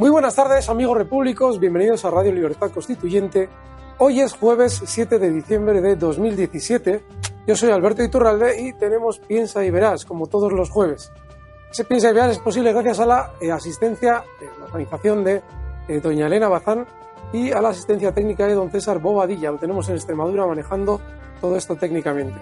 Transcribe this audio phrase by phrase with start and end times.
[0.00, 3.50] Muy buenas tardes, amigos repúblicos, bienvenidos a Radio Libertad Constituyente.
[3.98, 7.04] Hoy es jueves 7 de diciembre de 2017.
[7.46, 11.12] Yo soy Alberto Iturralde y tenemos Piensa y Verás, como todos los jueves.
[11.70, 15.42] Ese Piensa y Verás es posible gracias a la eh, asistencia, eh, la organización de
[15.86, 16.86] eh, doña Elena Bazán
[17.34, 19.50] y a la asistencia técnica de don César Bobadilla.
[19.50, 20.98] Lo tenemos en Extremadura manejando
[21.42, 22.40] todo esto técnicamente.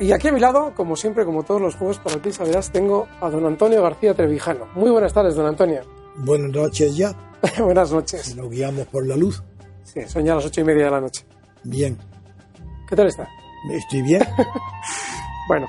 [0.00, 2.48] Y aquí a mi lado, como siempre, como todos los jueves para el Piensa y
[2.48, 4.66] Verás, tengo a don Antonio García Trevijano.
[4.74, 5.99] Muy buenas tardes, don Antonio.
[6.16, 7.14] Buenas noches ya.
[7.58, 8.36] Buenas noches.
[8.36, 9.42] Nos guiamos por la luz.
[9.84, 11.24] Sí, son ya las ocho y media de la noche.
[11.64, 11.98] Bien.
[12.88, 13.28] ¿Qué tal está?
[13.72, 14.22] ¿Estoy bien?
[15.48, 15.66] bueno,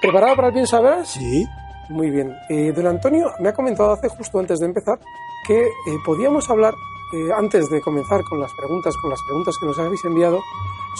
[0.00, 1.04] ¿preparado para el bien saber?
[1.06, 1.44] Sí.
[1.90, 2.34] Muy bien.
[2.48, 4.98] Eh, don Antonio me ha comentado hace justo antes de empezar
[5.46, 5.70] que eh,
[6.04, 6.72] podíamos hablar,
[7.12, 10.40] eh, antes de comenzar con las preguntas, con las preguntas que nos habéis enviado,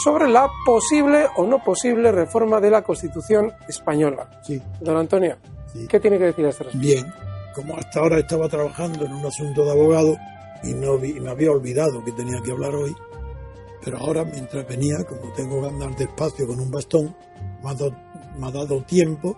[0.02, 4.28] sobre la posible o no posible reforma de la Constitución española.
[4.44, 4.60] Sí.
[4.80, 5.36] Don Antonio,
[5.72, 5.86] Sí.
[5.88, 6.86] ¿qué tiene que decir a este respecto?
[6.86, 7.12] Bien.
[7.54, 10.16] Como hasta ahora estaba trabajando en un asunto de abogado
[10.64, 12.94] y no me había olvidado que tenía que hablar hoy,
[13.84, 17.14] pero ahora mientras venía, como tengo que andar despacio con un bastón,
[17.62, 19.36] me ha, dado, tiempo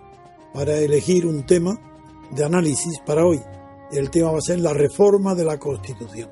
[0.53, 1.79] para elegir un tema
[2.31, 3.39] de análisis para hoy.
[3.91, 6.29] El tema va a ser la reforma de la Constitución.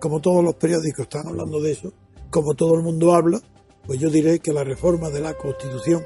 [0.00, 1.92] Como todos los periódicos están hablando de eso,
[2.30, 3.40] como todo el mundo habla,
[3.86, 6.04] pues yo diré que la reforma de la Constitución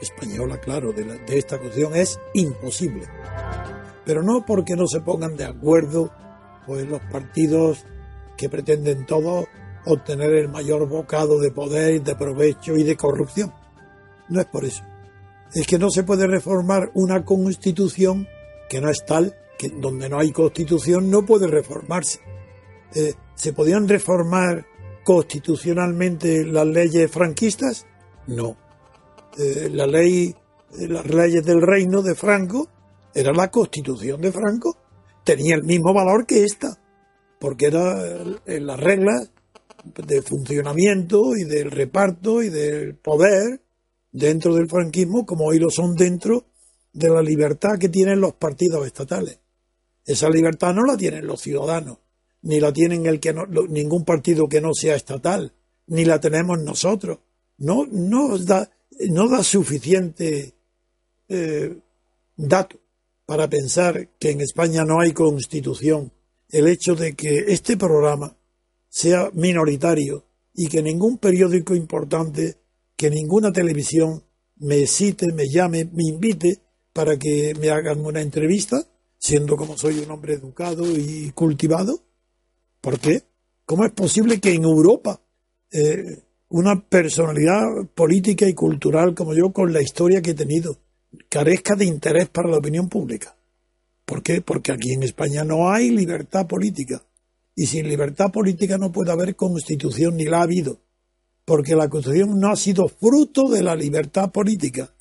[0.00, 3.06] española, claro, de, de esta Constitución es imposible
[4.08, 6.10] pero no porque no se pongan de acuerdo
[6.66, 7.84] pues los partidos
[8.38, 9.44] que pretenden todos
[9.84, 13.52] obtener el mayor bocado de poder, de provecho y de corrupción.
[14.30, 14.82] No es por eso.
[15.52, 18.26] Es que no se puede reformar una constitución
[18.70, 22.20] que no es tal, que donde no hay constitución no puede reformarse.
[22.94, 24.64] Eh, ¿Se podían reformar
[25.04, 27.84] constitucionalmente las leyes franquistas?
[28.26, 28.56] No.
[29.36, 30.34] Eh, la ley,
[30.78, 32.70] eh, las leyes del reino de Franco
[33.18, 34.76] era la constitución de Franco,
[35.24, 36.78] tenía el mismo valor que esta,
[37.40, 39.30] porque era las reglas
[39.84, 43.60] de funcionamiento y del reparto y del poder
[44.12, 46.46] dentro del franquismo como hoy lo son dentro
[46.92, 49.40] de la libertad que tienen los partidos estatales.
[50.04, 51.98] Esa libertad no la tienen los ciudadanos,
[52.42, 53.34] ni la tienen el que
[53.68, 55.52] ningún partido que no sea estatal,
[55.88, 57.18] ni la tenemos nosotros.
[57.58, 58.70] No, no da,
[59.10, 60.54] no da suficiente
[61.28, 61.76] eh,
[62.36, 62.78] dato
[63.28, 66.10] para pensar que en España no hay constitución,
[66.48, 68.34] el hecho de que este programa
[68.88, 70.24] sea minoritario
[70.54, 72.56] y que ningún periódico importante,
[72.96, 74.24] que ninguna televisión
[74.56, 76.62] me cite, me llame, me invite
[76.94, 78.82] para que me hagan una entrevista,
[79.18, 82.00] siendo como soy un hombre educado y cultivado.
[82.80, 83.24] ¿Por qué?
[83.66, 85.20] ¿Cómo es posible que en Europa
[85.70, 90.78] eh, una personalidad política y cultural como yo, con la historia que he tenido,
[91.28, 93.36] carezca de interés para la opinión pública.
[94.04, 94.40] ¿Por qué?
[94.40, 97.02] Porque aquí en España no hay libertad política.
[97.54, 100.80] Y sin libertad política no puede haber constitución, ni la ha habido.
[101.44, 104.94] Porque la constitución no ha sido fruto de la libertad política,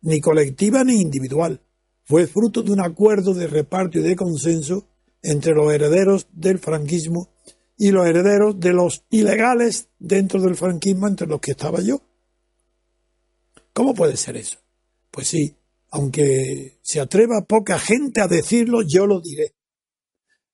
[0.00, 1.60] ni colectiva ni individual.
[2.04, 4.86] Fue fruto de un acuerdo de reparto y de consenso
[5.22, 7.28] entre los herederos del franquismo
[7.76, 12.00] y los herederos de los ilegales dentro del franquismo, entre los que estaba yo.
[13.72, 14.58] ¿Cómo puede ser eso?
[15.18, 15.56] Pues sí,
[15.90, 19.56] aunque se atreva poca gente a decirlo, yo lo diré.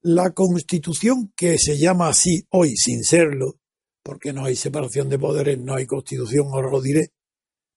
[0.01, 3.57] La constitución que se llama así hoy, sin serlo,
[4.03, 7.13] porque no hay separación de poderes, no hay constitución, ahora lo diré,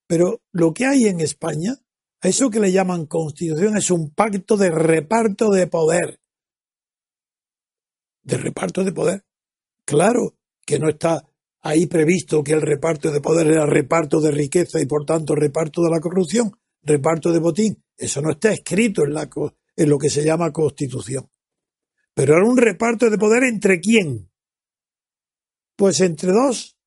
[0.08, 1.76] pero lo que hay en España,
[2.22, 6.22] eso que le llaman constitución es un pacto de reparto de poder.
[8.24, 9.26] De reparto de poder.
[9.84, 11.22] Claro que no está
[11.60, 15.82] ahí previsto que el reparto de poder era reparto de riqueza y por tanto reparto
[15.82, 16.54] de la corrupción,
[16.84, 17.84] reparto de botín.
[17.96, 19.30] Eso no está escrito en, la,
[19.76, 21.30] en lo que se llama constitución.
[22.14, 24.32] Pero era un reparto de poder entre quién?
[25.76, 26.78] Pues entre dos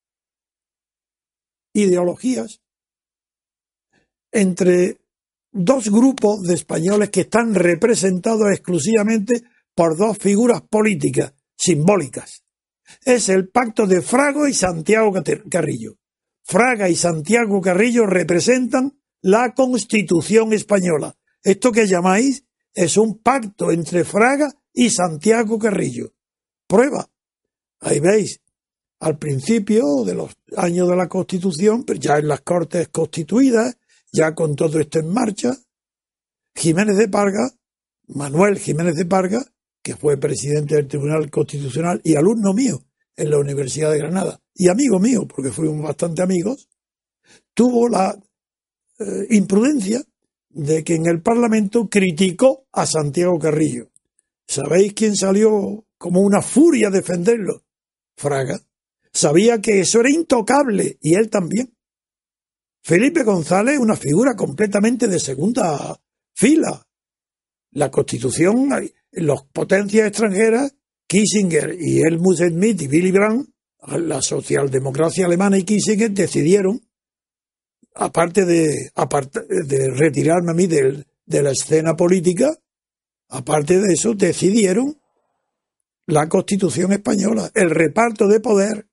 [1.72, 2.60] ideologías,
[4.32, 5.00] entre
[5.52, 9.42] dos grupos de españoles que están representados exclusivamente
[9.74, 12.44] por dos figuras políticas simbólicas.
[13.04, 15.12] Es el pacto de Frago y Santiago
[15.48, 15.96] Carrillo.
[16.42, 21.16] Fraga y Santiago Carrillo representan la Constitución española.
[21.42, 22.44] Esto que llamáis
[22.74, 26.12] es un pacto entre Fraga y Santiago Carrillo.
[26.66, 27.10] Prueba.
[27.80, 28.40] Ahí veis,
[29.00, 33.76] al principio de los años de la Constitución, pero ya en las Cortes constituidas,
[34.12, 35.56] ya con todo esto en marcha,
[36.54, 37.50] Jiménez de Parga,
[38.08, 39.44] Manuel Jiménez de Parga,
[39.82, 42.84] que fue presidente del Tribunal Constitucional y alumno mío
[43.16, 46.68] en la Universidad de Granada, y amigo mío, porque fuimos bastante amigos,
[47.54, 48.18] tuvo la
[49.00, 50.04] eh, imprudencia
[50.50, 53.90] de que en el Parlamento criticó a Santiago Carrillo.
[54.46, 57.64] ¿Sabéis quién salió como una furia a defenderlo?
[58.16, 58.60] Fraga.
[59.12, 61.74] Sabía que eso era intocable y él también.
[62.82, 65.98] Felipe González, una figura completamente de segunda
[66.34, 66.86] fila.
[67.72, 68.68] La Constitución,
[69.12, 70.74] las potencias extranjeras,
[71.06, 73.50] Kissinger y Helmut Schmidt y Willy Brandt,
[73.98, 76.80] la socialdemocracia alemana y Kissinger decidieron,
[77.94, 78.90] aparte de,
[79.66, 82.50] de retirarme a mí de la escena política,
[83.28, 85.00] aparte de eso, decidieron
[86.06, 88.86] la Constitución española, el reparto de poder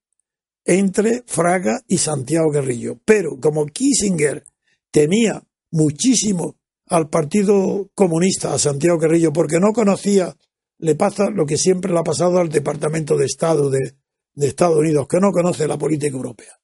[0.65, 2.99] entre Fraga y Santiago Guerrillo.
[3.05, 4.43] Pero como Kissinger
[4.91, 5.41] temía
[5.71, 6.57] muchísimo
[6.87, 10.35] al Partido Comunista, a Santiago Guerrillo, porque no conocía,
[10.79, 13.95] le pasa lo que siempre le ha pasado al Departamento de Estado de,
[14.35, 16.59] de Estados Unidos, que no conoce la política europea.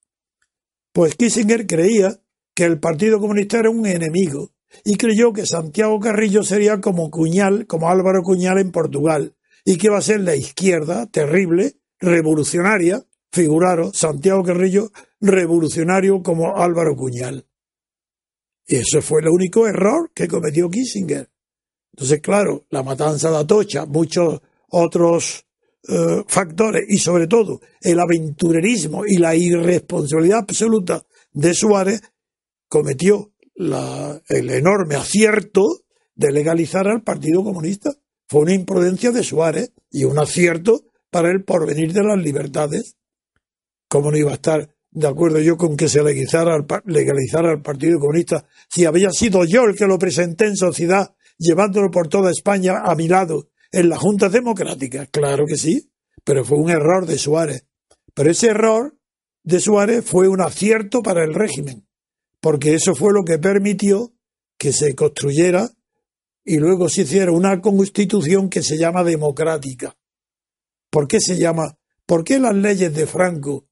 [0.94, 2.22] Pues Kissinger creía
[2.54, 4.52] que el Partido Comunista era un enemigo
[4.86, 9.36] y creyó que Santiago Carrillo sería como Cuñal, como Álvaro Cuñal en Portugal,
[9.66, 16.96] y que iba a ser la izquierda terrible, revolucionaria, figuraros, Santiago Carrillo, revolucionario como Álvaro
[16.96, 17.48] Cuñal.
[18.68, 21.30] Y ese fue el único error que cometió Kissinger.
[21.94, 25.46] Entonces, claro, la matanza de Atocha, muchos otros
[25.86, 31.04] eh, factores y sobre todo el aventurerismo y la irresponsabilidad absoluta
[31.34, 32.02] de Suárez
[32.70, 35.84] cometió el enorme acierto
[36.16, 37.92] de legalizar al Partido Comunista.
[38.28, 42.96] Fue una imprudencia de Suárez y un acierto para el porvenir de las libertades.
[43.90, 47.62] ¿Cómo no iba a estar de acuerdo yo con que se legalizara al, legalizara el
[47.62, 52.32] Partido Comunista si había sido yo el que lo presenté en sociedad, llevándolo por toda
[52.32, 55.06] España a mi lado en la Junta Democrática?
[55.08, 55.92] Claro que sí,
[56.24, 57.68] pero fue un error de Suárez.
[58.14, 58.98] Pero ese error
[59.44, 61.86] de Suárez fue un acierto para el régimen,
[62.40, 64.14] porque eso fue lo que permitió
[64.58, 65.70] que se construyera
[66.46, 69.98] y luego se hiciera una constitución que se llama democrática.
[70.90, 71.78] ¿Por qué se llama?
[72.06, 73.68] ¿Por qué las leyes de Franco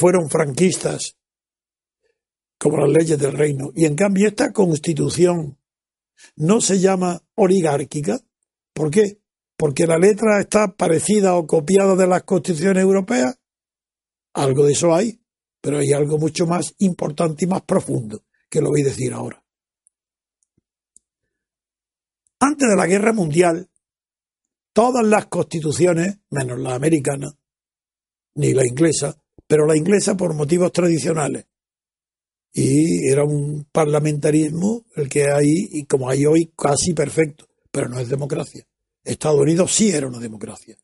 [0.00, 1.18] fueron franquistas,
[2.58, 3.70] como las leyes del reino.
[3.74, 5.58] Y en cambio esta constitución
[6.36, 8.20] no se llama oligárquica.
[8.72, 9.19] ¿Por qué?
[9.60, 13.38] Porque la letra está parecida o copiada de las constituciones europeas.
[14.32, 15.20] Algo de eso hay,
[15.60, 19.44] pero hay algo mucho más importante y más profundo, que lo voy a decir ahora.
[22.38, 23.68] Antes de la guerra mundial,
[24.72, 27.30] todas las constituciones, menos la americana,
[28.36, 31.44] ni la inglesa, pero la inglesa por motivos tradicionales.
[32.54, 38.00] Y era un parlamentarismo el que hay, y como hay hoy, casi perfecto, pero no
[38.00, 38.66] es democracia.
[39.04, 40.76] Estados Unidos sí era una democracia.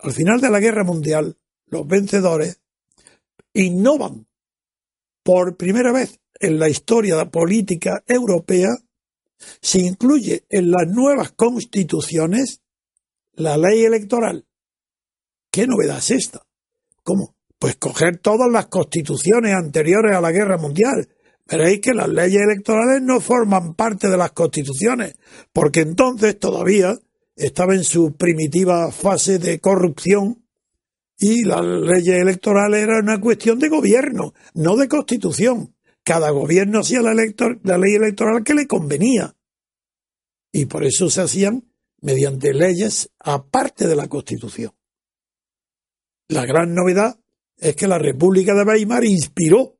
[0.00, 1.36] Al final de la guerra mundial,
[1.66, 2.60] los vencedores
[3.52, 4.26] innovan
[5.22, 8.70] por primera vez en la historia política europea,
[9.60, 12.60] se incluye en las nuevas constituciones
[13.34, 14.46] la ley electoral.
[15.50, 16.46] ¿Qué novedad es esta?
[17.02, 17.36] ¿Cómo?
[17.58, 21.08] Pues coger todas las constituciones anteriores a la guerra mundial.
[21.46, 25.16] Veréis que las leyes electorales no forman parte de las constituciones,
[25.52, 26.96] porque entonces todavía
[27.36, 30.46] estaba en su primitiva fase de corrupción
[31.18, 35.74] y las leyes electorales eran una cuestión de gobierno, no de constitución.
[36.02, 39.36] Cada gobierno hacía la, la ley electoral que le convenía.
[40.50, 41.64] Y por eso se hacían
[42.00, 44.72] mediante leyes aparte de la constitución.
[46.28, 47.18] La gran novedad
[47.56, 49.78] es que la República de Weimar inspiró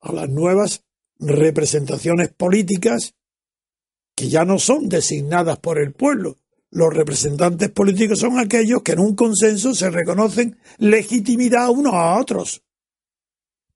[0.00, 0.84] a las nuevas
[1.18, 3.14] representaciones políticas
[4.14, 6.36] que ya no son designadas por el pueblo.
[6.70, 12.62] Los representantes políticos son aquellos que en un consenso se reconocen legitimidad unos a otros.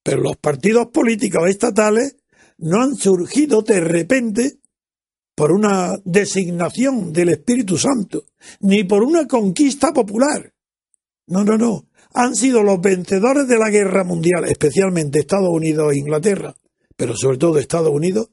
[0.02, 2.16] Pero los partidos políticos estatales
[2.59, 4.59] no han surgido de repente
[5.35, 8.25] por una designación del Espíritu Santo,
[8.61, 10.55] ni por una conquista popular.
[11.26, 15.99] No, no, no han sido los vencedores de la guerra mundial, especialmente Estados Unidos e
[15.99, 16.55] Inglaterra,
[16.97, 18.31] pero sobre todo Estados Unidos,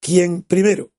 [0.00, 0.90] quien primero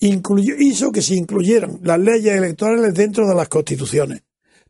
[0.00, 4.22] hizo que se incluyeran las leyes electorales dentro de las constituciones,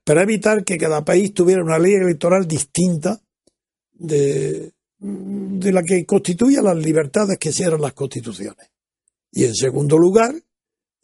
[0.05, 3.21] para evitar que cada país tuviera una ley electoral distinta
[3.93, 8.71] de, la que constituía las libertades que eran las constituciones.
[9.31, 10.35] Y en segundo lugar,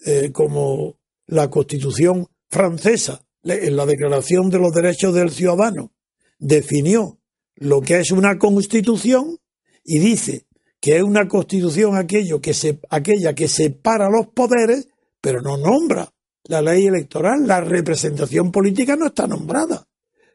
[0.04, 5.92] eh, como la Constitución francesa, en la Declaración de los Derechos del Ciudadano,
[6.38, 7.18] definió
[7.54, 9.38] lo que es una constitución
[9.84, 10.46] y dice
[10.80, 14.88] que es una constitución aquello que se, aquella que separa los poderes,
[15.20, 16.12] pero no nombra
[16.44, 19.86] la ley electoral, la representación política no está nombrada.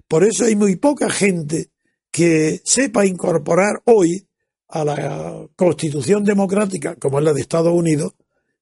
[0.08, 1.72] Por eso hay muy poca gente
[2.12, 4.28] que sepa incorporar hoy
[4.68, 8.14] a la constitución democrática, como es la de Estados Unidos,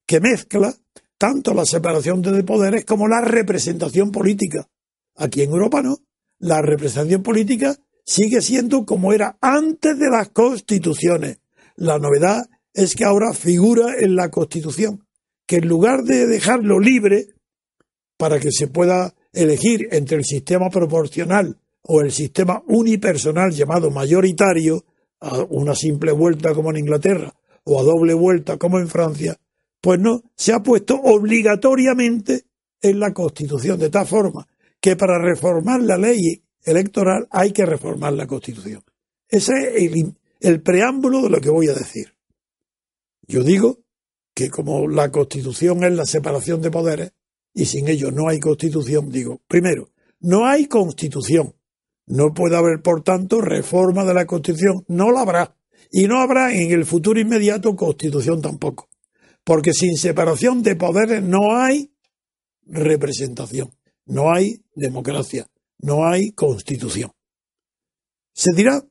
[0.06, 0.74] que mezcla
[1.18, 4.68] tanto la separación de poderes como la representación política.
[5.16, 5.98] Aquí en Europa no.
[6.40, 11.40] La representación política sigue siendo como era antes de las constituciones.
[11.80, 12.44] La novedad
[12.74, 15.06] es que ahora figura en la constitución,
[15.48, 17.28] que en lugar de dejarlo libre
[18.18, 24.84] para que se pueda elegir entre el sistema proporcional o el sistema unipersonal llamado mayoritario,
[25.22, 27.34] a una simple vuelta como en Inglaterra
[27.64, 29.38] o a doble vuelta como en Francia,
[29.80, 32.44] pues no, se ha puesto obligatoriamente
[32.82, 34.46] en la Constitución, de tal forma
[34.82, 38.84] que para reformar la ley electoral hay que reformar la Constitución.
[39.30, 42.16] Ese es el, el preámbulo de lo que voy a decir.
[43.28, 43.80] Yo digo
[44.34, 47.14] que como la Constitución es la separación de poderes
[47.54, 51.56] y sin ello no hay Constitución, digo, primero, no hay Constitución.
[52.06, 54.84] No puede haber, por tanto, reforma de la Constitución.
[54.88, 55.56] No la habrá.
[55.92, 58.90] Y no habrá en el futuro inmediato Constitución tampoco
[59.50, 61.92] porque sin separación de poderes no hay
[62.68, 67.12] representación, no hay democracia, no hay constitución.
[68.32, 68.86] Se dirá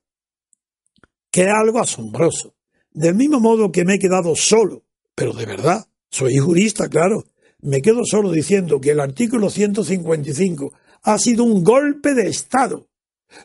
[1.30, 2.54] que es algo asombroso,
[2.90, 7.24] del mismo modo que me he quedado solo, pero de verdad, soy jurista, claro,
[7.60, 12.88] me quedo solo diciendo que el artículo 155 ha sido un golpe de Estado.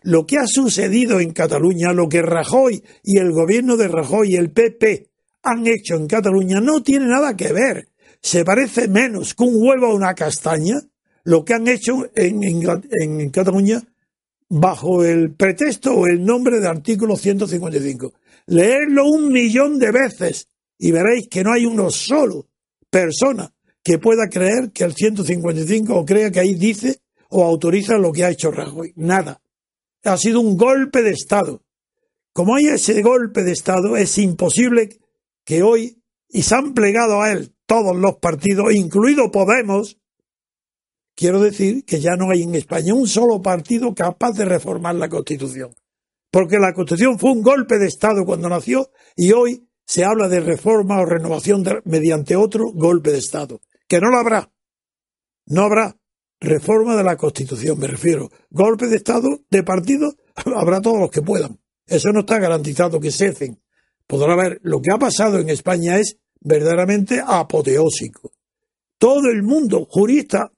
[0.02, 4.36] Lo que ha sucedido en Cataluña, lo que Rajoy y el gobierno de Rajoy y
[4.36, 5.10] el PP
[5.42, 7.90] han hecho en Cataluña no tiene nada que ver.
[8.22, 10.76] Se parece menos que un huevo a una castaña
[11.24, 13.82] lo que han hecho en, Cataluña
[14.56, 18.14] bajo el pretexto o el nombre de artículo 155.
[18.46, 22.48] Leerlo un millón de veces y veréis que no hay uno solo
[22.88, 23.52] persona
[23.84, 28.26] que pueda creer que el 155 o crea que ahí dice o autoriza lo que
[28.26, 28.94] ha hecho Rajoy.
[28.96, 29.42] Nada.
[30.04, 31.64] Ha sido un golpe de Estado.
[32.32, 35.00] Como hay ese golpe de Estado, es imposible
[35.44, 35.98] que hoy,
[36.30, 39.98] y se han plegado a él todos los partidos, incluido Podemos,
[41.16, 45.10] quiero decir que ya no hay en España un solo partido capaz de reformar la
[45.10, 45.76] Constitución.
[46.32, 50.40] Porque la Constitución fue un golpe de Estado cuando nació y hoy se habla de
[50.40, 53.62] reforma o renovación mediante otro golpe de Estado.
[53.88, 54.52] Que no lo habrá.
[55.46, 55.96] No habrá
[56.40, 58.30] reforma de la Constitución, me refiero.
[58.50, 60.16] Golpe de Estado de partido
[60.56, 61.60] habrá todos los que puedan.
[61.86, 63.60] Eso no está garantizado que cesen
[64.08, 68.32] podrá ver, lo que ha pasado en España es verdaderamente apoteósico.
[68.98, 70.52] Todo el mundo, juristas,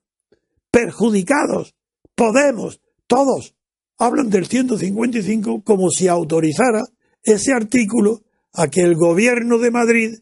[0.76, 1.74] perjudicados,
[2.14, 3.54] Podemos, todos,
[3.98, 6.82] hablan del 155 como si autorizara
[7.22, 8.22] ese artículo
[8.54, 10.18] a que el gobierno de Madrid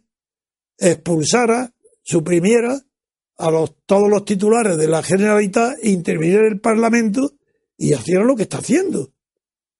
[0.77, 2.81] expulsara, suprimiera
[3.37, 7.33] a los, todos los titulares de la Generalitat, interviniera el Parlamento
[7.77, 9.13] y hiciera lo que está haciendo.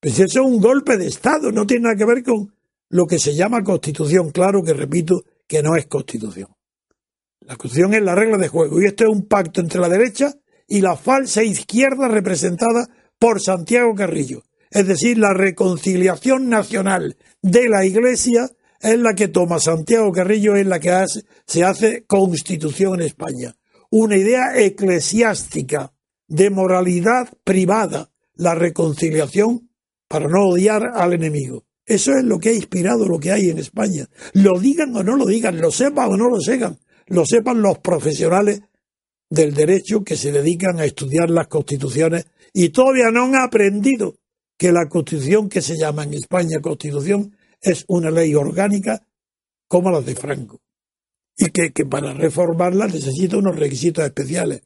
[0.01, 2.53] Pues eso es un golpe de Estado, no tiene nada que ver con
[2.91, 6.49] lo que se llama constitución, claro que repito que no es constitución.
[7.41, 10.33] La constitución es la regla de juego y esto es un pacto entre la derecha
[10.67, 14.43] y la falsa izquierda representada por Santiago Carrillo.
[14.71, 20.67] Es decir, la reconciliación nacional de la Iglesia es la que toma Santiago Carrillo, es
[20.67, 21.05] la que
[21.47, 23.57] se hace constitución en España.
[23.91, 25.93] Una idea eclesiástica
[26.27, 29.71] de moralidad privada, la reconciliación
[30.09, 31.65] para no odiar al enemigo.
[31.87, 34.09] Eso es lo que ha inspirado lo que hay en España.
[34.33, 37.79] Lo digan o no lo digan, lo sepan o no lo sepan, lo sepan los
[37.79, 38.63] profesionales
[39.31, 44.17] del derecho que se dedican a estudiar las constituciones y todavía no han aprendido
[44.57, 49.07] que la constitución que se llama en España constitución es una ley orgánica
[49.67, 50.61] como la de Franco.
[51.37, 54.63] Y que, que para reformarla necesita unos requisitos especiales.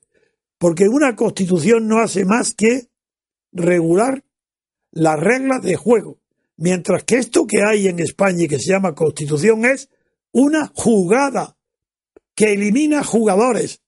[0.58, 2.88] Porque una constitución no hace más que
[3.52, 4.22] regular
[4.90, 6.18] las reglas de juego.
[6.56, 9.88] Mientras que esto que hay en España y que se llama constitución es
[10.32, 11.56] una jugada
[12.34, 13.80] que elimina jugadores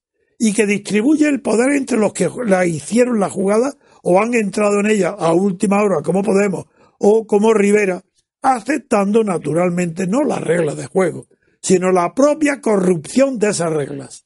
[0.43, 4.79] y que distribuye el poder entre los que la hicieron la jugada o han entrado
[4.79, 6.65] en ella a última hora como Podemos
[6.97, 8.03] o como Rivera,
[8.41, 11.27] aceptando naturalmente no las reglas de juego,
[11.61, 14.25] sino la propia corrupción de esas reglas.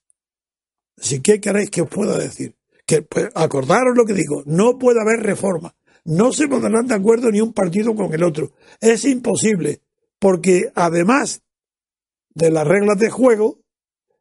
[0.96, 2.56] Que, ¿qué queréis que os pueda decir?
[2.86, 7.32] Que pues, acordaros lo que digo, no puede haber reforma no se pondrán de acuerdo
[7.32, 8.52] ni un partido con el otro.
[8.80, 9.82] Es imposible,
[10.20, 11.42] porque además
[12.30, 13.60] de las reglas de juego,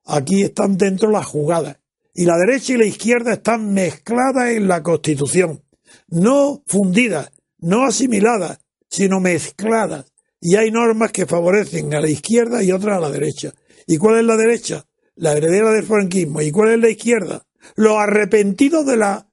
[0.05, 1.79] aquí están dentro las jugadas.
[2.15, 5.65] Y la derecha y la izquierda están mezcladas en la Constitución.
[6.07, 10.13] No fundidas, no asimiladas, sino mezcladas.
[10.41, 13.53] Y hay normas que favorecen a la izquierda y otras a la derecha.
[13.87, 14.87] ¿Y cuál es la derecha?
[15.17, 16.41] La heredera del franquismo.
[16.41, 17.47] ¿Y cuál es la izquierda?
[17.75, 19.29] Los arrepentidos de la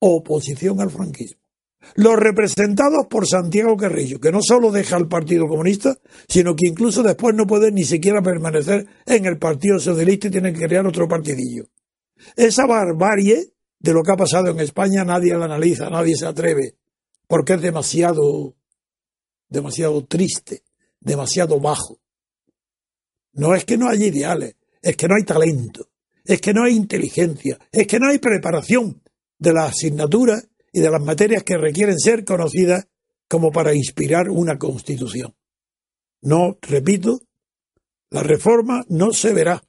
[0.00, 1.40] oposición al franquismo.
[1.94, 7.02] Los representados por Santiago Carrillo, que no solo deja al Partido Comunista, sino que incluso
[7.02, 11.08] después no puede ni siquiera permanecer en el Partido Socialista y tiene que crear otro
[11.08, 11.64] partidillo.
[12.36, 16.74] Esa barbarie de lo que ha pasado en España nadie la analiza, nadie se atreve,
[17.26, 18.56] porque es demasiado,
[19.48, 20.62] demasiado triste,
[21.00, 22.00] demasiado bajo.
[23.32, 25.88] No es que no haya ideales, es que no hay talento,
[26.24, 29.00] es que no hay inteligencia, es que no hay preparación
[29.38, 32.88] de las asignaturas y de las materias que requieren ser conocidas
[33.28, 35.34] como para inspirar una constitución.
[36.20, 37.20] No, repito,
[38.10, 39.62] la reforma no se verá.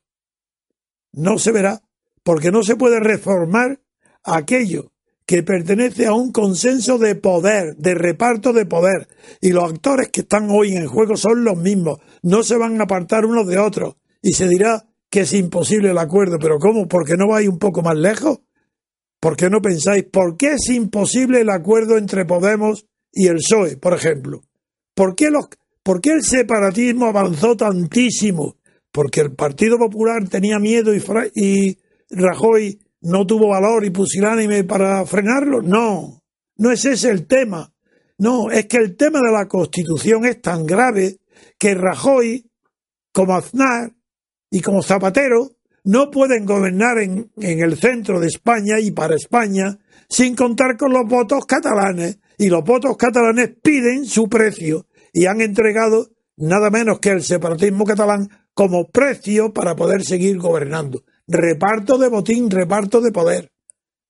[1.11, 1.81] No se verá
[2.23, 3.81] porque no se puede reformar
[4.23, 4.91] aquello
[5.25, 9.07] que pertenece a un consenso de poder, de reparto de poder.
[9.41, 11.99] Y los actores que están hoy en juego son los mismos.
[12.23, 13.95] No se van a apartar unos de otros.
[14.23, 16.39] Y se dirá que es imposible el acuerdo.
[16.39, 16.87] ¿Pero cómo?
[16.87, 18.39] ¿Porque no vais un poco más lejos?
[19.19, 23.77] ¿Por qué no pensáis por qué es imposible el acuerdo entre Podemos y el PSOE,
[23.77, 24.41] por ejemplo?
[24.95, 25.47] ¿Por qué, los,
[25.83, 28.57] ¿Por qué el separatismo avanzó tantísimo?
[28.91, 31.03] Porque el Partido Popular tenía miedo y,
[31.35, 31.77] y
[32.09, 35.61] Rajoy no tuvo valor y pusilánime para frenarlo.
[35.61, 36.21] No,
[36.57, 37.73] no es ese el tema.
[38.17, 41.19] No, es que el tema de la Constitución es tan grave
[41.57, 42.49] que Rajoy,
[43.13, 43.93] como Aznar
[44.49, 45.51] y como Zapatero,
[45.89, 50.93] no pueden gobernar en, en, el centro de España y para España sin contar con
[50.93, 52.19] los votos catalanes.
[52.37, 57.85] Y los votos catalanes piden su precio y han entregado nada menos que el separatismo
[57.85, 61.03] catalán como precio para poder seguir gobernando.
[61.27, 63.51] Reparto de botín, reparto de poder.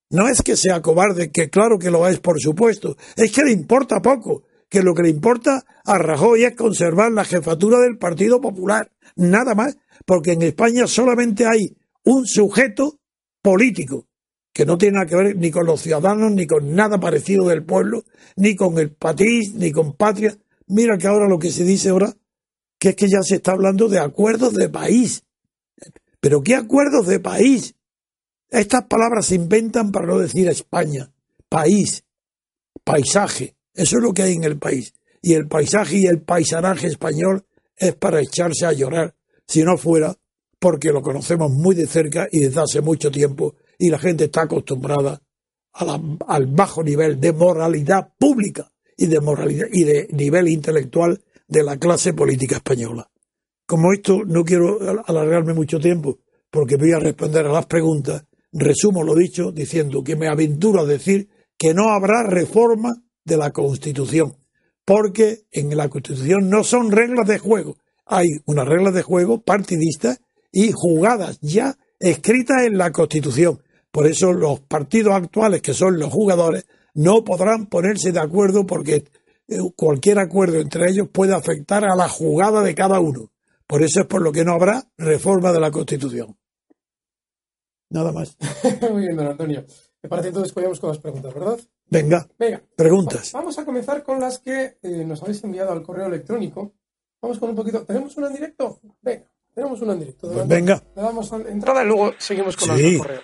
[0.10, 3.54] No es que sea cobarde, que claro que lo es, por supuesto, es que le
[3.54, 8.40] importa poco, que lo que le importa a Rajoy es conservar la jefatura del Partido
[8.40, 13.00] Popular, nada más, porque en España solamente hay un sujeto
[13.42, 14.08] político
[14.54, 17.64] que no tiene nada que ver ni con los ciudadanos, ni con nada parecido del
[17.64, 18.04] pueblo,
[18.36, 20.38] ni con el patriz, ni con patria.
[20.68, 22.14] Mira que ahora lo que se dice ahora,
[22.78, 25.24] que es que ya se está hablando de acuerdos de país.
[26.20, 27.76] Pero ¿qué acuerdos de país?
[28.50, 31.12] Estas palabras se inventan para no decir España,
[31.48, 32.04] país,
[32.84, 33.56] paisaje.
[33.80, 34.94] Eso es lo que hay en el país.
[35.22, 37.46] Y el paisaje y el paisanaje español
[37.78, 39.16] es para echarse a llorar
[39.48, 40.14] si no fuera
[40.60, 44.42] porque lo conocemos muy de cerca y desde hace mucho tiempo y la gente está
[44.42, 45.22] acostumbrada
[45.72, 51.78] al bajo nivel de moralidad pública y de moralidad y de nivel intelectual de la
[51.78, 53.10] clase política española.
[53.66, 56.20] Como esto no quiero alargarme mucho tiempo
[56.52, 60.86] porque voy a responder a las preguntas, resumo lo dicho diciendo que me aventuro a
[60.86, 62.94] decir que no habrá reforma
[63.30, 64.36] de la Constitución,
[64.84, 70.20] porque en la Constitución no son reglas de juego, hay unas reglas de juego partidistas
[70.52, 73.62] y jugadas ya escritas en la Constitución.
[73.92, 79.06] Por eso los partidos actuales, que son los jugadores, no podrán ponerse de acuerdo porque
[79.48, 83.32] eh, cualquier acuerdo entre ellos puede afectar a la jugada de cada uno.
[83.68, 86.36] Por eso es por lo que no habrá reforma de la Constitución.
[87.90, 88.38] Nada más.
[88.92, 89.66] Muy bien, don Antonio.
[90.02, 91.60] Me parece entonces que vayamos con las preguntas, ¿verdad?
[91.90, 92.28] Venga.
[92.38, 92.62] Venga.
[92.76, 93.32] Preguntas.
[93.34, 96.74] Vamos a comenzar con las que eh, nos habéis enviado al correo electrónico
[97.22, 97.86] Vamos con un poquito.
[97.86, 98.80] ¿Tenemos una en directo?
[99.02, 100.32] Venga, tenemos una en directo.
[100.32, 100.82] Pues venga.
[100.96, 103.22] Le damos entrada y luego seguimos con el correo.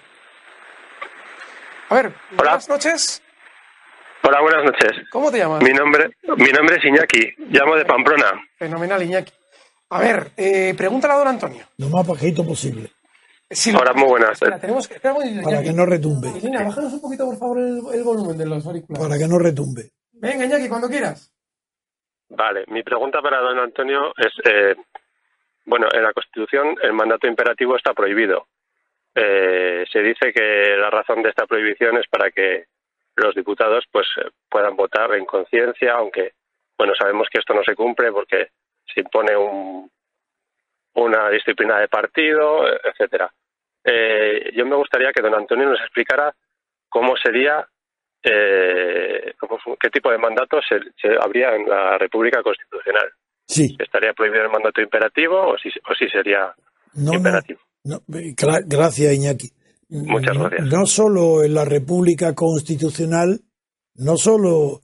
[1.89, 3.21] A ver, buenas noches.
[4.23, 4.91] Hola, buenas noches.
[5.11, 5.63] ¿Cómo te llamas?
[5.63, 8.33] Mi nombre, mi nombre es Iñaki, llamo de Pamplona.
[8.57, 9.31] Fenomenal, Iñaki.
[9.91, 11.63] A ver, eh, pregúntale a don Antonio.
[11.77, 12.91] Lo más bajito posible.
[13.75, 14.31] Ahora, muy buenas.
[14.31, 16.29] Espera, tenemos que, para que no retumbe.
[16.29, 19.07] Irina, bájanos un poquito, por favor, el, el, volumen de los auriculares.
[19.07, 19.91] Para que no retumbe.
[20.13, 21.31] Venga, Iñaki, cuando quieras.
[22.29, 24.75] Vale, mi pregunta para don Antonio es, eh,
[25.65, 28.47] bueno, en la Constitución el mandato imperativo está prohibido.
[29.13, 32.65] Eh, se dice que la razón de esta prohibición es para que
[33.15, 34.07] los diputados pues
[34.49, 36.33] puedan votar en conciencia, aunque
[36.77, 38.49] bueno sabemos que esto no se cumple porque
[38.93, 39.89] se impone un,
[40.95, 43.31] una disciplina de partido, etcétera.
[43.83, 46.33] Eh, yo me gustaría que don Antonio nos explicara
[46.89, 47.67] cómo sería
[48.23, 49.33] eh,
[49.79, 50.77] qué tipo de mandato se,
[51.21, 53.09] habría en la República Constitucional.
[53.47, 53.75] Sí.
[53.77, 56.53] ¿Estaría prohibido el mandato imperativo o si, o si sería
[56.95, 57.59] imperativo?
[57.83, 59.51] No, gracias, Iñaki.
[59.89, 60.65] Muchas gracias.
[60.65, 63.41] No solo en la República Constitucional,
[63.93, 64.81] no solo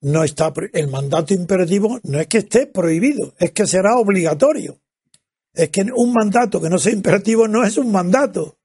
[0.00, 4.81] no está el mandato imperativo, no es que esté prohibido, es que será obligatorio.
[5.54, 8.58] Es que un mandato que no sea imperativo no es un mandato.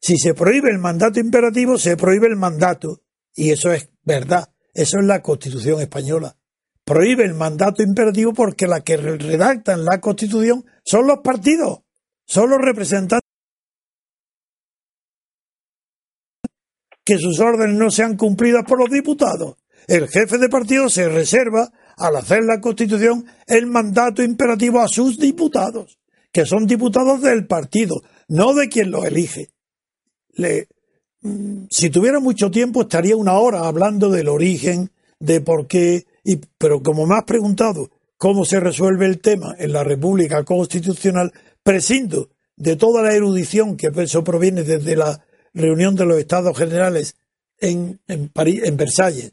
[0.00, 3.02] Si se prohíbe el mandato imperativo, se prohíbe el mandato.
[3.34, 4.50] Y eso es verdad.
[4.72, 6.36] Eso es la Constitución española.
[6.84, 11.80] Prohíbe el mandato imperativo porque la que redactan la Constitución son los partidos,
[12.24, 13.28] son los representantes
[17.04, 19.56] que sus órdenes no sean cumplidas por los diputados.
[19.86, 25.18] El jefe de partido se reserva, al hacer la Constitución, el mandato imperativo a sus
[25.18, 25.98] diputados,
[26.32, 29.50] que son diputados del partido, no de quien los elige.
[30.34, 30.68] Le,
[31.22, 36.36] mm, si tuviera mucho tiempo, estaría una hora hablando del origen, de por qué, y,
[36.58, 41.32] pero como me has preguntado cómo se resuelve el tema en la República Constitucional,
[41.62, 47.16] prescindo de toda la erudición que eso proviene desde la reunión de los Estados Generales
[47.58, 49.32] en, en, París, en Versalles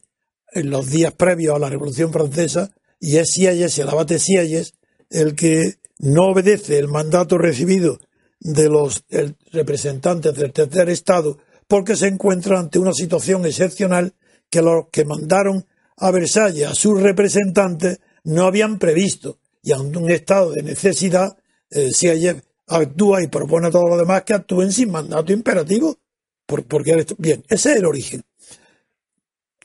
[0.54, 4.74] en los días previos a la Revolución Francesa y es Sieyes, el abate Sieyes,
[5.10, 8.00] el que no obedece el mandato recibido
[8.40, 9.04] de los
[9.52, 11.38] representantes del tercer Estado
[11.68, 14.14] porque se encuentra ante una situación excepcional
[14.50, 15.66] que los que mandaron
[15.98, 21.38] a Versalles a sus representantes no habían previsto y ante un estado de necesidad
[21.70, 25.98] eh, Sieyes actúa y propone a todos los demás que actúen sin mandato imperativo
[26.46, 28.24] porque bien, ese es el origen.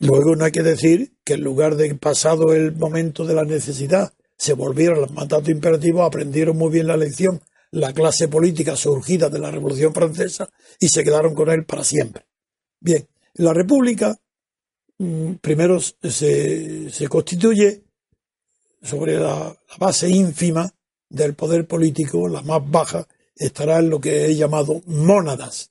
[0.00, 4.12] Luego no hay que decir que en lugar de pasado el momento de la necesidad
[4.36, 9.38] se volvieron los mandatos imperativos, aprendieron muy bien la lección la clase política surgida de
[9.38, 12.26] la Revolución Francesa y se quedaron con él para siempre.
[12.80, 14.18] Bien, la República
[14.98, 17.82] mm, primero se, constituye
[18.82, 20.70] sobre la, la, base ínfima
[21.08, 25.70] del poder político, la más baja, estará en lo que he llamado mónadas,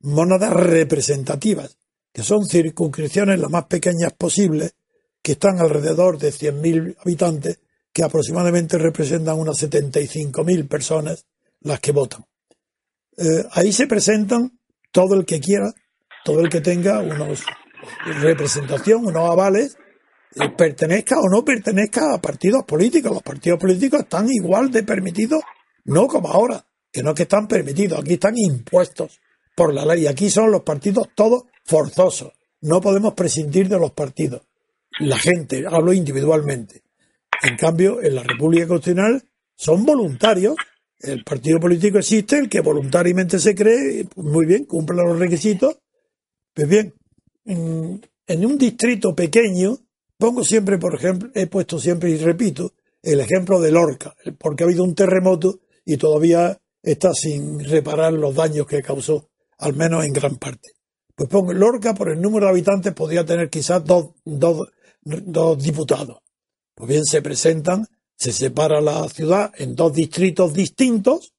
[0.00, 1.76] mónadas representativas,
[2.16, 4.74] que son circunscripciones las más pequeñas posibles,
[5.22, 7.60] que están alrededor de 100.000 habitantes,
[7.92, 11.26] que aproximadamente representan unas 75.000 personas
[11.60, 12.24] las que votan.
[13.18, 14.58] Eh, ahí se presentan
[14.90, 15.70] todo el que quiera,
[16.24, 17.44] todo el que tenga unos
[18.22, 19.76] representación, unos avales,
[20.36, 23.12] eh, pertenezca o no pertenezca a partidos políticos.
[23.12, 25.42] Los partidos políticos están igual de permitidos,
[25.84, 29.20] no como ahora, que no que están permitidos, aquí están impuestos
[29.54, 30.06] por la ley.
[30.06, 32.32] Aquí son los partidos todos forzosos.
[32.60, 34.42] No podemos prescindir de los partidos.
[34.98, 36.82] La gente, hablo individualmente.
[37.42, 39.22] En cambio, en la República Constitucional
[39.54, 40.56] son voluntarios.
[40.98, 45.78] El partido político existe, el que voluntariamente se cree, pues muy bien, cumple los requisitos.
[46.54, 46.94] Pues bien,
[47.44, 49.78] en, en un distrito pequeño,
[50.16, 54.66] pongo siempre, por ejemplo, he puesto siempre y repito, el ejemplo de Lorca, porque ha
[54.66, 60.12] habido un terremoto y todavía está sin reparar los daños que causó al menos en
[60.12, 60.75] gran parte.
[61.16, 64.68] Pues pongo, Lorca por el número de habitantes podría tener quizás dos, dos,
[65.02, 66.18] dos diputados.
[66.74, 71.32] Pues bien, se presentan, se separa la ciudad en dos distritos distintos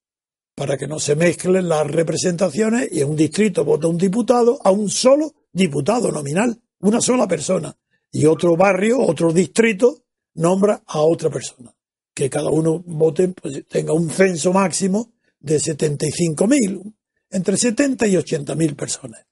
[0.56, 4.72] para que no se mezclen las representaciones y en un distrito vota un diputado a
[4.72, 7.78] un solo diputado nominal, una sola persona.
[8.12, 11.72] Y otro barrio, otro distrito, nombra a otra persona.
[12.16, 16.96] Que cada uno vote, pues tenga un censo máximo de 75.000,
[17.30, 19.28] entre 70 y 80 mil personas.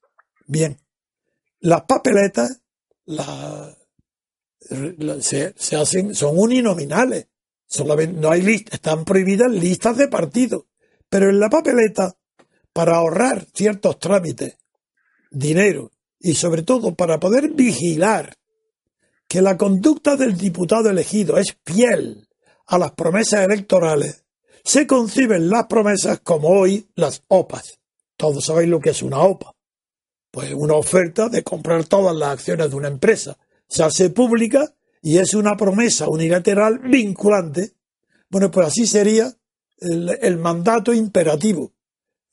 [0.47, 0.79] Bien,
[1.59, 2.61] las papeletas
[5.19, 7.27] se, hacen, son uninominales.
[7.67, 10.65] Solamente, no hay listas, están prohibidas listas de partidos.
[11.09, 12.15] Pero en la papeleta,
[12.71, 14.57] para ahorrar ciertos trámites,
[15.31, 18.37] dinero y sobre todo para poder vigilar
[19.27, 22.27] que la conducta del diputado elegido es fiel
[22.67, 24.23] a las promesas electorales,
[24.63, 27.79] se conciben las promesas como hoy las OPAs.
[28.17, 29.55] Todos sabéis lo que es una OPA.
[30.35, 33.37] Pues una oferta de comprar todas las acciones de una empresa.
[33.69, 37.71] Se hace pública y es una promesa unilateral vinculante.
[38.29, 39.33] Bueno, pues así sería
[39.79, 41.71] el, mandato imperativo.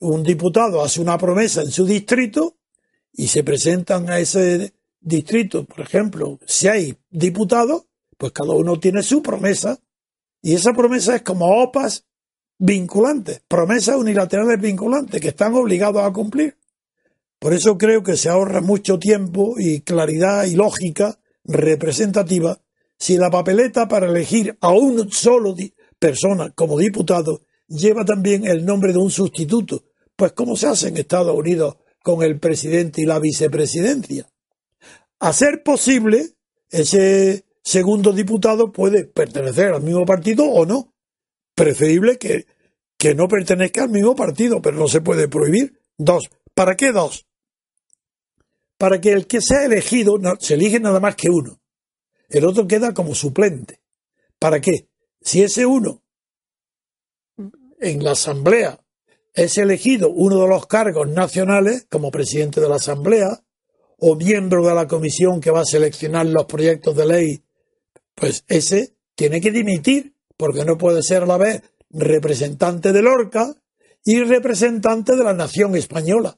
[0.00, 2.56] Un diputado hace una promesa en su distrito
[3.12, 7.84] y se presentan a ese distrito, por ejemplo, si hay diputados,
[8.18, 9.78] pues cada uno tiene su promesa
[10.42, 12.04] y esa promesa es como OPAs
[12.58, 16.56] vinculantes, promesas unilaterales vinculantes que están obligados a cumplir.
[17.42, 22.60] Por eso creo que se ahorra mucho tiempo y claridad y lógica representativa
[22.96, 25.56] si la papeleta para elegir a un solo
[25.98, 29.82] persona como diputado lleva también el nombre de un sustituto,
[30.14, 34.30] pues como se hace en Estados Unidos con el presidente y la vicepresidencia.
[35.18, 36.36] A ser posible,
[36.70, 40.94] ese segundo diputado puede pertenecer al mismo partido o no,
[41.56, 42.46] preferible que,
[42.96, 45.80] que no pertenezca al mismo partido, pero no se puede prohibir.
[45.98, 46.30] Dos.
[46.54, 47.26] ¿Para qué dos?
[48.82, 51.60] Para que el que sea elegido, no, se elige nada más que uno.
[52.28, 53.80] El otro queda como suplente.
[54.40, 54.88] ¿Para qué?
[55.20, 56.02] Si ese uno
[57.78, 58.84] en la Asamblea
[59.34, 63.44] es elegido uno de los cargos nacionales, como presidente de la Asamblea,
[63.98, 67.44] o miembro de la comisión que va a seleccionar los proyectos de ley,
[68.16, 73.54] pues ese tiene que dimitir, porque no puede ser a la vez representante de Lorca
[74.04, 76.36] y representante de la nación española.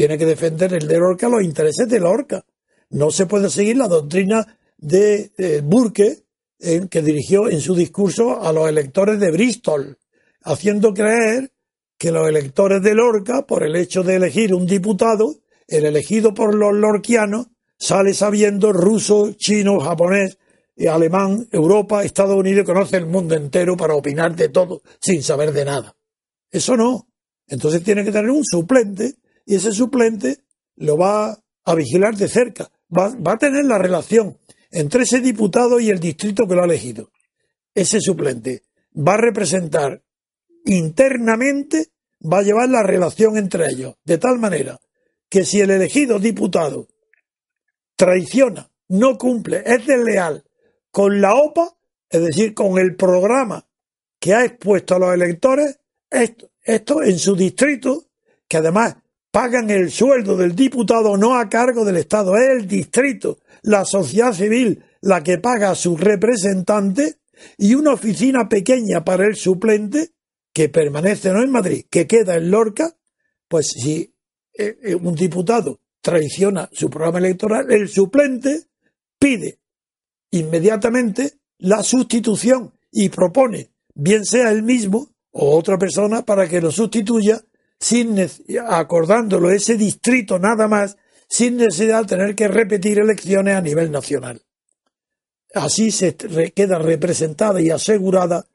[0.00, 2.42] Tiene que defender el de Lorca los intereses de Lorca.
[2.88, 4.46] No se puede seguir la doctrina
[4.78, 6.24] de eh, Burke,
[6.58, 9.98] en, que dirigió en su discurso a los electores de Bristol,
[10.42, 11.52] haciendo creer
[11.98, 15.34] que los electores de Lorca, por el hecho de elegir un diputado,
[15.68, 20.38] el elegido por los lorquianos, sale sabiendo ruso, chino, japonés,
[20.90, 25.66] alemán, Europa, Estados Unidos, conoce el mundo entero para opinar de todo sin saber de
[25.66, 25.94] nada.
[26.50, 27.06] Eso no.
[27.46, 29.16] Entonces tiene que tener un suplente
[29.50, 30.44] y ese suplente
[30.76, 32.70] lo va a vigilar de cerca.
[32.96, 34.38] Va, va a tener la relación
[34.70, 37.10] entre ese diputado y el distrito que lo ha elegido.
[37.74, 38.62] Ese suplente
[38.96, 40.04] va a representar
[40.66, 41.88] internamente,
[42.22, 44.78] va a llevar la relación entre ellos, de tal manera
[45.28, 46.86] que si el elegido diputado
[47.96, 50.44] traiciona, no cumple, es desleal
[50.92, 51.76] con la OPA,
[52.08, 53.66] es decir, con el programa
[54.20, 58.04] que ha expuesto a los electores, esto, esto en su distrito,
[58.46, 58.94] que además
[59.30, 64.32] pagan el sueldo del diputado no a cargo del Estado, es el distrito, la sociedad
[64.32, 67.16] civil la que paga a su representante
[67.56, 70.12] y una oficina pequeña para el suplente
[70.52, 72.96] que permanece no en Madrid, que queda en Lorca,
[73.48, 74.14] pues si
[74.58, 78.64] eh, eh, un diputado traiciona su programa electoral, el suplente
[79.18, 79.60] pide
[80.30, 86.70] inmediatamente la sustitución y propone, bien sea él mismo o otra persona, para que lo
[86.70, 87.40] sustituya,
[87.80, 88.16] sin
[88.68, 90.96] acordándolo ese distrito nada más,
[91.28, 94.42] sin necesidad de tener que repetir elecciones a nivel nacional.
[95.54, 96.14] Así se
[96.54, 98.46] queda representada y asegurada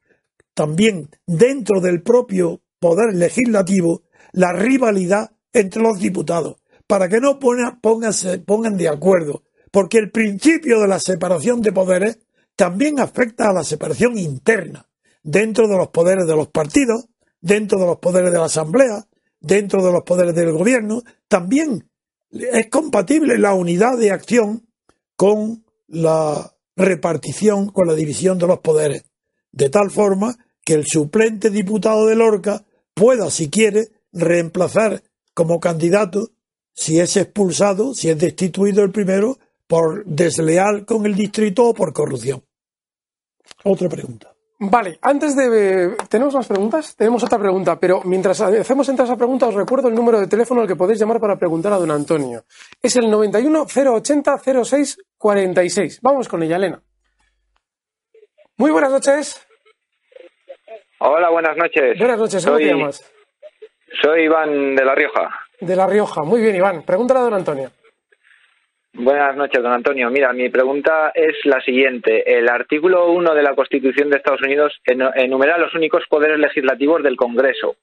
[0.54, 6.58] también dentro del propio poder legislativo la rivalidad entre los diputados,
[6.88, 9.44] para que no pongan, pongan de acuerdo
[9.76, 12.20] porque el principio de la separación de poderes
[12.56, 14.88] también afecta a la separación interna
[15.22, 17.10] dentro de los poderes de los partidos,
[17.42, 19.06] dentro de los poderes de la Asamblea,
[19.46, 21.04] dentro de los poderes del gobierno.
[21.28, 21.90] También
[22.32, 24.68] es compatible la unidad de acción
[25.16, 29.06] con la repartición, con la división de los poderes,
[29.52, 35.04] de tal forma que el suplente diputado de Lorca pueda, si quiere, reemplazar
[35.34, 36.32] como candidato,
[36.74, 41.94] si es expulsado, si es destituido el primero, por desleal con el distrito o por
[41.94, 42.44] corrupción.
[43.64, 44.35] Otra pregunta.
[44.68, 45.96] Vale, antes de...
[46.10, 46.96] ¿Tenemos más preguntas?
[46.96, 50.62] Tenemos otra pregunta, pero mientras hacemos entrar esa pregunta os recuerdo el número de teléfono
[50.62, 52.44] al que podéis llamar para preguntar a don Antonio.
[52.82, 56.00] Es el 91 080 06 46.
[56.02, 56.82] Vamos con ella, Elena.
[58.58, 59.46] Muy buenas noches.
[61.00, 62.00] Hola, buenas noches.
[62.00, 63.12] Buenas noches, ¿cómo te llamas?
[64.02, 65.30] Soy Iván de La Rioja.
[65.60, 66.84] De La Rioja, muy bien, Iván.
[66.84, 67.72] Pregúntale a don Antonio.
[68.98, 70.10] Buenas noches, don Antonio.
[70.10, 72.38] Mira, mi pregunta es la siguiente.
[72.38, 77.18] El artículo 1 de la Constitución de Estados Unidos enumera los únicos poderes legislativos del
[77.18, 77.76] Congreso.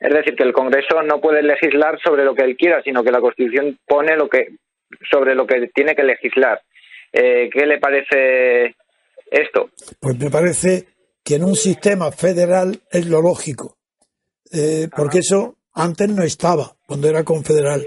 [0.00, 3.10] Es decir, que el Congreso no puede legislar sobre lo que él quiera, sino que
[3.10, 4.56] la Constitución pone lo que
[5.10, 6.62] sobre lo que tiene que legislar.
[7.12, 8.74] Eh, ¿Qué le parece
[9.30, 9.68] esto?
[10.00, 10.86] Pues me parece
[11.22, 13.76] que en un sistema federal es lo lógico,
[14.50, 17.84] eh, porque eso antes no estaba cuando era confederal.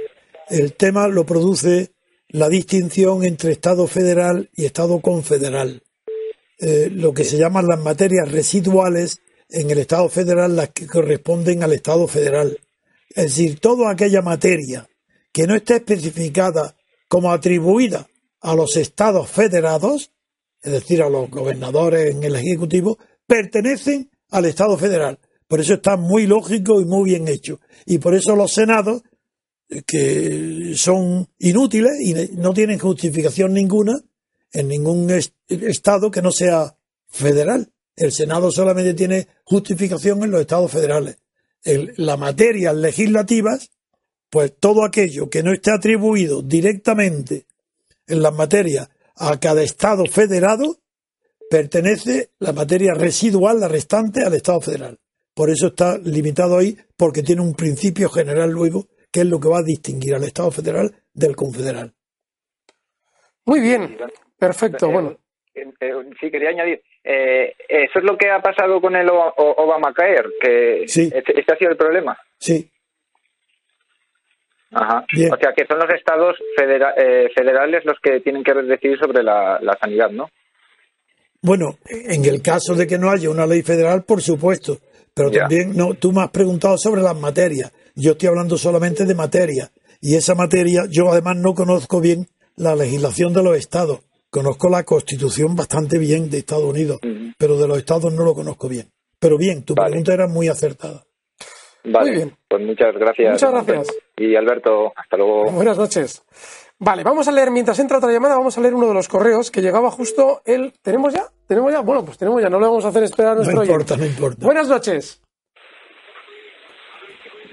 [0.47, 1.90] El tema lo produce
[2.31, 5.83] la distinción entre Estado federal y Estado confederal.
[6.59, 11.63] Eh, lo que se llaman las materias residuales en el Estado federal, las que corresponden
[11.63, 12.57] al Estado federal.
[13.09, 14.87] Es decir, toda aquella materia
[15.33, 16.75] que no esté especificada
[17.09, 18.07] como atribuida
[18.39, 20.11] a los estados federados,
[20.61, 25.19] es decir, a los gobernadores en el Ejecutivo, pertenecen al Estado federal.
[25.47, 27.59] Por eso está muy lógico y muy bien hecho.
[27.85, 29.01] Y por eso los senados
[29.85, 34.01] que son inútiles y no tienen justificación ninguna
[34.51, 35.09] en ningún
[35.47, 36.75] estado que no sea
[37.07, 37.71] federal.
[37.95, 41.17] El Senado solamente tiene justificación en los estados federales.
[41.63, 43.69] En las materias legislativas,
[44.29, 47.45] pues todo aquello que no esté atribuido directamente
[48.07, 50.79] en las materias a cada estado federado,
[51.49, 54.99] pertenece la materia residual, la restante, al estado federal.
[55.33, 59.49] Por eso está limitado ahí, porque tiene un principio general luego que es lo que
[59.49, 61.93] va a distinguir al Estado federal del confederal.
[63.45, 63.97] Muy bien,
[64.37, 64.89] perfecto.
[64.89, 65.17] Bueno.
[65.53, 70.29] Eh, eh, sí, quería añadir, eh, eso es lo que ha pasado con el Obamacare,
[70.39, 72.17] que este, este, ha sido el problema.
[72.37, 72.71] Sí.
[74.73, 75.05] Ajá.
[75.05, 79.77] O sea, que son los estados federales los que tienen que decidir sobre la, la
[79.77, 80.29] sanidad, ¿no?
[81.41, 84.77] Bueno, en el caso de que no haya una ley federal, por supuesto,
[85.13, 87.73] Pero también, no, tú me has preguntado sobre las materias.
[87.95, 89.71] Yo estoy hablando solamente de materia.
[89.99, 93.99] Y esa materia, yo además no conozco bien la legislación de los estados.
[94.29, 96.99] Conozco la constitución bastante bien de Estados Unidos,
[97.37, 98.87] pero de los estados no lo conozco bien.
[99.19, 101.03] Pero bien, tu pregunta era muy acertada.
[101.83, 102.37] Vale, muy bien.
[102.47, 103.33] Pues muchas gracias.
[103.33, 103.87] Muchas gracias.
[104.17, 105.51] Y Alberto, hasta luego.
[105.51, 106.23] Buenas noches.
[106.79, 109.51] Vale, vamos a leer, mientras entra otra llamada, vamos a leer uno de los correos
[109.51, 110.73] que llegaba justo el...
[110.81, 111.25] ¿Tenemos ya?
[111.45, 111.81] ¿Tenemos ya?
[111.81, 114.05] Bueno, pues tenemos ya, no le vamos a hacer esperar a nuestro No importa, no
[114.05, 114.43] importa.
[114.43, 115.21] Buenas noches.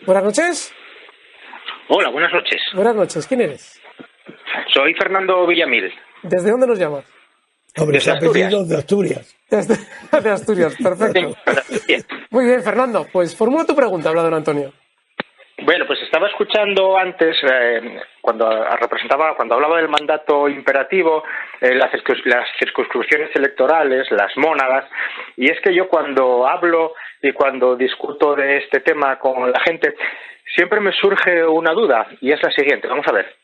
[0.09, 0.75] Buenas noches.
[1.88, 2.62] Hola, buenas noches.
[2.73, 3.79] Buenas noches, ¿quién eres?
[4.73, 5.92] Soy Fernando Villamil.
[6.23, 7.05] ¿Desde dónde nos llamas?
[7.77, 9.37] Hombre, se ha pedido de Asturias.
[9.51, 11.37] De Asturias, perfecto.
[12.31, 14.73] Muy bien, Fernando, pues formula tu pregunta, habla don Antonio.
[15.62, 18.49] Bueno, pues estaba escuchando antes eh, cuando
[18.81, 21.23] representaba, cuando hablaba del mandato imperativo,
[21.61, 21.90] eh, las,
[22.25, 24.88] las, circunscripciones electorales, las mónadas,
[25.37, 29.94] y es que yo cuando hablo y cuando discuto de este tema con la gente,
[30.54, 32.88] siempre me surge una duda y es la siguiente.
[32.88, 33.35] Vamos a ver.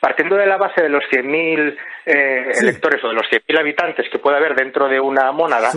[0.00, 4.18] Partiendo de la base de los 100.000 eh, electores o de los 100.000 habitantes que
[4.18, 5.70] puede haber dentro de una mónada,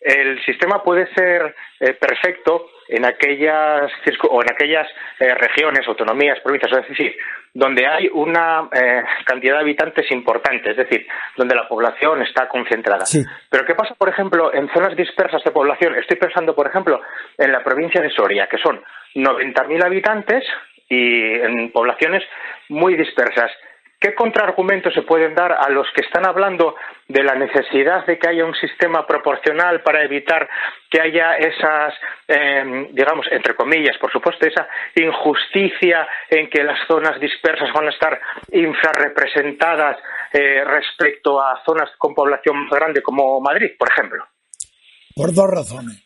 [0.00, 3.90] el sistema puede ser eh, perfecto en aquellas
[4.28, 7.16] o en aquellas eh, regiones, autonomías, provincias, es decir,
[7.54, 13.04] donde hay una eh, cantidad de habitantes importante, es decir, donde la población está concentrada.
[13.48, 15.94] Pero ¿qué pasa, por ejemplo, en zonas dispersas de población?
[15.94, 17.00] Estoy pensando, por ejemplo,
[17.38, 18.82] en la provincia de Soria, que son
[19.14, 20.44] 90.000 habitantes
[20.88, 22.22] y en poblaciones
[22.68, 23.50] muy dispersas.
[24.04, 26.74] ¿Qué contraargumentos se pueden dar a los que están hablando
[27.08, 30.46] de la necesidad de que haya un sistema proporcional para evitar
[30.90, 31.94] que haya esas,
[32.28, 37.90] em, digamos, entre comillas, por supuesto, esa injusticia en que las zonas dispersas van a
[37.92, 38.20] estar
[38.52, 39.96] infrarrepresentadas
[40.34, 44.22] eh, respecto a zonas con población más grande como Madrid, por ejemplo?
[45.16, 46.04] Por dos razones.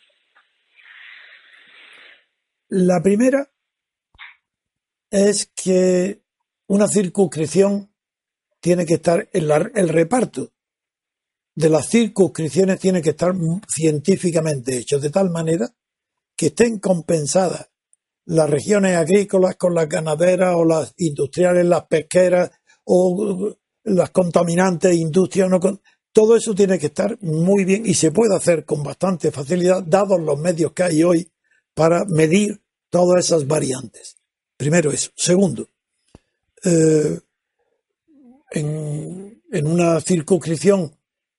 [2.68, 3.38] La primera
[5.10, 6.20] es que
[6.68, 7.87] una circunscripción
[8.68, 10.52] tiene que estar, en el reparto
[11.54, 13.32] de las circunscripciones tiene que estar
[13.66, 15.74] científicamente hecho, de tal manera
[16.36, 17.70] que estén compensadas
[18.26, 22.50] las regiones agrícolas con las ganaderas o las industriales, las pesqueras
[22.84, 25.50] o las contaminantes industrias.
[26.12, 30.20] Todo eso tiene que estar muy bien y se puede hacer con bastante facilidad, dados
[30.20, 31.32] los medios que hay hoy
[31.72, 34.18] para medir todas esas variantes.
[34.58, 35.10] Primero eso.
[35.16, 35.70] Segundo,
[36.62, 37.18] eh,
[38.50, 40.96] en, una circunscripción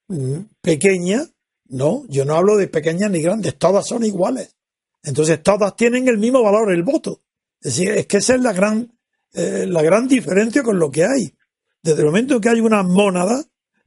[0.07, 1.23] mm, pequeña,
[1.65, 4.55] no, yo no hablo de pequeñas ni grandes, todas son iguales.
[5.03, 7.21] Entonces todas tienen el mismo valor, el voto.
[7.61, 8.91] Es decir, es que esa es la gran,
[9.33, 11.33] eh, la gran diferencia con lo que hay.
[11.81, 13.43] Desde el momento que hay una mónada,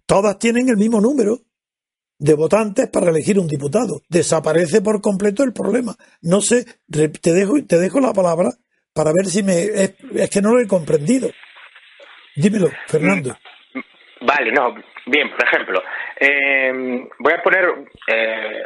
[0.06, 1.42] todas tienen el mismo número
[2.18, 4.02] de votantes para elegir un diputado.
[4.08, 5.96] Desaparece por completo el problema.
[6.20, 8.56] No sé, te dejo, te dejo la palabra
[8.92, 9.62] para ver si me...
[9.64, 11.28] Es, es que no lo he comprendido.
[12.34, 13.36] Dímelo, Fernando.
[14.20, 14.74] Vale, no,
[15.06, 15.82] bien, por ejemplo,
[16.18, 16.72] eh,
[17.18, 17.66] voy a poner
[18.06, 18.62] eh,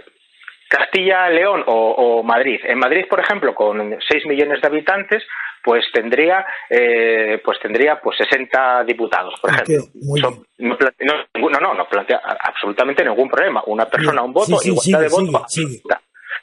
[0.68, 2.60] Castilla, León o, Madrid.
[2.64, 5.22] En Madrid, por ejemplo, con 6 millones de habitantes,
[5.62, 10.44] pues tendría, eh, pues tendría, pues 60 diputados, por ah, ejemplo.
[10.58, 13.62] no, no, no, plantea absolutamente ningún problema.
[13.66, 15.46] Una persona, un voto, igualdad de voto.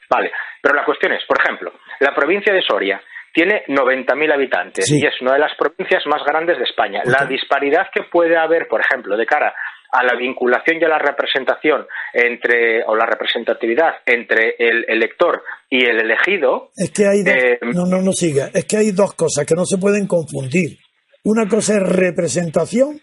[0.10, 0.32] Vale,
[0.62, 3.02] pero la cuestión es, por ejemplo, la provincia de Soria
[3.34, 7.02] tiene 90.000 habitantes y es una de las provincias más grandes de España.
[7.06, 9.54] La disparidad que puede haber, por ejemplo, de cara
[9.92, 15.84] a la vinculación y a la representación entre o la representatividad entre el elector y
[15.84, 18.50] el elegido es que hay dos, eh, no no no siga.
[18.54, 20.80] Es que hay dos cosas que no se pueden confundir.
[21.24, 23.00] Una cosa es representación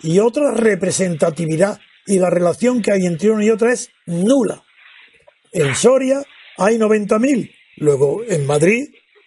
[0.00, 4.62] y otra representatividad y la relación que hay entre una y otra es nula.
[5.52, 6.22] En Soria
[6.58, 8.84] hay 90.000 luego en Madrid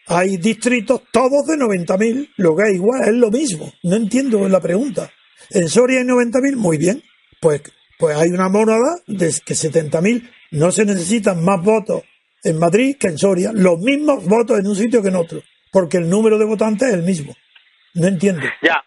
[0.07, 3.71] hay distritos todos de 90.000, lo que es igual, es lo mismo.
[3.83, 5.09] No entiendo la pregunta.
[5.51, 7.01] En Soria hay 90.000, muy bien.
[7.41, 7.61] Pues,
[7.99, 12.03] pues hay una mónada de que 70.000 no se necesitan más votos
[12.43, 15.39] en Madrid que en Soria, los mismos votos en un sitio que en otro,
[15.71, 17.33] porque el número de votantes es el mismo.
[17.95, 18.43] No entiendo.
[18.61, 18.83] Ya,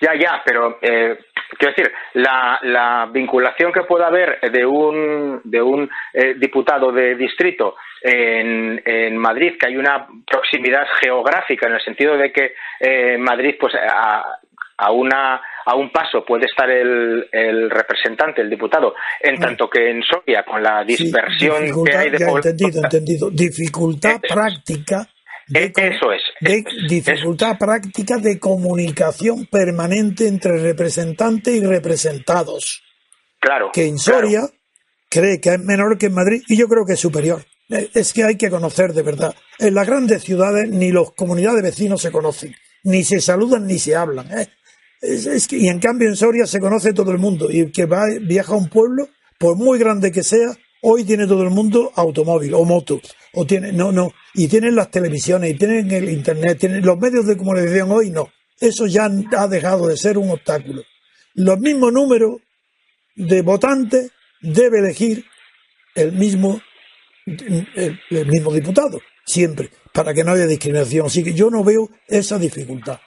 [0.00, 1.18] ya, ya, pero eh,
[1.58, 7.14] quiero decir, la, la, vinculación que pueda haber de un, de un eh, diputado de
[7.14, 13.18] distrito en, en, Madrid, que hay una proximidad geográfica en el sentido de que eh,
[13.18, 14.24] Madrid, pues a,
[14.76, 19.90] a, una, a un paso puede estar el, el representante, el diputado, en tanto que
[19.90, 23.30] en Soria, con la dispersión que hay de ya, entendido, entendido.
[23.30, 25.06] Dificultad práctica
[25.48, 26.22] de, Eso es.
[26.40, 32.82] De dificultad práctica de comunicación permanente entre representantes y representados.
[33.40, 33.70] Claro.
[33.72, 34.42] Que en Soria
[35.08, 37.40] cree que es menor que en Madrid y yo creo que es superior.
[37.70, 39.34] Eh, es que hay que conocer de verdad.
[39.58, 42.54] En las grandes ciudades ni las comunidades de vecinos se conocen,
[42.84, 44.28] ni se saludan ni se hablan.
[44.38, 44.48] ¿eh?
[45.02, 47.50] Y en cambio en Soria se conoce todo el mundo.
[47.50, 49.08] Y el que va, viaja a un pueblo,
[49.38, 53.00] por muy grande que sea, hoy tiene todo el mundo automóvil o moto.
[53.34, 54.12] O tiene, no, no.
[54.34, 58.30] Y tienen las televisiones, y tienen el internet, tienen los medios de comunicación hoy, no.
[58.60, 60.82] Eso ya ha dejado de ser un obstáculo.
[61.34, 62.38] Los mismos números
[63.14, 64.10] de votantes
[64.40, 65.24] debe elegir
[65.94, 66.60] el mismo,
[67.30, 71.06] el, mismo diputado, siempre, para que no haya discriminación.
[71.06, 72.98] Así que yo no veo esa dificultad.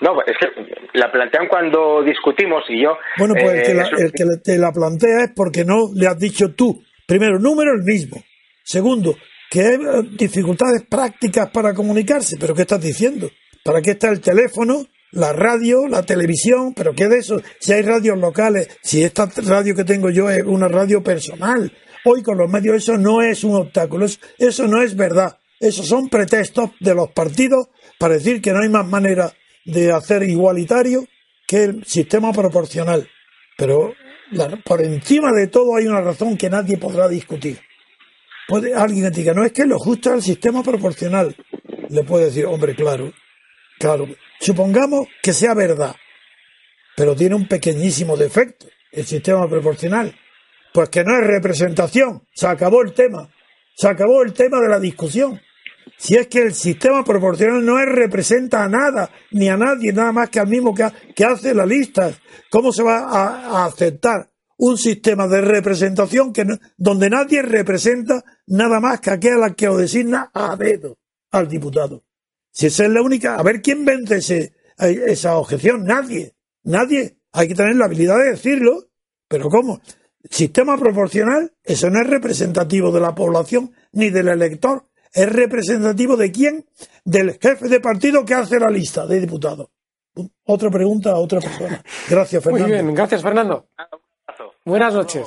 [0.00, 0.48] No, es que
[0.94, 2.96] la plantean cuando discutimos y yo...
[3.18, 6.06] Bueno, pues el, que la, eh, el que te la plantea es porque no le
[6.06, 6.82] has dicho tú.
[7.06, 8.22] Primero, número el mismo.
[8.62, 9.16] Segundo,
[9.50, 9.76] que hay
[10.16, 12.36] dificultades prácticas para comunicarse.
[12.38, 13.28] ¿Pero qué estás diciendo?
[13.64, 14.84] ¿Para qué está el teléfono?
[15.12, 17.40] la radio, la televisión, pero ¿qué de eso?
[17.60, 21.72] Si hay radios locales, si esta radio que tengo yo es una radio personal,
[22.08, 24.06] hoy con los medios eso no es un obstáculo,
[24.38, 28.68] eso, no es verdad, esos son pretextos de los partidos para decir que no hay
[28.68, 29.32] más manera
[29.64, 31.04] de hacer igualitario
[31.46, 33.08] que el sistema proporcional.
[33.56, 33.94] Pero
[34.64, 37.58] por encima de todo hay una razón que nadie podrá discutir.
[38.46, 41.34] Puede alguien diga, no es que lo justo es el sistema proporcional.
[41.88, 43.12] Le puede decir, hombre, claro,
[43.78, 44.06] claro,
[44.40, 45.96] Supongamos que sea verdad,
[46.96, 50.14] pero tiene un pequeñísimo defecto, el sistema proporcional,
[50.78, 53.28] pues que no es representación, se acabó el tema,
[53.74, 55.40] se acabó el tema de la discusión.
[55.96, 60.12] Si es que el sistema proporcional no es representa a nada, ni a nadie, nada
[60.12, 62.12] más que al mismo que, hace la lista,
[62.48, 69.00] ¿cómo se va a, aceptar un sistema de representación que donde nadie representa nada más
[69.00, 70.96] que aquel que lo designa a dedo
[71.32, 72.04] al diputado?
[72.52, 75.82] Si esa es la única, a ver quién vence ese, esa objeción.
[75.82, 77.18] Nadie, nadie.
[77.32, 78.84] Hay que tener la habilidad de decirlo.
[79.26, 79.82] Pero ¿cómo?
[80.30, 84.86] Sistema proporcional, eso no es representativo de la población ni del elector.
[85.12, 86.66] Es representativo de quién?
[87.04, 89.68] Del jefe de partido que hace la lista de diputados.
[90.44, 91.82] Otra pregunta a otra persona.
[92.08, 92.66] Gracias, Fernando.
[92.66, 93.68] Muy bien, gracias, Fernando.
[94.64, 95.26] Buenas noches.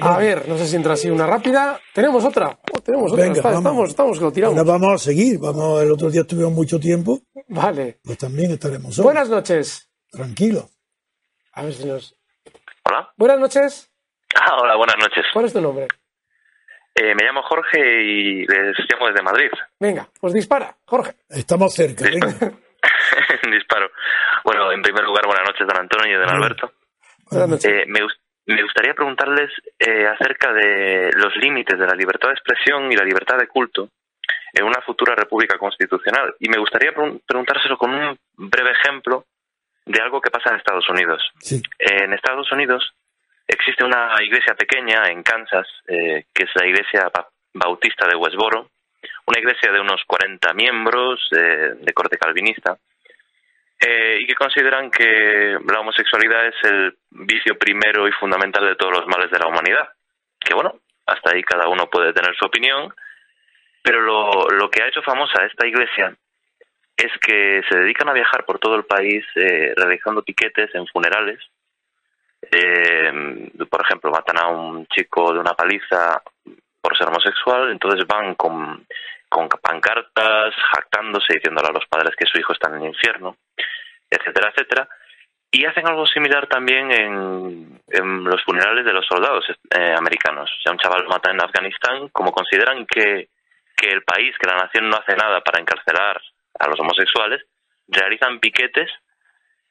[0.00, 1.80] A ver, no sé si entra así una rápida.
[1.94, 2.58] Tenemos otra.
[2.72, 3.24] Oh, tenemos otra.
[3.24, 4.58] Venga, estamos, estamos, que lo tiramos.
[4.58, 5.38] Ahora vamos a seguir.
[5.38, 7.20] Vamos, el otro día estuvimos mucho tiempo.
[7.48, 8.00] Vale.
[8.02, 9.88] Pues también estaremos Buenas noches.
[10.10, 10.68] Tranquilo.
[11.52, 12.14] A ver si nos.
[12.88, 13.12] Hola.
[13.16, 13.92] Buenas noches.
[14.38, 15.24] Ah, hola, buenas noches.
[15.32, 15.86] ¿Cuál es tu nombre?
[16.94, 19.48] Eh, me llamo Jorge y les llamo desde Madrid.
[19.80, 21.12] Venga, pues dispara, Jorge.
[21.30, 22.26] Estamos cerca, venga.
[23.50, 23.88] Disparo.
[24.44, 26.72] Bueno, en primer lugar, buenas noches, don Antonio y don Alberto.
[27.30, 27.72] Buenas noches.
[27.72, 28.00] Eh, me,
[28.46, 33.04] me gustaría preguntarles eh, acerca de los límites de la libertad de expresión y la
[33.04, 33.88] libertad de culto
[34.52, 36.34] en una futura república constitucional.
[36.40, 39.24] Y me gustaría preguntárselo con un breve ejemplo
[39.86, 41.22] de algo que pasa en Estados Unidos.
[41.78, 42.92] En Estados Unidos
[43.46, 47.10] existe una iglesia pequeña en Kansas, eh, que es la iglesia
[47.54, 48.70] bautista de Westboro,
[49.26, 52.76] una iglesia de unos 40 miembros eh, de corte calvinista,
[53.80, 58.92] eh, y que consideran que la homosexualidad es el vicio primero y fundamental de todos
[58.92, 59.88] los males de la humanidad.
[60.40, 62.92] Que bueno, hasta ahí cada uno puede tener su opinión,
[63.82, 66.16] pero lo, lo que ha hecho famosa esta iglesia
[66.96, 71.38] es que se dedican a viajar por todo el país eh, realizando piquetes en funerales.
[72.50, 76.22] Eh, por ejemplo, matan a un chico de una paliza
[76.80, 78.86] por ser homosexual, entonces van con
[79.28, 83.36] con pancartas, jactándose, diciéndole a los padres que su hijo está en el infierno,
[84.08, 84.88] etcétera, etcétera.
[85.50, 87.80] Y hacen algo similar también en,
[88.24, 90.50] los funerales de los soldados eh, americanos.
[90.62, 93.28] Si a un chaval lo mata en Afganistán, como consideran que,
[93.76, 96.20] que el país, que la nación no hace nada para encarcelar
[96.58, 97.42] a los homosexuales,
[97.88, 98.88] realizan piquetes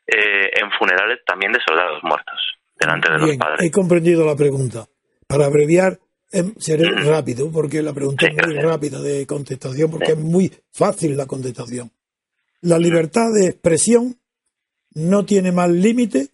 [0.08, 2.40] eh, en funerales también de soldados muertos
[2.80, 3.62] delante de los padres.
[3.62, 4.86] He comprendido la pregunta.
[5.28, 5.98] Para abreviar,
[6.36, 11.16] Em, seré rápido, porque la pregunta es muy rápida de contestación, porque es muy fácil
[11.16, 11.92] la contestación.
[12.62, 14.20] La libertad de expresión
[14.96, 16.30] no tiene más límite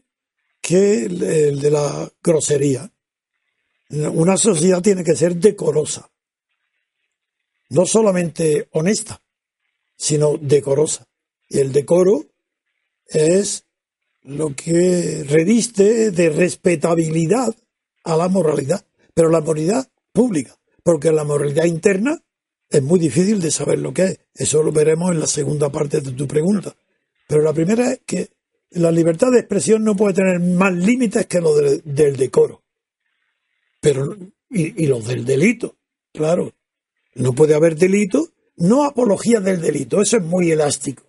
[0.61, 2.89] que el de la grosería.
[3.89, 6.09] Una sociedad tiene que ser decorosa.
[7.69, 9.21] No solamente honesta,
[10.01, 11.07] sino decorosa.
[11.47, 12.25] Y el decoro
[13.05, 13.65] es
[14.23, 17.55] lo que reviste de respetabilidad
[18.03, 22.23] a la moralidad pero la moralidad pública, porque la moralidad interna
[22.69, 24.19] es muy difícil de saber lo que es.
[24.33, 26.75] Eso lo veremos en la segunda parte de tu pregunta.
[27.27, 28.29] Pero la primera es que
[28.71, 32.63] la libertad de expresión no puede tener más límites que lo del decoro.
[33.81, 34.15] Pero,
[34.49, 35.75] y, y los del delito,
[36.13, 36.53] claro.
[37.13, 41.03] No puede haber delito, no apología del delito, eso es muy elástico.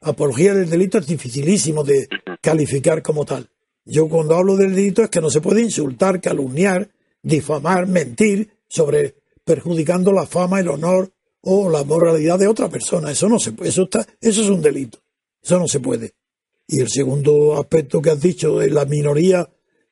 [0.00, 2.08] Apología del delito es dificilísimo de
[2.40, 3.48] calificar como tal.
[3.84, 6.90] Yo cuando hablo del delito es que no se puede insultar, calumniar,
[7.22, 13.10] difamar, mentir sobre perjudicando la fama, el honor o la moralidad de otra persona.
[13.10, 14.98] Eso no se puede, eso está, eso es un delito.
[15.42, 16.14] Eso no se puede.
[16.68, 19.48] Y el segundo aspecto que has dicho es la minoría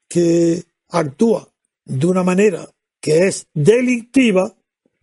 [0.09, 1.49] que actúa
[1.85, 2.69] de una manera
[3.01, 4.55] que es delictiva,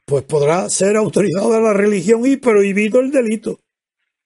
[0.08, 3.60] pues podrá ser autorizada la religión y prohibido el delito.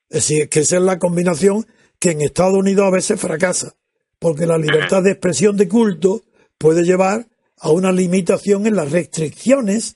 [0.10, 1.66] Es decir, que esa es la combinación
[1.98, 3.74] que en Estados Unidos a veces fracasa,
[4.20, 6.22] porque la libertad de expresión de culto
[6.60, 7.28] puede llevar
[7.58, 9.96] a una limitación en las restricciones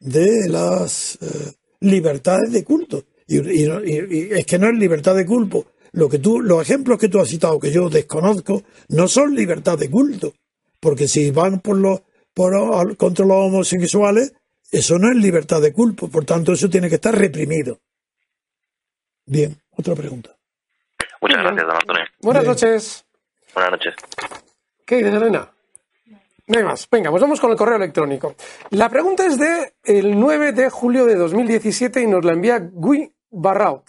[0.00, 3.04] de las eh, libertades de culto.
[3.26, 5.64] Y, es que no es libertad de culto.
[5.92, 9.78] Lo que tú, los ejemplos que tú has citado, que yo desconozco, no son libertad
[9.78, 10.34] de culto.
[10.78, 12.02] Porque si van por los,
[12.34, 14.34] por, contra los homosexuales,
[14.70, 16.08] eso no es libertad de culto.
[16.08, 17.80] Por tanto, eso tiene que estar reprimido.
[19.24, 20.36] Bien, otra pregunta.
[21.20, 22.04] Muchas gracias, don Antonio.
[22.20, 23.06] Buenas noches.
[23.54, 23.94] Buenas noches.
[24.84, 25.50] ¿Qué dices, Elena?
[26.48, 26.88] No hay más.
[26.88, 28.36] Venga, pues vamos con el correo electrónico.
[28.70, 33.12] La pregunta es de el 9 de julio de 2017 y nos la envía Guy
[33.30, 33.84] Barraut.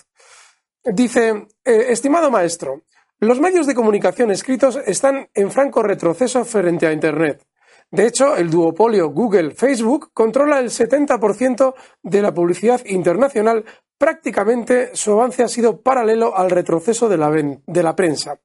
[0.83, 2.81] Dice, eh, estimado maestro,
[3.19, 7.45] los medios de comunicación escritos están en franco retroceso frente a Internet.
[7.89, 11.73] De hecho, el duopolio Google-Facebook controla el 70%
[12.03, 13.63] de la publicidad internacional.
[13.97, 18.39] Prácticamente su avance ha sido paralelo al retroceso de la, de la prensa.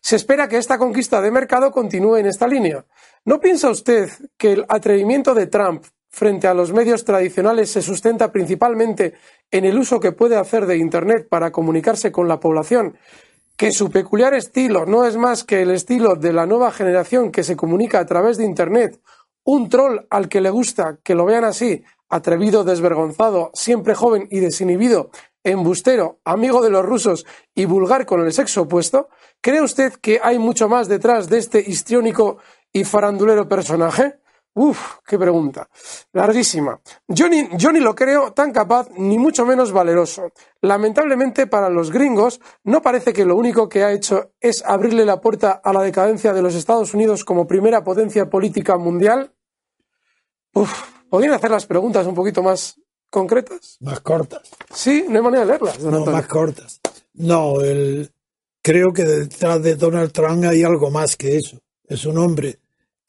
[0.00, 2.84] Se espera que esta conquista de mercado continúe en esta línea.
[3.24, 8.32] ¿No piensa usted que el atrevimiento de Trump frente a los medios tradicionales se sustenta
[8.32, 9.14] principalmente
[9.50, 12.96] en el uso que puede hacer de Internet para comunicarse con la población?
[13.60, 17.42] Que su peculiar estilo no es más que el estilo de la nueva generación que
[17.42, 18.98] se comunica a través de Internet,
[19.44, 24.40] un troll al que le gusta que lo vean así, atrevido, desvergonzado, siempre joven y
[24.40, 25.10] desinhibido,
[25.44, 29.10] embustero, amigo de los rusos y vulgar con el sexo opuesto,
[29.42, 32.38] ¿cree usted que hay mucho más detrás de este histriónico
[32.72, 34.19] y farandulero personaje?
[34.54, 35.68] Uf, qué pregunta.
[36.12, 36.80] Larguísima.
[37.06, 40.32] Yo ni, yo ni lo creo tan capaz ni mucho menos valeroso.
[40.60, 45.20] Lamentablemente para los gringos no parece que lo único que ha hecho es abrirle la
[45.20, 49.32] puerta a la decadencia de los Estados Unidos como primera potencia política mundial.
[50.54, 50.72] Uf,
[51.08, 53.76] ¿podrían hacer las preguntas un poquito más concretas?
[53.80, 54.42] Más cortas.
[54.74, 55.78] Sí, no hay manera de leerlas.
[55.78, 56.80] No, más cortas.
[57.14, 58.12] No, el,
[58.62, 61.58] creo que detrás de Donald Trump hay algo más que eso.
[61.84, 62.58] Es un hombre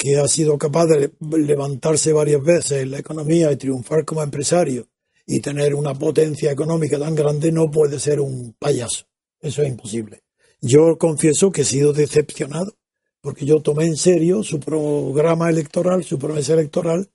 [0.01, 4.87] que ha sido capaz de levantarse varias veces en la economía y triunfar como empresario
[5.27, 9.05] y tener una potencia económica tan grande no puede ser un payaso.
[9.39, 10.23] Eso es imposible.
[10.59, 12.73] Yo confieso que he sido decepcionado
[13.21, 17.11] porque yo tomé en serio su programa electoral, su promesa electoral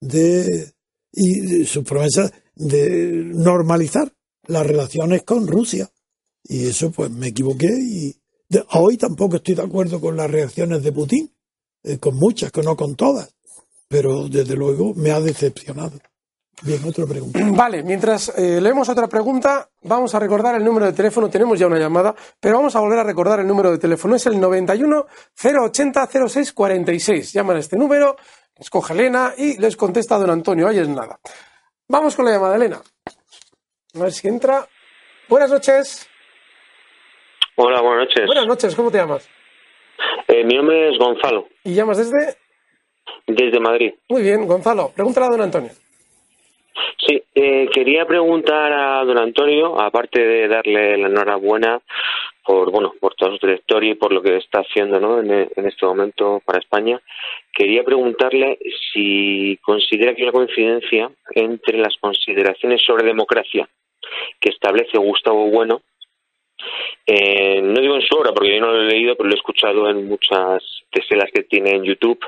[0.00, 0.72] de
[1.12, 4.14] y su promesa de normalizar
[4.46, 5.90] las relaciones con Rusia.
[6.44, 8.16] Y eso pues me equivoqué y
[8.72, 11.30] hoy tampoco estoy de acuerdo con las reacciones de Putin
[11.82, 13.34] eh, con muchas, que no con todas,
[13.88, 15.98] pero desde luego me ha decepcionado.
[16.62, 17.40] Bien, otra pregunta.
[17.52, 21.30] Vale, mientras eh, leemos otra pregunta, vamos a recordar el número de teléfono.
[21.30, 24.14] Tenemos ya una llamada, pero vamos a volver a recordar el número de teléfono.
[24.14, 27.32] Es el 91 080 0646.
[27.32, 28.16] Llaman a este número,
[28.56, 30.68] escoge Elena y les contesta don Antonio.
[30.68, 31.18] Ahí es nada.
[31.88, 32.80] Vamos con la llamada, Elena.
[33.94, 34.66] A ver si entra.
[35.28, 36.06] Buenas noches.
[37.56, 38.26] Hola, buenas noches.
[38.26, 39.28] Buenas noches, ¿cómo te llamas?
[40.32, 41.48] Eh, mi nombre es Gonzalo.
[41.64, 42.36] ¿Y llamas desde?
[43.26, 43.94] Desde Madrid.
[44.08, 44.92] Muy bien, Gonzalo.
[44.94, 45.70] Pregúntale a don Antonio.
[47.04, 51.80] Sí, eh, quería preguntar a don Antonio, aparte de darle la enhorabuena
[52.44, 55.20] por bueno por toda su trayectoria y por lo que está haciendo ¿no?
[55.20, 57.00] en, en este momento para España,
[57.52, 58.58] quería preguntarle
[58.92, 63.68] si considera que hay una coincidencia entre las consideraciones sobre democracia
[64.40, 65.82] que establece Gustavo Bueno
[67.06, 69.38] eh, no digo en su obra, porque yo no lo he leído, pero lo he
[69.38, 72.20] escuchado en muchas teselas que tiene en YouTube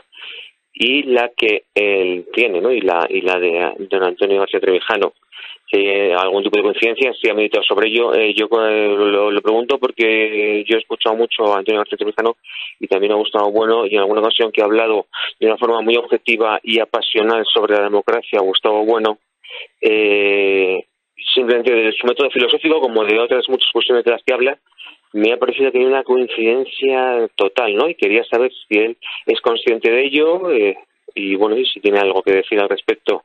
[0.75, 2.73] y la que él tiene, ¿no?
[2.73, 5.13] Y la, y la de don Antonio García Trevijano.
[5.71, 8.15] Si algún tipo de coincidencia, si ha meditado sobre ello.
[8.15, 12.37] Eh, yo eh, lo, pregunto porque yo he escuchado mucho a Antonio García Trevijano
[12.79, 15.07] y también me ha gustado bueno y en alguna ocasión que ha hablado
[15.41, 19.19] de una forma muy objetiva y apasional sobre la democracia, Gustavo Bueno,
[19.81, 20.85] eh,
[21.35, 24.59] simplemente de su método filosófico como de otras muchas cuestiones de las que habla,
[25.13, 27.89] me ha parecido que hay una coincidencia total, ¿no?
[27.89, 28.97] Y quería saber si él
[29.27, 30.77] es consciente de ello eh,
[31.15, 33.23] y, bueno, y si tiene algo que decir al respecto.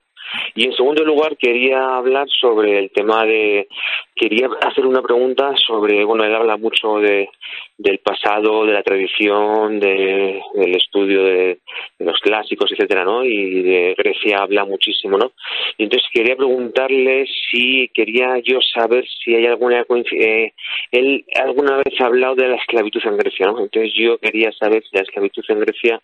[0.56, 3.68] Y en segundo lugar, quería hablar sobre el tema de.
[4.16, 6.04] Quería hacer una pregunta sobre.
[6.04, 7.30] Bueno, él habla mucho de,
[7.78, 11.60] del pasado, de la tradición, de, del estudio de,
[12.00, 13.24] los clásicos, etcétera, ¿no?
[13.24, 15.32] Y de Grecia habla muchísimo, ¿no?
[15.78, 20.54] Y entonces quería preguntarle si quería yo saber si hay alguna eh,
[20.92, 23.60] él alguna vez ha hablado de la esclavitud en Grecia, ¿no?
[23.60, 26.02] Entonces yo quería saber si la esclavitud en Grecia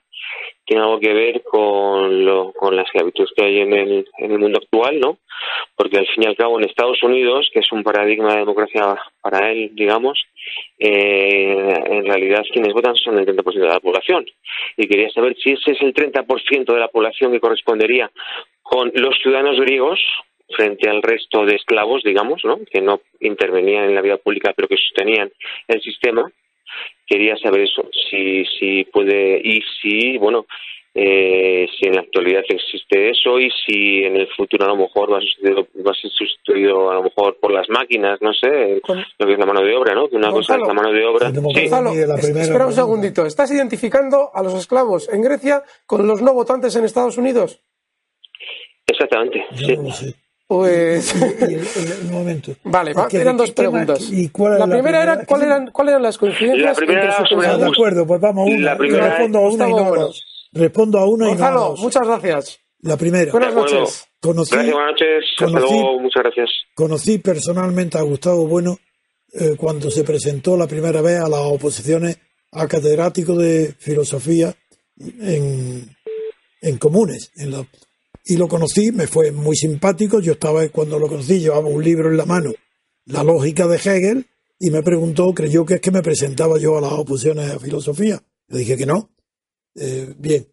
[0.66, 4.40] tiene algo que ver con, lo, con la esclavitud que hay en el, en el
[4.40, 5.18] mundo actual, ¿no?
[5.76, 8.96] Porque al fin y al cabo en Estados Unidos, que es un paradigma de democracia
[9.22, 10.24] para él, digamos,
[10.80, 14.26] eh, en realidad quienes votan son el 30% de la población.
[14.78, 18.12] Y quería saber si ese es el 30% de la población que correspondería
[18.62, 20.00] con los ciudadanos griegos
[20.56, 22.60] frente al resto de esclavos, digamos, ¿no?
[22.72, 25.32] que no intervenían en la vida pública pero que sostenían
[25.68, 26.32] el sistema.
[27.06, 30.46] Quería saber eso, si, si puede y si, bueno,
[30.96, 35.12] eh, si en la actualidad existe eso y si en el futuro a lo mejor
[35.12, 38.80] va a, va a ser sustituido a lo mejor por las máquinas, no sé,
[39.18, 40.08] lo que es la mano de obra, ¿no?
[40.08, 41.30] Que una cosa es la mano de obra.
[41.30, 46.86] espera un segundito, ¿estás identificando a los esclavos en Grecia con los no votantes en
[46.86, 47.60] Estados Unidos?
[48.86, 50.14] Exactamente, sí.
[50.54, 51.16] Pues.
[51.16, 52.52] un momento.
[52.64, 54.08] Vale, eran dos preguntas.
[54.12, 56.66] ¿Y cuál la, primera era ¿cuál eran, cuáles eran las coincidencias.
[56.66, 58.76] La primera era sobre ah, de acuerdo, pues vamos a una.
[58.76, 60.24] respondo a una y no dos.
[60.52, 61.80] Respondo a una y no a dos.
[61.80, 62.60] muchas gracias.
[62.82, 63.32] La primera.
[63.32, 64.08] Buenas noches.
[64.20, 65.24] Conocí, gracias, buenas noches.
[65.40, 66.50] Conocí, muchas gracias.
[66.76, 68.78] Conocí personalmente a Gustavo Bueno
[69.34, 72.20] eh, cuando se presentó la primera vez a las oposiciones
[72.52, 74.54] a catedrático de filosofía
[75.00, 75.96] en,
[76.62, 77.66] en comunes, en la
[78.26, 80.20] y lo conocí, me fue muy simpático.
[80.20, 82.52] Yo estaba, cuando lo conocí, llevaba un libro en la mano,
[83.06, 84.28] La lógica de Hegel,
[84.60, 88.24] y me preguntó, creyó que es que me presentaba yo a las oposiciones de filosofía.
[88.48, 89.10] Le dije que no.
[89.76, 90.48] Eh, bien,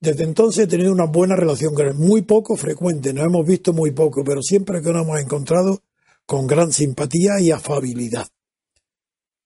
[0.00, 3.74] desde entonces he tenido una buena relación con él, muy poco frecuente, nos hemos visto
[3.74, 5.82] muy poco, pero siempre que nos hemos encontrado
[6.24, 8.28] con gran simpatía y afabilidad.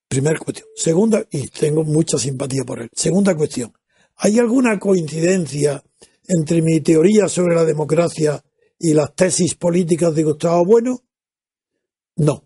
[0.07, 0.67] Primera cuestión.
[0.75, 2.89] Segunda, y tengo mucha simpatía por él.
[2.93, 3.73] Segunda cuestión.
[4.17, 5.83] ¿Hay alguna coincidencia
[6.27, 8.43] entre mi teoría sobre la democracia
[8.79, 11.01] y las tesis políticas de Gustavo Bueno?
[12.17, 12.43] No.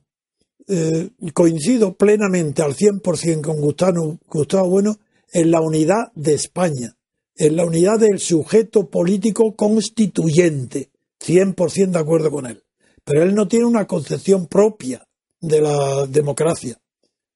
[0.67, 4.99] Eh, coincido plenamente al 100% con Gustavo, Gustavo Bueno
[5.31, 6.95] en la unidad de España,
[7.35, 10.89] en la unidad del sujeto político constituyente.
[11.19, 12.63] 100% de acuerdo con él.
[13.03, 15.05] Pero él no tiene una concepción propia
[15.41, 16.79] de la democracia.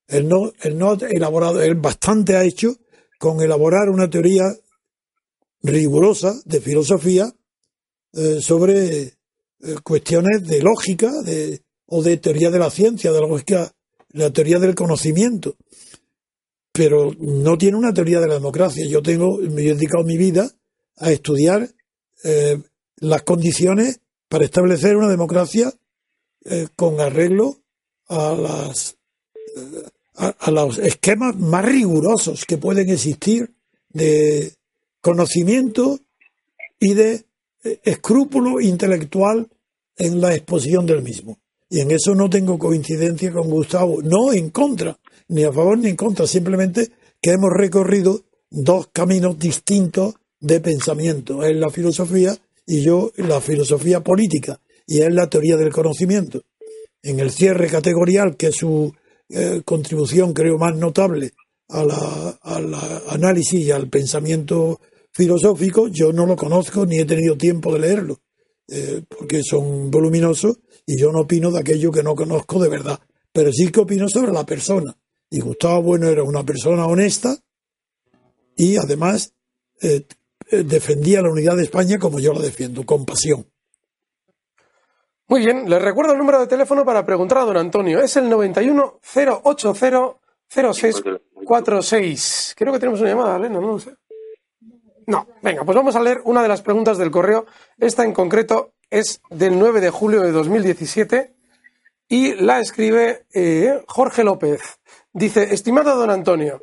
[0.07, 2.75] Él no, él no ha elaborado, él bastante ha hecho
[3.17, 4.43] con elaborar una teoría
[5.63, 7.33] rigurosa de filosofía
[8.13, 9.13] eh, sobre eh,
[9.83, 13.73] cuestiones de lógica de, o de teoría de la ciencia, de la lógica,
[14.09, 15.55] la teoría del conocimiento.
[16.71, 18.85] Pero no tiene una teoría de la democracia.
[18.87, 20.51] Yo tengo, me he dedicado mi vida
[20.97, 21.69] a estudiar
[22.23, 22.61] eh,
[22.97, 25.73] las condiciones para establecer una democracia
[26.75, 27.61] con arreglo
[28.09, 28.97] a las
[30.15, 33.53] a, los esquemas más rigurosos que pueden existir
[33.89, 34.53] de,
[35.03, 35.99] conocimiento
[36.79, 37.25] y de
[37.63, 39.49] eh, escrúpulo intelectual
[39.97, 41.37] en la exposición del mismo.
[41.69, 44.97] Y en eso no tengo coincidencia con Gustavo, no en contra,
[45.27, 46.89] ni a favor ni en contra, simplemente
[47.21, 51.43] que hemos recorrido dos caminos distintos de pensamiento.
[51.43, 56.43] Él la filosofía y yo la filosofía política, y él la teoría del conocimiento.
[57.01, 58.93] En el cierre categorial, que es su
[59.29, 61.33] eh, contribución creo más notable
[61.67, 61.91] al
[63.09, 64.79] análisis y al pensamiento
[65.13, 68.19] filosófico, yo no lo conozco ni he tenido tiempo de leerlo,
[68.67, 72.99] eh, porque son voluminosos y yo no opino de aquello que no conozco de verdad,
[73.31, 74.97] pero sí que opino sobre la persona.
[75.29, 77.37] Y Gustavo Bueno era una persona honesta
[78.55, 79.33] y además
[79.81, 80.05] eh,
[80.49, 83.45] eh, defendía la unidad de España como yo la defiendo, con pasión.
[85.27, 88.01] Muy bien, les recuerdo el número de teléfono para preguntar a don Antonio.
[88.01, 89.73] Es el 91 080
[90.49, 92.55] 0646.
[92.55, 93.95] Creo que tenemos una llamada, Elena, no lo sé.
[95.07, 97.45] No, venga, pues vamos a leer una de las preguntas del correo.
[97.77, 101.33] Esta en concreto es del 9 de julio de 2017
[102.07, 104.79] y la escribe eh, Jorge López.
[105.11, 106.61] Dice, estimado don Antonio,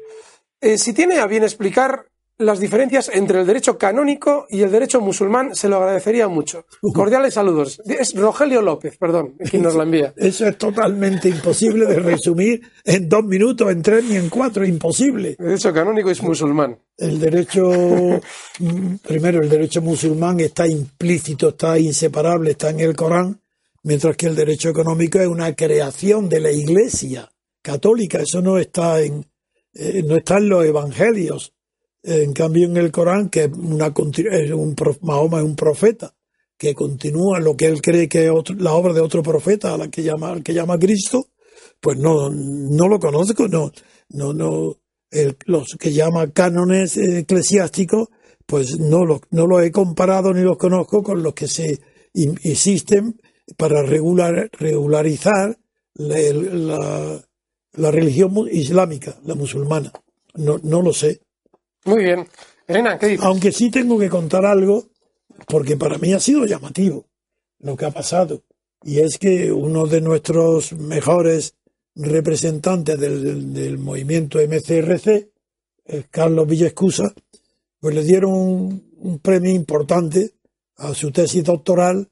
[0.60, 2.09] eh, si tiene a bien explicar
[2.40, 6.64] las diferencias entre el derecho canónico y el derecho musulmán, se lo agradecería mucho.
[6.94, 7.80] Cordiales saludos.
[7.84, 10.14] Es Rogelio López, perdón, quien nos la envía.
[10.16, 15.36] Eso es totalmente imposible de resumir en dos minutos, en tres ni en cuatro, imposible.
[15.38, 16.78] El derecho canónico es musulmán.
[16.96, 17.70] El derecho,
[19.06, 23.38] primero, el derecho musulmán está implícito, está inseparable, está en el Corán,
[23.82, 27.30] mientras que el derecho económico es una creación de la Iglesia
[27.60, 28.20] católica.
[28.20, 29.26] Eso no está en,
[29.74, 31.52] eh, no está en los evangelios
[32.02, 36.14] en cambio, en el Corán, que es una, un, Mahoma es un profeta
[36.56, 39.88] que continúa lo que él cree que es la obra de otro profeta, a la
[39.88, 41.28] que llama, al que llama Cristo,
[41.80, 43.72] pues no, no lo conozco, no,
[44.10, 44.76] no, no,
[45.46, 48.08] los que llama cánones eclesiásticos,
[48.46, 51.80] pues no los, no los he comparado ni los conozco con los que se
[52.12, 53.20] insisten
[53.56, 55.58] para regular, regularizar
[55.94, 57.24] la,
[57.72, 59.92] la religión islámica, la musulmana.
[60.34, 61.20] No, no lo sé.
[61.84, 62.28] Muy bien.
[62.66, 63.18] Elena, ¿qué?
[63.20, 64.86] Aunque sí tengo que contar algo,
[65.46, 67.06] porque para mí ha sido llamativo
[67.58, 68.42] lo que ha pasado.
[68.82, 71.54] Y es que uno de nuestros mejores
[71.94, 75.30] representantes del, movimiento MCRC,
[76.10, 77.12] Carlos Villescusa,
[77.80, 80.34] pues le dieron un, un, premio importante
[80.76, 82.08] a su tesis doctoral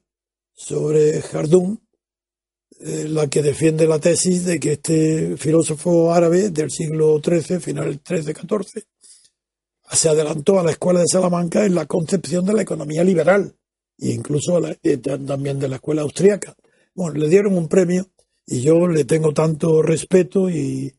[0.53, 1.79] sobre Jardún,
[2.81, 7.99] eh, la que defiende la tesis de que este filósofo árabe del siglo XIII, final
[8.05, 8.83] XIII-XIV,
[9.91, 13.55] se adelantó a la escuela de Salamanca en la concepción de la economía liberal
[13.97, 16.55] e incluso eh, también de la escuela austríaca.
[16.93, 18.09] Bueno, le dieron un premio
[18.45, 20.93] y yo le tengo tanto respeto y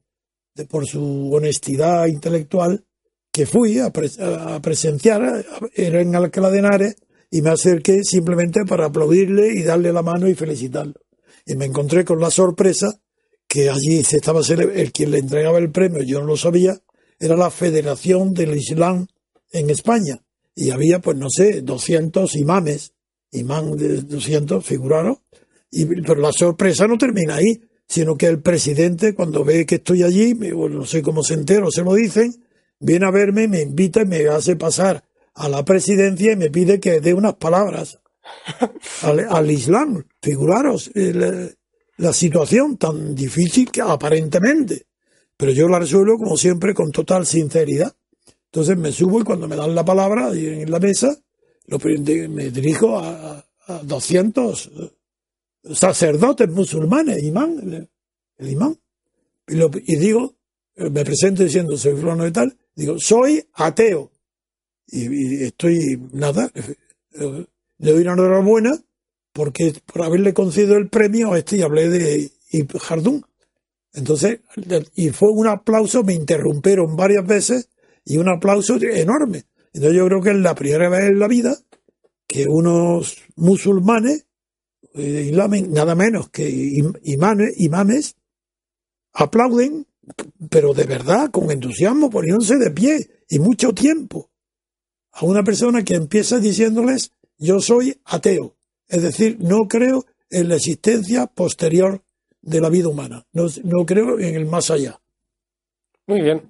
[0.69, 2.85] por su honestidad intelectual
[3.33, 6.97] que fui a, presenciar, era en Alcalá de Henares
[7.31, 11.01] y me acerqué simplemente para aplaudirle y darle la mano y felicitarlo.
[11.47, 13.01] Y me encontré con la sorpresa
[13.47, 16.81] que allí se estaba el quien le entregaba el premio, yo no lo sabía,
[17.21, 19.07] era la Federación del Islam
[19.53, 20.23] en España.
[20.55, 22.95] Y había, pues no sé, 200 imames,
[23.31, 25.19] imán de 200, figuraron.
[25.71, 30.03] Y, pero la sorpresa no termina ahí, sino que el presidente, cuando ve que estoy
[30.03, 32.35] allí, no sé cómo se entera o se lo dicen,
[32.81, 35.05] viene a verme, me invita y me hace pasar
[35.35, 38.01] a la presidencia y me pide que dé unas palabras
[39.03, 40.05] al, al Islam.
[40.23, 41.51] Figuraros la,
[41.99, 44.87] la situación tan difícil que aparentemente
[45.41, 47.97] pero yo la resuelvo como siempre con total sinceridad.
[48.53, 51.17] Entonces me subo y cuando me dan la palabra en la mesa,
[51.67, 54.71] me dirijo a, a 200
[55.73, 57.89] sacerdotes musulmanes, imán,
[58.37, 58.79] el, imán,
[59.49, 60.35] y, y, digo,
[60.77, 64.11] me presento diciendo, soy fulano de tal, digo, soy ateo.
[64.89, 66.51] Y, y estoy, nada,
[67.15, 68.79] le doy una enhorabuena
[69.33, 72.31] porque por haberle concedido el premio a este y hablé de
[72.79, 73.25] Jardún.
[73.93, 74.41] Entonces,
[74.95, 77.69] y fue un aplauso, me interrumpieron varias veces
[78.05, 79.45] y un aplauso enorme.
[79.73, 81.57] Entonces yo creo que es la primera vez en la vida
[82.27, 84.27] que unos musulmanes,
[84.95, 86.49] eh, nada menos que
[87.03, 88.17] imanes, imames,
[89.13, 89.87] aplauden,
[90.49, 94.31] pero de verdad, con entusiasmo, poniéndose de pie y mucho tiempo,
[95.13, 100.57] a una persona que empieza diciéndoles, yo soy ateo, es decir, no creo en la
[100.57, 102.03] existencia posterior
[102.43, 103.23] de la vida humana.
[103.33, 104.95] No, no creo en el más allá.
[106.07, 106.43] Muy bien.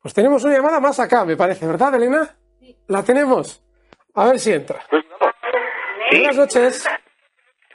[0.00, 2.36] Pues tenemos una llamada más acá, me parece, ¿verdad, Elena?
[2.58, 2.76] Sí.
[2.88, 3.62] La tenemos.
[4.14, 4.80] A ver si entra.
[6.10, 6.18] Sí.
[6.18, 6.88] Buenas noches.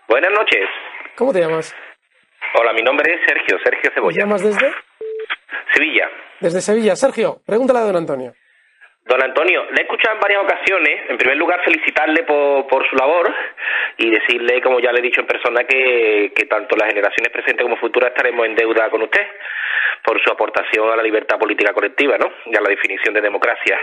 [0.08, 0.68] Buenas noches.
[1.16, 1.74] ¿Cómo te llamas?
[2.60, 4.16] Hola, mi nombre es Sergio, Sergio Cebolla.
[4.16, 4.74] ¿Te llamas desde?
[5.74, 6.10] Sevilla.
[6.40, 6.96] Desde Sevilla.
[6.96, 8.34] Sergio, pregúntale a don Antonio.
[9.06, 12.96] Don Antonio, le he escuchado en varias ocasiones, en primer lugar felicitarle por, por su
[12.96, 13.32] labor
[13.98, 17.64] y decirle, como ya le he dicho en persona, que, que tanto las generaciones presentes
[17.64, 19.26] como futuras estaremos en deuda con usted
[20.04, 22.32] por su aportación a la libertad política colectiva, ¿no?
[22.46, 23.80] Y a la definición de democracia.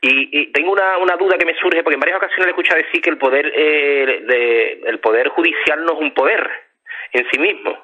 [0.00, 2.54] Y, y tengo una, una duda que me surge, porque en varias ocasiones le he
[2.54, 6.48] escuchado decir que el poder, eh, de, el poder judicial no es un poder
[7.12, 7.76] en sí mismo.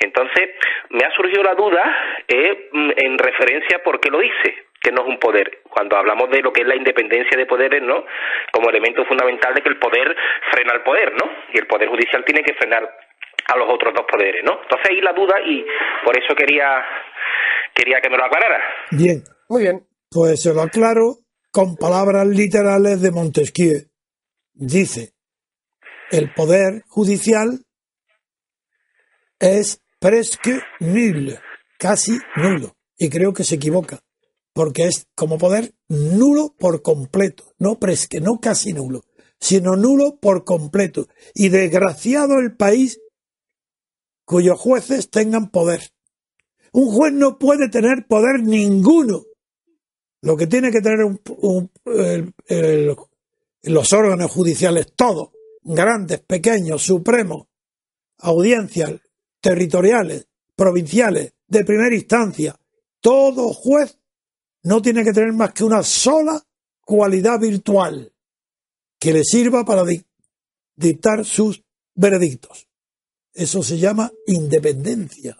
[0.00, 0.50] Entonces,
[0.90, 5.00] me ha surgido la duda eh, en referencia a por qué lo dice que no
[5.02, 5.62] es un poder.
[5.70, 8.04] Cuando hablamos de lo que es la independencia de poderes, ¿no?
[8.52, 10.14] Como elemento fundamental de que el poder
[10.52, 11.24] frena al poder, ¿no?
[11.52, 14.60] Y el poder judicial tiene que frenar a los otros dos poderes, ¿no?
[14.62, 15.64] Entonces ahí la duda y
[16.04, 16.84] por eso quería
[17.74, 18.62] quería que me lo aclarara.
[18.90, 19.86] Bien, muy bien.
[20.10, 21.16] Pues se lo aclaro
[21.50, 23.88] con palabras literales de Montesquieu.
[24.52, 25.14] Dice,
[26.10, 27.64] el poder judicial
[29.40, 31.38] es presque nul,
[31.78, 32.76] casi nulo.
[32.96, 34.03] Y creo que se equivoca
[34.54, 39.02] porque es como poder nulo por completo, no presque, no casi nulo,
[39.38, 41.08] sino nulo por completo.
[41.34, 43.00] Y desgraciado el país
[44.24, 45.82] cuyos jueces tengan poder.
[46.72, 49.24] Un juez no puede tener poder ninguno.
[50.22, 51.70] Lo que tiene que tener un,
[53.62, 55.30] los órganos judiciales, todos,
[55.62, 57.48] grandes, pequeños, supremos,
[58.18, 58.92] audiencias
[59.40, 62.58] territoriales, provinciales, de primera instancia,
[63.00, 63.98] todo juez
[64.64, 66.42] no tiene que tener más que una sola
[66.80, 68.12] cualidad virtual
[68.98, 69.84] que le sirva para
[70.76, 71.62] dictar sus
[71.94, 72.66] veredictos.
[73.32, 75.36] Eso se llama independencia.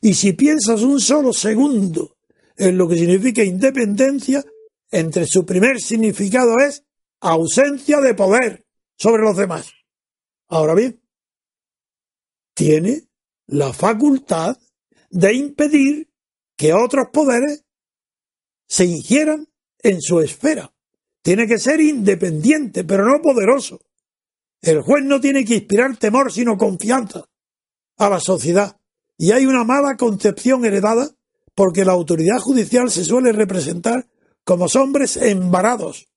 [0.00, 2.16] Y si piensas un solo segundo
[2.56, 4.44] en lo que significa independencia,
[4.90, 6.84] entre su primer significado es
[7.20, 8.66] ausencia de poder
[8.96, 9.72] sobre los demás.
[10.48, 11.00] Ahora bien,
[12.54, 13.08] tiene
[13.46, 14.56] la facultad
[15.10, 16.08] de impedir
[16.56, 17.63] que otros poderes
[18.66, 19.48] se ingieran
[19.82, 20.72] en su esfera.
[21.22, 23.80] Tiene que ser independiente, pero no poderoso.
[24.60, 27.24] El juez no tiene que inspirar temor, sino confianza
[27.96, 28.78] a la sociedad.
[29.16, 31.08] Y hay una mala concepción heredada
[31.54, 34.06] porque la autoridad judicial se suele representar
[34.44, 36.08] como hombres embarados.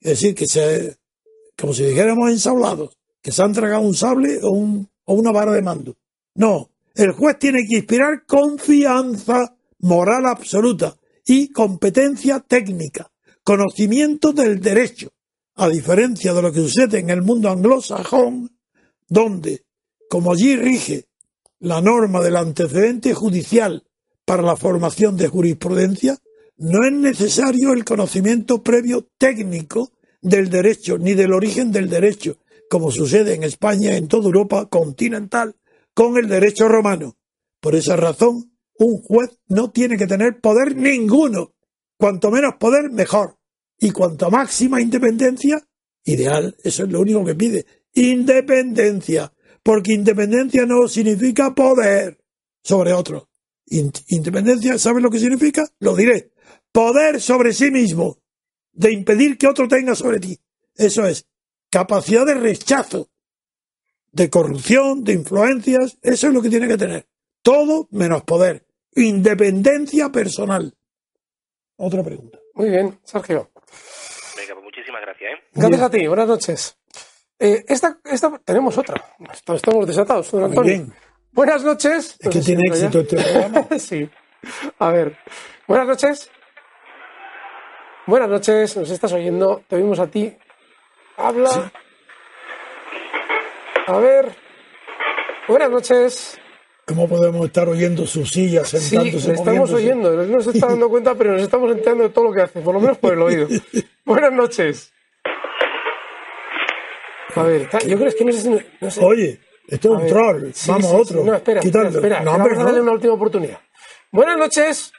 [0.00, 0.98] Es decir, que se,
[1.56, 5.52] como si dijéramos ensablados, que se han tragado un sable o, un, o una vara
[5.52, 5.96] de mando.
[6.34, 13.10] No, el juez tiene que inspirar confianza moral absoluta y competencia técnica,
[13.42, 15.10] conocimiento del derecho,
[15.56, 18.50] a diferencia de lo que sucede en el mundo anglosajón,
[19.08, 19.64] donde,
[20.08, 21.06] como allí rige
[21.60, 23.84] la norma del antecedente judicial
[24.24, 26.18] para la formación de jurisprudencia,
[26.56, 32.90] no es necesario el conocimiento previo técnico del derecho ni del origen del derecho, como
[32.90, 35.56] sucede en España en toda Europa continental
[35.94, 37.16] con el derecho romano.
[37.60, 41.54] Por esa razón, un juez no tiene que tener poder ninguno.
[41.96, 43.38] Cuanto menos poder, mejor.
[43.78, 45.62] Y cuanto máxima independencia,
[46.04, 46.56] ideal.
[46.62, 47.66] Eso es lo único que pide.
[47.92, 49.32] Independencia.
[49.62, 52.18] Porque independencia no significa poder
[52.62, 53.28] sobre otro.
[53.66, 55.66] Independencia, ¿sabes lo que significa?
[55.78, 56.32] Lo diré.
[56.70, 58.18] Poder sobre sí mismo.
[58.72, 60.38] De impedir que otro tenga sobre ti.
[60.74, 61.26] Eso es.
[61.70, 63.08] Capacidad de rechazo.
[64.12, 65.98] De corrupción, de influencias.
[66.02, 67.06] Eso es lo que tiene que tener.
[67.44, 68.64] Todo menos poder.
[68.96, 70.72] Independencia personal.
[71.76, 72.38] Otra pregunta.
[72.54, 73.50] Muy bien, Sergio.
[74.34, 75.32] Venga, pues muchísimas gracias.
[75.32, 75.42] ¿eh?
[75.52, 76.78] Gracias a ti, buenas noches.
[77.38, 79.14] Eh, esta, esta, tenemos otra.
[79.54, 80.62] Estamos desatados, don Antonio.
[80.62, 80.94] Muy bien.
[81.32, 82.16] Buenas noches.
[82.18, 83.68] Es que tiene éxito este programa.
[83.78, 84.08] sí.
[84.78, 85.18] A ver.
[85.68, 86.30] Buenas noches.
[88.06, 89.62] Buenas noches, nos estás oyendo.
[89.68, 90.34] Te oímos a ti.
[91.18, 91.50] Habla.
[91.50, 91.60] Sí.
[93.86, 94.34] A ver.
[95.46, 96.40] Buenas noches.
[96.86, 99.28] ¿Cómo podemos estar oyendo su silla Sí, sentándose?
[99.28, 100.08] le estamos moviéndose?
[100.18, 100.36] oyendo.
[100.36, 102.74] No se está dando cuenta, pero nos estamos enterando de todo lo que hace, por
[102.74, 103.48] lo menos por el oído.
[104.04, 104.92] Buenas noches.
[107.36, 108.50] A ver, yo creo que no sé si.
[108.80, 109.04] no sé.
[109.04, 110.50] Oye, esto es un ver, troll.
[110.52, 111.20] sí, Vamos sí, a otro.
[111.22, 111.26] sí.
[111.26, 111.98] No, espera, espera, Quitadlo.
[111.98, 112.20] espera.
[112.20, 112.82] No, vamos a darle no.
[112.82, 113.58] una última oportunidad.
[114.12, 114.92] Buenas noches.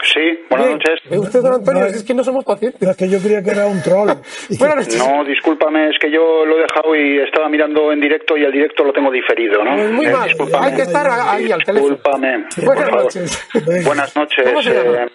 [0.00, 0.78] Sí, buenas Bien.
[0.78, 1.00] noches.
[1.10, 1.80] ¿Ve usted, don Antonio?
[1.82, 2.80] No, es que no somos pacientes.
[2.80, 4.08] Pero es que yo creía que era un troll.
[4.58, 4.98] Buenas noches.
[4.98, 8.50] No, discúlpame, es que yo lo he dejado y estaba mirando en directo y el
[8.52, 9.76] directo lo tengo diferido, ¿no?
[9.76, 10.28] Pues muy Eh, mal.
[10.28, 10.66] discúlpame.
[10.66, 11.94] Hay que estar ahí al teléfono.
[11.94, 12.44] Discúlpame.
[12.64, 13.48] Buenas noches.
[13.84, 14.46] Buenas noches.
[14.66, 15.06] Eh,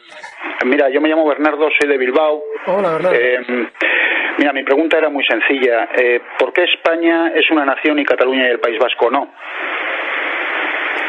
[0.66, 2.42] mira, yo me llamo Bernardo, soy de Bilbao.
[2.68, 3.18] Hola, Bernardo.
[3.20, 3.70] Eh,
[4.38, 5.90] mira, mi pregunta era muy sencilla.
[5.98, 9.34] Eh, ¿Por qué España es una nación y Cataluña y el País Vasco no?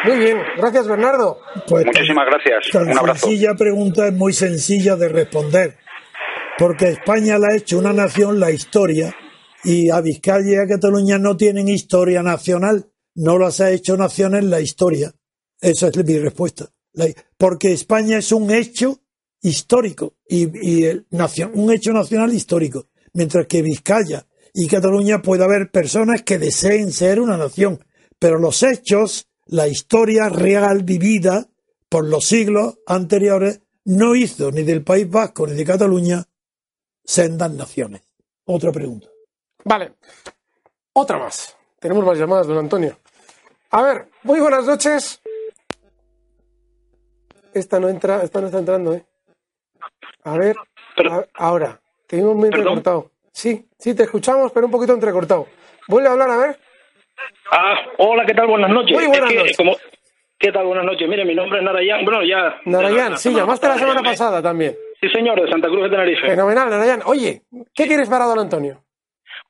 [0.05, 0.39] Muy bien.
[0.57, 1.39] Gracias, Bernardo.
[1.67, 2.73] Pues tan- Muchísimas gracias.
[2.73, 3.27] Tan Un abrazo.
[3.27, 5.77] sencilla pregunta es muy sencilla de responder.
[6.59, 9.15] Porque España la ha hecho una nación la historia
[9.65, 12.87] y a Vizcaya y a Cataluña no tienen historia nacional.
[13.15, 15.13] No las ha hecho naciones la historia.
[15.61, 16.67] Esa es mi respuesta.
[17.37, 18.99] Porque España es un hecho
[19.43, 22.87] histórico y, y el nacio- un hecho nacional histórico.
[23.13, 27.85] Mientras que Vizcaya y Cataluña puede haber personas que deseen ser una nación.
[28.19, 31.47] Pero los hechos, la historia real vivida
[31.89, 36.25] por los siglos anteriores, no hizo ni del País Vasco ni de Cataluña
[37.05, 38.03] sendas naciones.
[38.45, 39.09] Otra pregunta.
[39.65, 39.95] Vale.
[40.93, 41.57] Otra más.
[41.79, 42.99] Tenemos más llamadas, don Antonio.
[43.71, 45.21] A ver, muy buenas noches.
[47.55, 49.05] Esta no entra, esta no está entrando, ¿eh?
[50.25, 50.57] A ver,
[51.11, 51.81] a- ahora.
[52.07, 53.11] Tengo un entrecortado.
[53.33, 55.47] Sí, sí, te escuchamos, pero un poquito entrecortado.
[55.89, 56.61] Vuelve a hablar, a ver.
[57.51, 58.47] Ah, hola, ¿qué tal?
[58.47, 58.97] Buenas noches.
[58.97, 59.57] Muy buenas Es que, noches.
[59.57, 59.77] como-
[60.39, 60.67] ¿Qué tal?
[60.67, 61.09] Buenas noches.
[61.09, 62.05] Mire, mi nombre es Narayan.
[62.05, 62.61] Bueno, ya.
[62.65, 64.77] Narayan, sí, llamaste la semana pasada también.
[65.01, 66.29] Sí, señor, de Santa Cruz de Tenerife.
[66.29, 67.01] Fenomenal, Narayan.
[67.07, 67.43] Oye,
[67.75, 68.79] ¿qué quieres para don Antonio?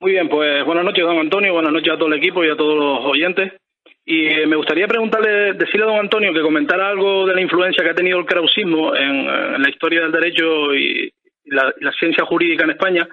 [0.01, 1.53] Muy bien, pues buenas noches, don Antonio.
[1.53, 3.53] Buenas noches a todo el equipo y a todos los oyentes.
[4.05, 7.85] Y eh, me gustaría preguntarle, decirle a don Antonio que comentara algo de la influencia
[7.85, 11.12] que ha tenido el krausismo en, eh, en la historia del derecho y
[11.45, 13.07] la, y la ciencia jurídica en España.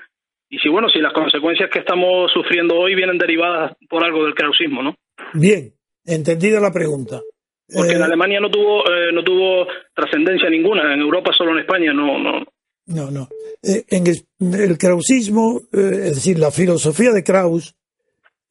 [0.55, 4.33] Y si, bueno, si las consecuencias que estamos sufriendo hoy vienen derivadas por algo del
[4.33, 4.95] krausismo, ¿no?
[5.33, 5.73] Bien,
[6.05, 7.19] entendida la pregunta.
[7.67, 11.59] Porque Eh, en Alemania no tuvo eh, no tuvo trascendencia ninguna, en Europa solo en
[11.59, 12.45] España no no
[12.87, 13.27] No, no.
[13.63, 17.75] Eh, en es- el krausismo, eh, es decir, la filosofía de Kraus,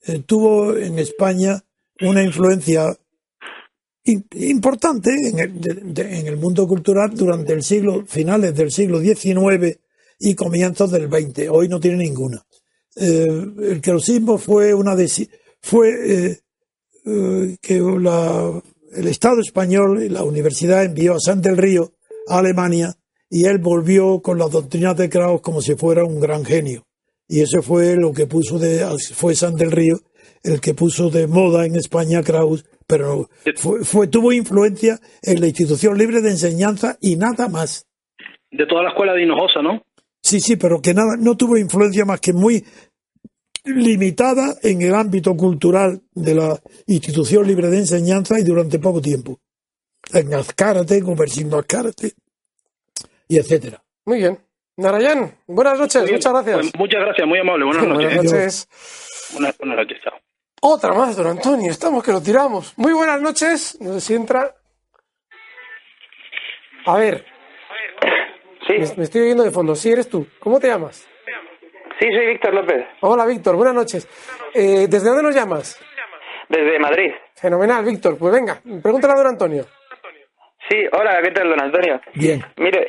[0.07, 1.61] eh, tuvo en España
[2.03, 2.97] una influencia
[4.05, 8.71] in- importante en el, de- de- en el mundo cultural durante el siglo, finales del
[8.73, 9.79] siglo XIX
[10.31, 11.49] y comienzos del XX.
[11.51, 12.43] Hoy no tiene ninguna.
[12.97, 13.27] Eh,
[13.63, 15.29] el krausismo fue una desi-
[15.61, 16.39] fue eh,
[17.07, 18.63] eh, que la-
[18.95, 21.93] el Estado español y la universidad envió a San del Río
[22.29, 22.95] a Alemania
[23.29, 26.87] y él volvió con las doctrinas de Kraus como si fuera un gran genio.
[27.29, 29.97] Y eso fue lo que puso de, fue San del Río
[30.43, 35.47] el que puso de moda en España Kraus, pero fue, fue- tuvo influencia en la
[35.49, 37.87] institución libre de enseñanza y nada más.
[38.51, 39.83] de toda la escuela de Hinojosa, ¿no?
[40.25, 42.65] Sí, sí, pero que nada, no tuvo influencia más que muy
[43.63, 49.39] limitada en el ámbito cultural de la institución libre de enseñanza y durante poco tiempo.
[50.15, 52.15] En Azcárate, Conversindo Azcárate,
[53.29, 53.83] y etcétera.
[54.07, 54.39] Muy bien.
[54.79, 56.15] Narayan, buenas noches, bien.
[56.15, 56.57] muchas gracias.
[56.57, 57.65] Pues muchas gracias, muy amable.
[57.67, 58.15] Buenas noches.
[58.15, 58.69] Buenas noches.
[59.33, 60.15] Buenas, buenas noches, chao.
[60.63, 62.73] Otra más, don Antonio, estamos que lo tiramos.
[62.79, 64.55] Muy buenas noches, no sé si entra.
[66.87, 67.34] A ver.
[68.77, 68.93] Sí.
[68.93, 69.75] Me, me estoy oyendo de fondo.
[69.75, 70.27] Sí, eres tú.
[70.39, 71.09] ¿Cómo te llamas?
[72.01, 74.09] Sí, soy Víctor López, Hola, Víctor, buenas noches.
[74.53, 75.81] Eh, ¿Desde dónde nos llamas?
[76.49, 77.11] desde Madrid.
[77.37, 78.19] Fenomenal, Víctor.
[78.19, 79.65] Pues venga, pregúntale a don Antonio.
[80.69, 82.01] Sí, hola, ¿qué tal, don Antonio?
[82.15, 82.43] Bien.
[82.57, 82.89] Mire,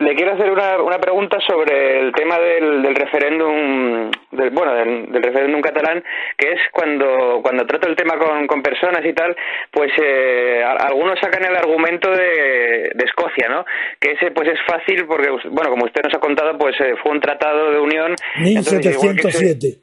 [0.00, 5.12] le quiero hacer una, una pregunta sobre el tema del, del referéndum, del, bueno, del,
[5.12, 6.02] del referéndum catalán,
[6.36, 9.36] que es cuando, cuando trato el tema con, con personas y tal,
[9.70, 13.64] pues eh, a- algunos sacan el argumento de, de Escocia, ¿no?
[14.00, 17.12] Que ese pues es fácil porque, bueno, como usted nos ha contado, pues eh, fue
[17.12, 18.14] un tratado de unión.
[18.56, 19.80] entonces, igual que se- 1707.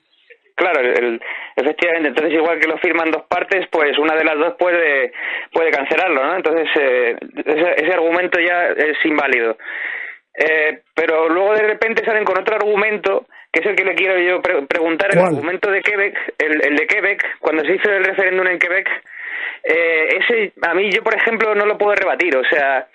[0.56, 1.22] Claro, el, el-
[1.56, 2.10] efectivamente.
[2.10, 5.12] Entonces, igual que lo firman dos partes, pues una de las dos puede
[5.54, 6.36] puede cancelarlo, ¿no?
[6.36, 7.16] Entonces, eh,
[7.46, 9.56] ese, ese argumento ya es inválido.
[10.40, 14.20] Eh, pero luego de repente salen con otro argumento, que es el que le quiero
[14.20, 18.04] yo pre- preguntar, el argumento de Quebec, el, el de Quebec, cuando se hizo el
[18.06, 18.88] referéndum en Quebec,
[19.64, 22.38] eh, ese, a mí yo, por ejemplo, no lo puedo rebatir.
[22.38, 22.88] O sea,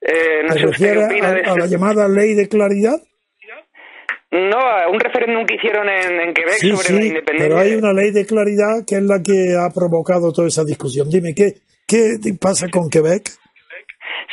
[0.00, 2.98] eh, no ¿Te sé usted qué opina de a, a la llamada ley de claridad?
[4.32, 7.48] No, a un referéndum que hicieron en, en Quebec Sí, sobre la independencia.
[7.48, 11.06] pero hay una ley de claridad que es la que ha provocado toda esa discusión.
[11.10, 11.52] Dime, ¿qué,
[11.86, 13.28] qué pasa con Quebec?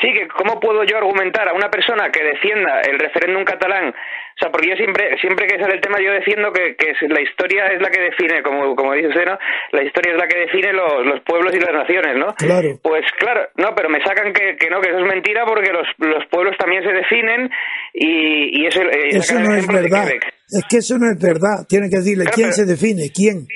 [0.01, 4.37] Sí, que cómo puedo yo argumentar a una persona que defienda el referéndum catalán, o
[4.39, 6.75] sea, porque yo siempre, siempre que sale el tema yo defiendo que,
[7.09, 9.37] la historia es la que define, como, como dice usted, ¿no?
[9.73, 12.33] La historia es la que define los, los pueblos y las naciones, ¿no?
[12.35, 12.79] Claro.
[12.81, 15.85] Pues claro, no, pero me sacan que, que no, que eso es mentira porque los,
[15.97, 17.49] los pueblos también se definen
[17.93, 20.07] y, y eso, eh, Eso no es verdad.
[20.47, 21.67] Es que eso no es verdad.
[21.67, 23.47] Tiene que decirle Claro, quién pero- se define, quién.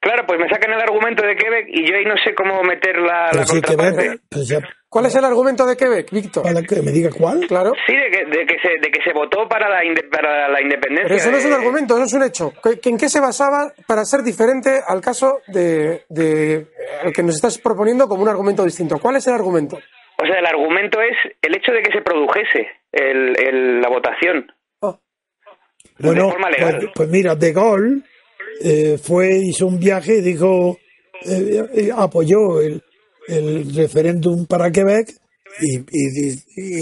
[0.00, 2.96] Claro, pues me sacan el argumento de Quebec y yo ahí no sé cómo meter
[2.98, 4.02] la, la sí, contraparte.
[4.02, 6.44] Quebec, pues ya, ¿Cuál es el argumento de Quebec, Víctor?
[6.44, 7.46] para que me diga cuál.
[7.48, 7.72] Claro.
[7.86, 10.60] Sí, de que, de que se de que se votó para la inde- para la
[10.62, 11.08] independencia.
[11.08, 12.52] Pero eso no es un argumento, eso es un hecho.
[12.62, 16.66] ¿Qué- ¿En qué se basaba para ser diferente al caso de, de
[17.02, 18.98] al que nos estás proponiendo como un argumento distinto?
[19.00, 19.76] ¿Cuál es el argumento?
[19.76, 24.46] O sea, el argumento es el hecho de que se produjese el, el- la votación.
[25.98, 26.76] Bueno, de forma legal.
[26.78, 28.02] pues, pues mira, De Gaulle
[28.60, 30.78] eh, fue, hizo un viaje y dijo,
[31.24, 32.82] eh, eh, apoyó el,
[33.28, 35.14] el referéndum para Quebec
[35.60, 35.78] y,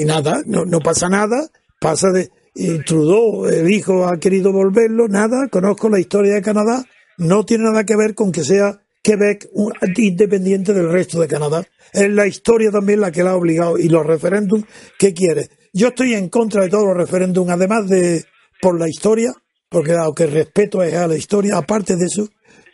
[0.00, 1.48] y- nada, no, no pasa nada,
[1.80, 6.84] pasa de, y Trudeau, el hijo ha querido volverlo, nada, conozco la historia de Canadá,
[7.18, 11.64] no tiene nada que ver con que sea Quebec un- independiente del resto de Canadá.
[11.92, 13.78] Es la historia también la que la ha obligado.
[13.78, 14.64] Y los referéndums,
[14.98, 15.48] ¿qué quiere?
[15.72, 18.24] Yo estoy en contra de todos los referéndums, además de
[18.60, 19.32] por la historia,
[19.74, 22.28] porque aunque respeto es a la historia, aparte de eso,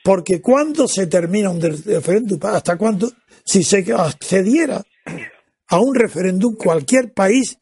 [0.05, 3.11] porque cuando se termina un referéndum, ¿hasta cuándo?
[3.45, 4.83] Si se accediera
[5.69, 7.57] a un referéndum cualquier país,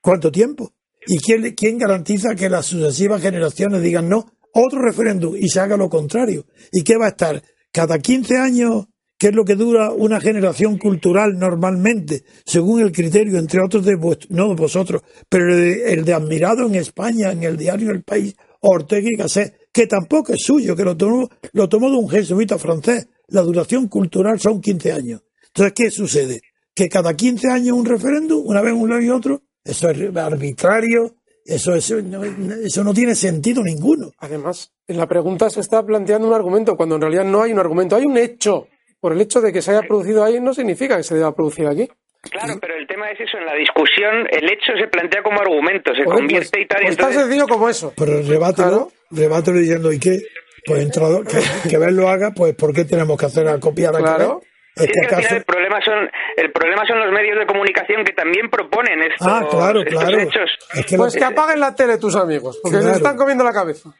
[0.00, 0.72] ¿cuánto tiempo?
[1.08, 4.30] ¿Y quién, quién garantiza que las sucesivas generaciones digan no?
[4.54, 6.46] Otro referéndum y se haga lo contrario.
[6.70, 7.42] ¿Y qué va a estar?
[7.72, 8.86] Cada 15 años,
[9.18, 13.96] que es lo que dura una generación cultural normalmente, según el criterio, entre otros de
[13.96, 17.90] vuest- no de vosotros, pero el de, el de admirado en España, en el diario
[17.90, 21.96] El País, Ortega y Gasset, que tampoco es suyo, que lo tomó, lo tomó de
[21.96, 23.08] un jesuita francés.
[23.28, 25.22] La duración cultural son 15 años.
[25.48, 26.40] Entonces, ¿qué sucede?
[26.74, 31.16] Que cada 15 años un referéndum, una vez un lado y otro, eso es arbitrario,
[31.44, 34.12] eso, no, eso no tiene sentido ninguno.
[34.18, 37.58] Además, en la pregunta se está planteando un argumento cuando en realidad no hay un
[37.58, 38.66] argumento, hay un hecho.
[39.00, 41.66] Por el hecho de que se haya producido ahí no significa que se deba producir
[41.66, 41.88] aquí.
[42.30, 45.94] Claro, pero el tema es eso, en la discusión el hecho se plantea como argumento,
[45.94, 47.22] se convierte pues- y tal, y pues tan entonces...
[47.22, 47.92] sencillo como eso.
[47.96, 50.18] Pero rebátelo, rebátelo diciendo, ¿y qué?
[50.66, 51.38] Pues entrado, que,
[51.70, 54.40] que Ver lo haga, pues ¿por qué tenemos que hacer a copiar a Claro.
[54.40, 54.48] Quebec?
[54.78, 55.28] Es Sí, que es que al acaso...
[55.28, 59.26] final el problema son el problema son los medios de comunicación que también proponen estos,
[59.26, 60.20] Ah, claro, estos claro.
[60.20, 60.50] hechos.
[60.74, 62.92] Es que lo Pues que apaguen la tele tus amigos, porque Claro.
[62.92, 63.90] se están comiendo la cabeza.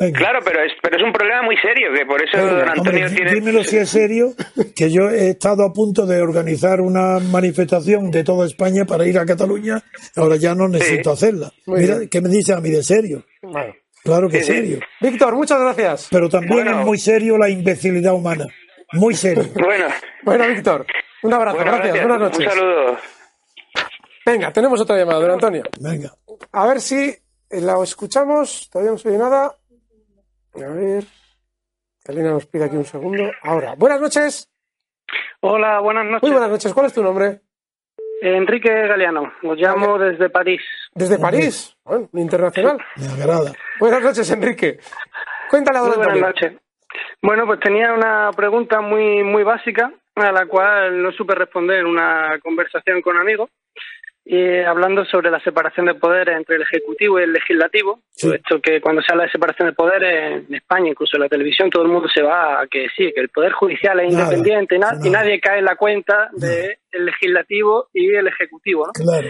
[0.00, 0.18] Venga.
[0.18, 3.04] Claro, pero es pero es un problema muy serio que por eso Venga, don Antonio
[3.06, 4.32] hombre, tiene dímelo si es serio,
[4.74, 9.18] que yo he estado a punto de organizar una manifestación de toda España para ir
[9.18, 9.82] a Cataluña,
[10.16, 11.52] ahora ya no necesito hacerla.
[11.66, 12.08] Muy Mira, bien.
[12.08, 13.24] ¿qué me dice a mí de serio?
[13.42, 13.74] Bueno.
[14.02, 14.52] Claro que Sí, sí.
[14.52, 14.80] serio.
[15.02, 16.08] Víctor, muchas gracias.
[16.10, 16.80] Pero también Bueno.
[16.80, 18.46] es muy serio la imbecilidad humana.
[18.94, 19.44] Muy serio.
[19.54, 19.84] Bueno,
[20.22, 20.86] Bueno, Víctor,
[21.22, 22.38] un abrazo, bueno, gracias, buenas noches.
[22.46, 22.96] Un saludo.
[24.24, 25.62] Venga, tenemos otra llamada, don Antonio.
[25.78, 26.12] Venga.
[26.52, 27.14] A ver si
[27.50, 28.68] la escuchamos.
[28.70, 29.54] Todavía no se oye nada.
[30.54, 31.04] A ver.
[32.06, 33.30] Elena nos pide aquí un segundo.
[33.42, 33.74] Ahora.
[33.76, 34.48] Buenas noches.
[35.40, 36.22] Hola, buenas noches.
[36.22, 36.74] Muy buenas noches.
[36.74, 37.40] ¿Cuál es tu nombre?
[38.22, 40.60] Enrique Galeano, os llamo desde París.
[40.94, 41.74] Desde París.
[41.84, 42.78] Bueno, internacional.
[42.96, 43.52] Me agrada.
[43.78, 44.78] Buenas noches, Enrique.
[45.48, 46.52] Cuéntale a don Muy buenas noches.
[47.22, 51.86] Bueno, pues tenía una pregunta muy muy básica a la cual no supe responder en
[51.86, 53.48] una conversación con amigos
[54.32, 57.98] eh, hablando sobre la separación de poderes entre el Ejecutivo y el Legislativo.
[58.16, 61.68] Esto que cuando se habla de separación de poderes en España, incluso en la televisión,
[61.68, 65.10] todo el mundo se va a que sí, que el Poder Judicial es independiente y,
[65.10, 68.86] nadie cae en la cuenta del Legislativo y el Ejecutivo.
[68.86, 68.92] ¿no?
[68.92, 69.28] Claro.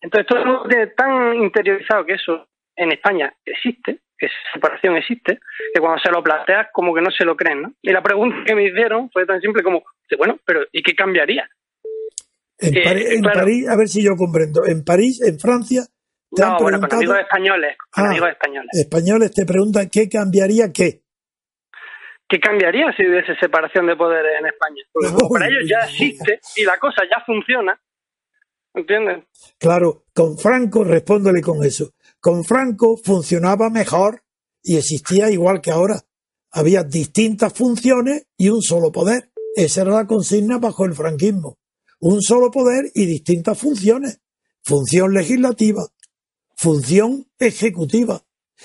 [0.00, 4.96] Entonces todo el mundo tiene tan interiorizado que eso en España existe, que esa separación
[4.96, 5.38] existe,
[5.72, 7.62] que cuando se lo planteas como que no se lo creen.
[7.62, 7.72] ¿no?
[7.80, 9.84] Y la pregunta que me hicieron fue tan simple como,
[10.18, 11.48] bueno, pero ¿y qué cambiaría?
[12.62, 13.40] En, en claro.
[13.40, 14.64] París, a ver si yo comprendo.
[14.66, 15.82] En París, en Francia,
[16.34, 18.06] te han No, bueno, con preguntado, amigos españoles, Ah.
[18.08, 18.70] amigos españoles.
[18.72, 21.02] españoles te preguntan qué cambiaría qué.
[22.28, 24.82] ¿Qué cambiaría si hubiese separación de poderes en España?
[24.92, 27.78] Porque para ellos ya existe y la cosa ya funciona,
[28.74, 29.24] ¿entiendes?
[29.58, 31.90] Claro, con Franco, respóndele con eso.
[32.20, 34.22] Con Franco funcionaba mejor
[34.62, 35.96] y existía igual que ahora.
[36.52, 39.30] Había distintas funciones y un solo poder.
[39.54, 41.58] Esa era la consigna bajo el franquismo.
[42.02, 44.18] Un solo poder y distintas funciones.
[44.64, 45.86] Función legislativa,
[46.56, 48.24] función ejecutiva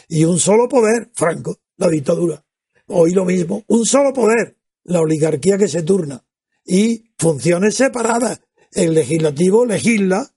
[0.10, 2.44] y un solo poder, Franco, la dictadura.
[2.88, 6.26] Hoy lo mismo, un solo poder, la oligarquía que se turna
[6.66, 8.42] y funciones separadas.
[8.72, 10.34] El legislativo legisla,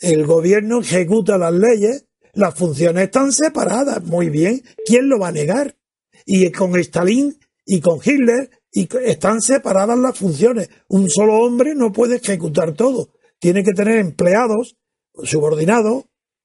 [0.00, 4.04] el gobierno ejecuta las leyes, las funciones están separadas.
[4.04, 5.78] Muy bien, ¿quién lo va a negar?
[6.26, 10.68] Y con Stalin y con Hitler y están separadas las funciones.
[10.88, 13.10] Un solo hombre no puede ejecutar todo.
[13.38, 14.76] Tiene que tener empleados
[15.22, 16.04] subordinados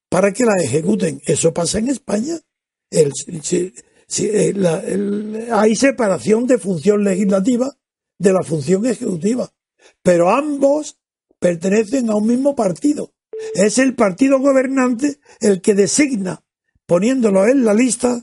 [0.09, 1.21] para que las ejecuten.
[1.25, 2.39] Eso pasa en España.
[2.91, 4.83] Eh, la-
[5.59, 7.75] hay separación de función legislativa
[8.17, 9.51] de la función ejecutiva.
[10.03, 10.99] Pero ambos
[11.39, 13.13] pertenecen a un mismo partido.
[13.53, 16.43] Es el partido gobernante el que designa,
[16.85, 18.21] poniéndolo en la lista,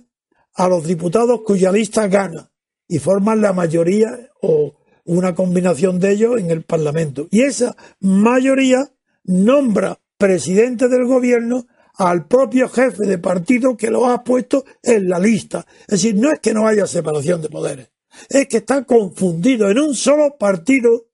[0.55, 2.51] a los diputados cuya lista gana
[2.89, 4.75] y forman la mayoría o
[5.05, 7.29] una combinación de ellos en el Parlamento.
[7.31, 8.91] Y esa mayoría
[9.25, 15.19] nombra presidente del gobierno al propio jefe de partido que lo ha puesto en la
[15.19, 15.67] lista.
[15.81, 17.91] Es decir, no es que no haya separación de poderes,
[18.29, 21.07] es que está confundido en un solo partido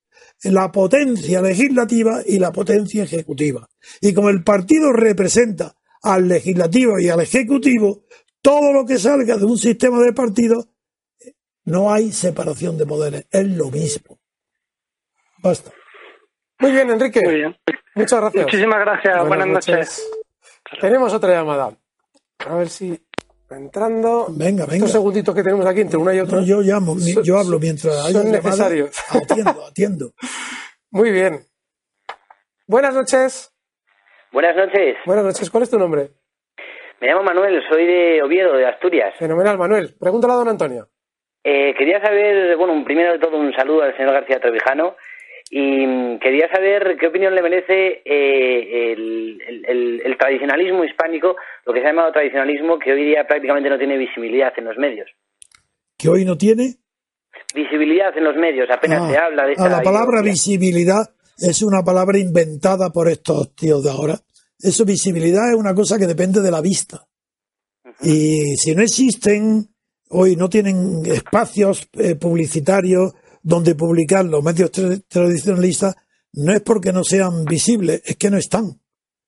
[0.45, 3.69] la potencia legislativa y la potencia ejecutiva.
[4.01, 8.05] Y como el partido representa al legislativo y al ejecutivo,
[8.41, 10.69] todo lo que salga de un sistema de partidos,
[11.65, 14.19] no hay separación de poderes, es lo mismo.
[15.43, 15.71] Basta.
[16.59, 17.21] Muy bien, Enrique.
[17.25, 17.57] Muy bien.
[17.95, 18.45] Muchas gracias.
[18.45, 19.27] Muchísimas gracias.
[19.27, 20.11] Buenas, noches.
[20.81, 21.77] Tenemos otra llamada.
[22.47, 22.99] A ver si
[23.51, 24.27] entrando.
[24.31, 24.77] Venga, venga.
[24.77, 26.39] Estos segunditos que tenemos aquí entre una y otra.
[26.39, 28.97] No, yo llamo, son- yo hablo mientras haya son llamada, necesarios.
[29.11, 30.13] Atiendo, atiendo.
[30.91, 31.45] Muy bien.
[32.67, 33.53] Buenas noches.
[34.33, 34.97] Buenas noches.
[35.05, 35.51] Buenas noches.
[35.51, 36.13] ¿Cuál es tu nombre?
[37.01, 39.13] Me llamo Manuel, soy de Oviedo, de Asturias.
[39.19, 39.97] Fenomenal, Manuel.
[39.99, 40.89] Pregúntale a don Antonio.
[41.45, 44.95] Eh, quería saber, bueno, primero de todo un saludo al señor García Trevijano
[45.51, 51.35] y mm, quería saber qué opinión le merece eh, el, el- el- el tradicionalismo hispánico,
[51.67, 54.77] lo que se ha llamado tradicionalismo, que hoy día prácticamente no tiene visibilidad en los
[54.79, 55.11] medios.
[55.99, 56.77] Que hoy no tiene.
[57.55, 61.03] Visibilidad en los medios, apenas Ah, se habla de a la palabra visibilidad
[61.39, 64.15] es una palabra inventada por estos tíos de ahora.
[64.59, 67.05] Eso, visibilidad, es una cosa que depende de la vista.
[68.01, 69.67] Y si no existen,
[70.13, 75.97] hoy no tienen espacios eh, publicitarios donde publicar los medios tra- tradicionalistas,
[76.35, 78.81] no es porque no sean visibles, es que no están.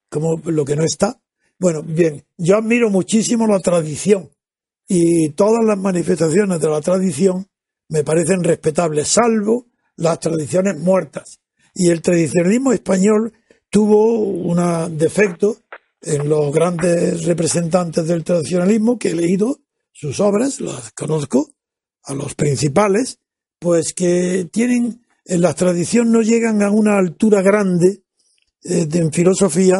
[0.09, 1.20] Como lo que no está.
[1.59, 4.31] Bueno, bien, yo admiro muchísimo la tradición
[4.86, 7.47] y todas las manifestaciones de la tradición
[7.89, 9.66] me parecen respetables, salvo
[9.97, 11.40] las tradiciones muertas.
[11.74, 13.32] Y el tradicionalismo español
[13.70, 15.56] tuvo un defecto
[16.02, 19.59] en los grandes representantes del tradicionalismo que he leído
[19.95, 21.51] sus obras, las conozco,
[22.03, 23.19] a los principales,
[23.59, 28.03] pues que tienen, en la tradición no llegan a una altura grande
[28.65, 29.77] eh, en filosofía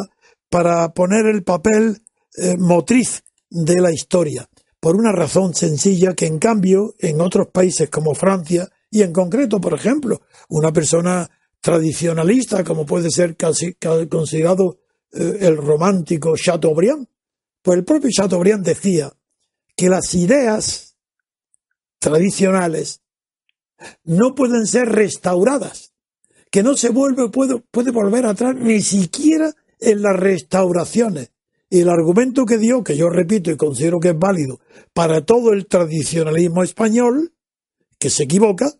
[0.49, 2.01] para poner el papel
[2.37, 7.89] eh, motriz de la historia, por una razón sencilla que en cambio en otros países
[7.89, 11.29] como Francia y en concreto, por ejemplo, una persona
[11.61, 14.79] tradicionalista como puede ser casi, ca- considerado
[15.11, 17.05] eh, el romántico Chateaubriand,
[17.61, 19.11] pues el propio Chateaubriand decía
[19.75, 20.95] que las ideas
[21.99, 23.01] tradicionales
[24.03, 25.93] no pueden ser restauradas,
[26.51, 31.31] que no se vuelve, puede, puede volver atrás ni siquiera en las restauraciones.
[31.69, 34.59] Y el argumento que dio, que yo repito y considero que es válido
[34.93, 37.33] para todo el tradicionalismo español,
[37.97, 38.71] que se equivoca,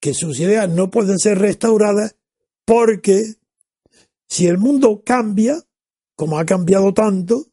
[0.00, 2.16] que sus ideas no pueden ser restauradas
[2.64, 3.34] porque
[4.28, 5.62] si el mundo cambia,
[6.16, 7.46] como ha cambiado tanto,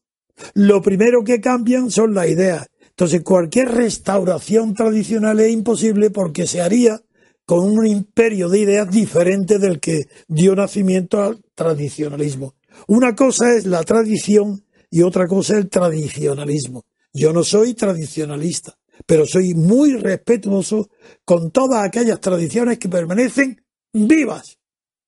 [0.53, 2.67] lo primero que cambian son las ideas.
[2.97, 6.99] Entonces cualquier restauración tradicional es imposible porque se haría
[7.45, 12.55] con un imperio de ideas diferente del que dio nacimiento al tradicionalismo.
[12.87, 16.85] Una cosa es la tradición y otra cosa es el tradicionalismo.
[17.13, 20.89] Yo no soy tradicionalista, pero soy muy respetuoso
[21.23, 23.63] con todas aquellas tradiciones que permanecen
[23.93, 24.57] vivas.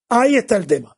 [0.10, 0.96] Ahí está el tema.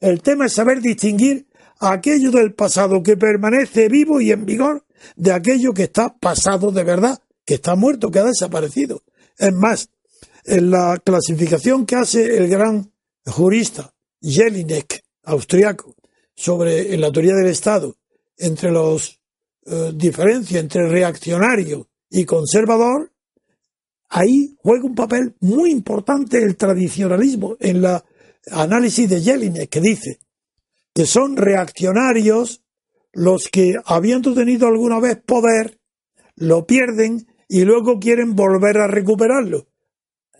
[0.00, 1.46] El tema es saber distinguir
[1.78, 4.84] aquello del pasado que permanece vivo y en vigor
[5.16, 9.02] de aquello que está pasado de verdad, que está muerto, que ha desaparecido.
[9.38, 9.88] Es más,
[10.44, 12.92] en la clasificación que hace el gran
[13.26, 15.94] jurista Jelinek, austriaco,
[16.34, 17.96] sobre la teoría del Estado,
[18.38, 19.20] entre los
[19.66, 23.12] eh, diferencias entre reaccionario y conservador,
[24.08, 28.04] ahí juega un papel muy importante el tradicionalismo en la
[28.50, 30.18] análisis de Jelinek, que dice
[30.94, 32.61] que son reaccionarios
[33.12, 35.78] los que, habiendo tenido alguna vez poder,
[36.36, 39.66] lo pierden y luego quieren volver a recuperarlo.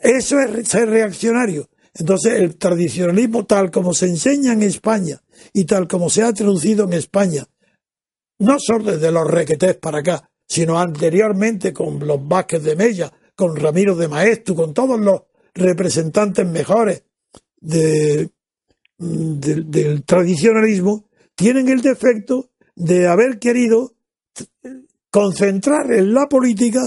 [0.01, 1.69] Eso es ser reaccionario.
[1.95, 5.23] Entonces, el tradicionalismo tal como se enseña en España
[5.53, 7.47] y tal como se ha traducido en España,
[8.39, 13.57] no solo desde los requetés para acá, sino anteriormente con los Vázquez de Mella, con
[13.57, 15.23] Ramiro de Maestro, con todos los
[15.55, 17.05] representantes mejores
[17.61, 18.31] de,
[18.99, 23.93] del tradicionalismo, tienen el defecto de haber querido
[25.11, 26.81] concentrar en la política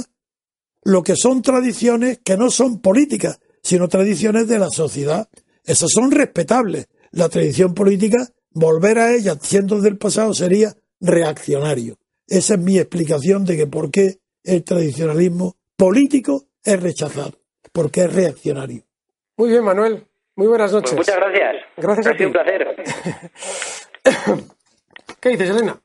[0.84, 5.28] lo que son tradiciones que no son políticas, sino tradiciones de la sociedad.
[5.64, 6.88] Esas son respetables.
[7.12, 11.98] La tradición política, volver a ella siendo del pasado sería reaccionario.
[12.28, 17.40] Esa es mi explicación de que por qué el tradicionalismo político es rechazado,
[17.72, 18.84] porque es reaccionario.
[19.38, 20.08] Muy bien, Manuel.
[20.36, 20.98] Muy buenas pues noches.
[20.98, 21.56] muchas gracias.
[21.78, 22.26] Gracias a ti.
[22.26, 22.76] un placer.
[25.26, 25.82] ¿Qué dices, Elena?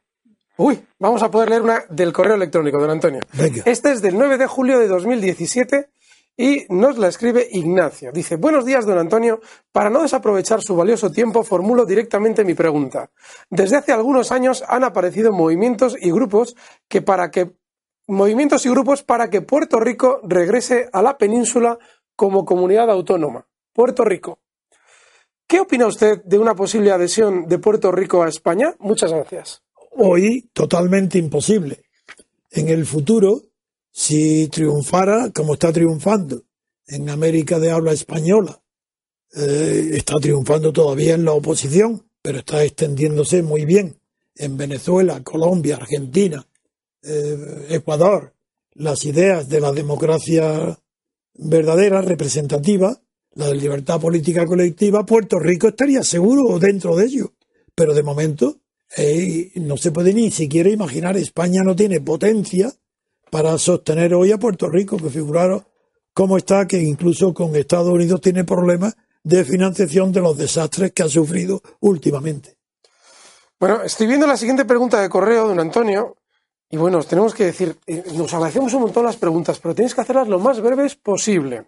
[0.59, 3.23] Uy, vamos a poder leer una del correo electrónico, don Antonio.
[3.65, 5.89] Este es del 9 de julio de 2017
[6.37, 8.13] y nos la escribe Ignacio.
[8.13, 9.41] Dice, buenos días, don Antonio.
[9.73, 13.09] Para no desaprovechar su valioso tiempo, formulo directamente mi pregunta.
[13.49, 16.55] Desde hace algunos años han aparecido movimientos y grupos
[16.87, 17.53] que para que
[18.09, 21.79] movimientos y grupos para que Puerto Rico regrese a la península
[22.15, 23.47] como comunidad autónoma.
[23.73, 24.40] Puerto Rico.
[25.51, 28.75] ¿Qué opina usted de una posible adhesión de Puerto Rico a España?
[28.79, 29.63] Muchas gracias
[30.01, 31.83] hoy totalmente imposible.
[32.51, 33.43] En el futuro,
[33.93, 36.43] si triunfara como está triunfando
[36.87, 38.61] en América de habla española,
[39.35, 44.01] eh, está triunfando todavía en la oposición, pero está extendiéndose muy bien
[44.35, 46.47] en Venezuela, Colombia, Argentina,
[47.03, 48.35] eh, Ecuador,
[48.73, 50.79] las ideas de la democracia
[51.35, 53.01] verdadera, representativa,
[53.35, 57.33] la de libertad política colectiva, Puerto Rico estaría seguro dentro de ello.
[57.75, 58.61] Pero de momento
[59.57, 62.73] no se puede ni siquiera imaginar, España no tiene potencia
[63.31, 65.63] para sostener hoy a Puerto Rico, que figuraros
[66.13, 71.05] cómo está, que incluso con Estados Unidos tiene problemas de financiación de los desastres que
[71.05, 72.57] ha sufrido últimamente.
[73.59, 76.17] Bueno, estoy viendo la siguiente pregunta de correo, don Antonio,
[76.71, 79.95] y bueno, os tenemos que decir, eh, nos agradecemos un montón las preguntas, pero tenéis
[79.95, 81.67] que hacerlas lo más breves posible.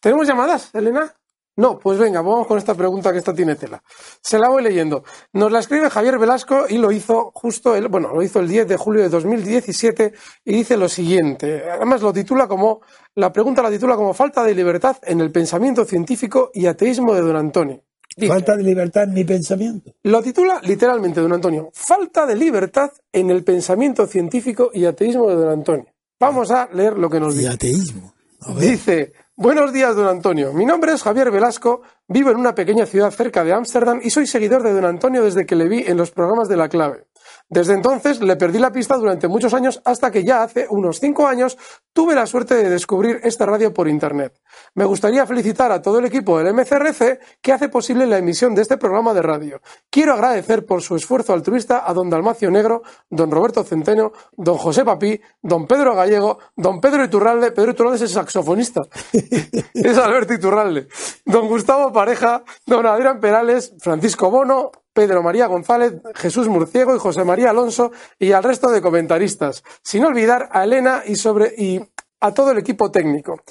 [0.00, 1.14] ¿Tenemos llamadas, Elena?
[1.58, 3.82] No, pues venga, vamos con esta pregunta que esta tiene tela.
[4.20, 5.04] Se la voy leyendo.
[5.32, 8.68] Nos la escribe Javier Velasco y lo hizo justo el, bueno, lo hizo el 10
[8.68, 10.12] de julio de 2017
[10.44, 11.62] y dice lo siguiente.
[11.70, 12.82] Además lo titula como,
[13.14, 17.22] la pregunta la titula como falta de libertad en el pensamiento científico y ateísmo de
[17.22, 17.82] don Antonio.
[18.28, 19.94] falta de libertad en mi pensamiento.
[20.02, 21.70] Lo titula literalmente don Antonio.
[21.72, 25.86] Falta de libertad en el pensamiento científico y ateísmo de don Antonio.
[26.20, 27.46] Vamos a leer lo que nos dice.
[27.46, 28.12] Y ateísmo.
[28.58, 30.54] Dice, Buenos días, don Antonio.
[30.54, 34.26] Mi nombre es Javier Velasco, vivo en una pequeña ciudad cerca de Ámsterdam y soy
[34.26, 37.05] seguidor de don Antonio desde que le vi en los programas de la clave.
[37.48, 41.28] Desde entonces le perdí la pista durante muchos años hasta que ya hace unos cinco
[41.28, 41.56] años
[41.92, 44.40] tuve la suerte de descubrir esta radio por Internet.
[44.74, 48.62] Me gustaría felicitar a todo el equipo del MCRC que hace posible la emisión de
[48.62, 49.60] este programa de radio.
[49.90, 54.84] Quiero agradecer por su esfuerzo altruista a don Dalmacio Negro, don Roberto Centeno, don José
[54.84, 58.82] Papí, don Pedro Gallego, don Pedro Iturralde, Pedro Iturralde es el saxofonista,
[59.12, 60.88] es Alberto Iturralde,
[61.24, 67.22] don Gustavo Pareja, don Adrián Perales, Francisco Bono, Pedro María González, Jesús Murciego y José
[67.22, 71.82] María Alonso y al resto de comentaristas, sin olvidar a Elena y, sobre, y
[72.20, 73.42] a todo el equipo técnico.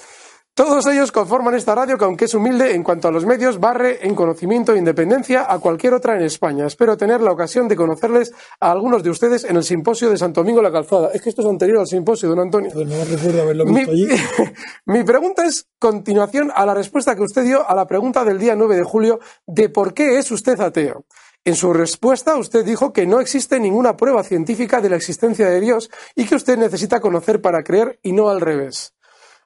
[0.56, 4.06] Todos ellos conforman esta radio que, aunque es humilde en cuanto a los medios, barre
[4.06, 6.66] en conocimiento e independencia a cualquier otra en España.
[6.66, 10.40] Espero tener la ocasión de conocerles a algunos de ustedes en el simposio de Santo
[10.40, 11.10] Domingo la Calzada.
[11.12, 12.70] Es que esto es anterior al simposio, don Antonio.
[12.72, 14.08] Pues no recuerdo haberlo visto mi, allí.
[14.86, 18.56] mi pregunta es continuación a la respuesta que usted dio a la pregunta del día
[18.56, 21.04] 9 de julio de por qué es usted ateo.
[21.46, 25.60] En su respuesta, usted dijo que no existe ninguna prueba científica de la existencia de
[25.60, 28.94] Dios y que usted necesita conocer para creer y no al revés.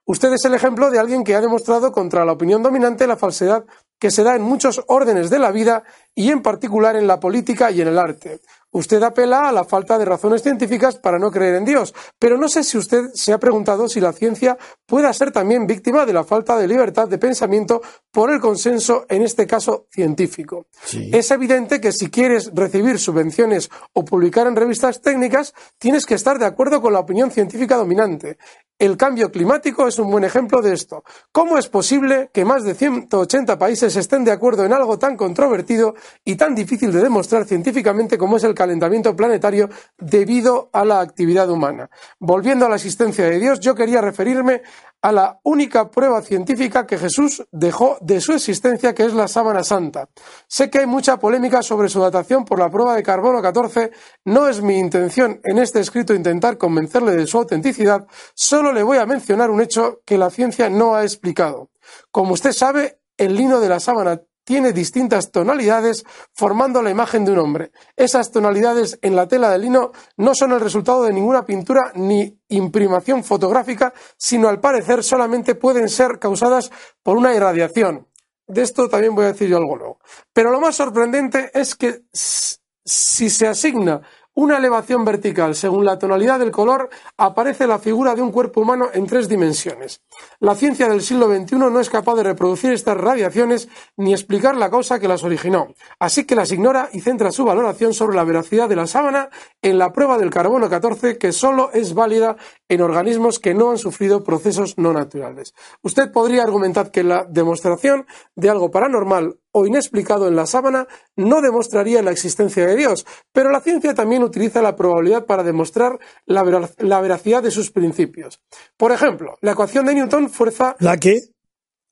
[0.07, 3.67] Usted es el ejemplo de alguien que ha demostrado contra la opinión dominante la falsedad
[3.99, 5.83] que se da en muchos órdenes de la vida
[6.15, 8.41] y en particular en la política y en el arte.
[8.73, 12.49] Usted apela a la falta de razones científicas para no creer en Dios, pero no
[12.49, 14.57] sé si usted se ha preguntado si la ciencia
[14.87, 17.83] pueda ser también víctima de la falta de libertad de pensamiento
[18.13, 20.67] por el consenso, en este caso científico.
[20.93, 26.39] Es evidente que si quieres recibir subvenciones o publicar en revistas técnicas, tienes que estar
[26.39, 28.39] de acuerdo con la opinión científica dominante.
[28.81, 31.05] El cambio climático es un buen ejemplo de esto.
[31.33, 35.95] ¿Cómo es posible que más de 180 países estén de acuerdo en algo tan controvertido
[36.25, 41.49] y tan difícil de demostrar científicamente como es el calentamiento planetario debido a la actividad
[41.49, 41.89] humana?
[42.19, 44.61] Volviendo a la existencia de Dios, yo quería referirme
[45.01, 49.65] a la única prueba científica que Jesús dejó de su existencia, que es la sábana
[49.65, 50.11] santa.
[50.47, 53.93] Sé que hay mucha polémica sobre su datación por la prueba de carbono 14.
[54.27, 58.99] No es mi intención en este escrito intentar convencerle de su autenticidad, solo le voy
[58.99, 61.71] a mencionar un hecho que la ciencia no ha explicado.
[62.11, 64.21] Como usted sabe, el lino de la sábana
[64.51, 67.71] tiene distintas tonalidades formando la imagen de un hombre.
[67.95, 72.37] Esas tonalidades en la tela de lino no son el resultado de ninguna pintura ni
[72.49, 78.09] imprimación fotográfica, sino al parecer solamente pueden ser causadas por una irradiación.
[78.45, 80.01] De esto también voy a decir yo algo luego.
[80.33, 84.03] Pero lo más sorprendente es que si se asigna
[84.41, 86.89] una elevación vertical según la tonalidad del color,
[87.19, 90.03] aparece la figura de un cuerpo humano en tres dimensiones.
[90.39, 94.71] La ciencia del siglo XXI no es capaz de reproducir estas radiaciones ni explicar la
[94.71, 98.69] causa que las originó, así que las ignora y centra su valoración sobre la veracidad
[98.69, 99.29] de la sábana
[99.61, 102.37] en la prueba del carbono 14 que solo es válida
[102.69, 105.55] en organismos que no han sufrido procesos no naturales.
[105.83, 108.07] Usted podría argumentar que la demostración
[108.37, 110.87] de algo paranormal o inexplicado en la sábana
[111.17, 115.99] no demostraría la existencia de Dios, pero la ciencia también utiliza la probabilidad para demostrar
[116.27, 118.41] la, veracidad de sus principios.
[118.77, 120.77] Por ejemplo, la ecuación de Newton, fuerza...
[120.79, 121.21] ¿La qué?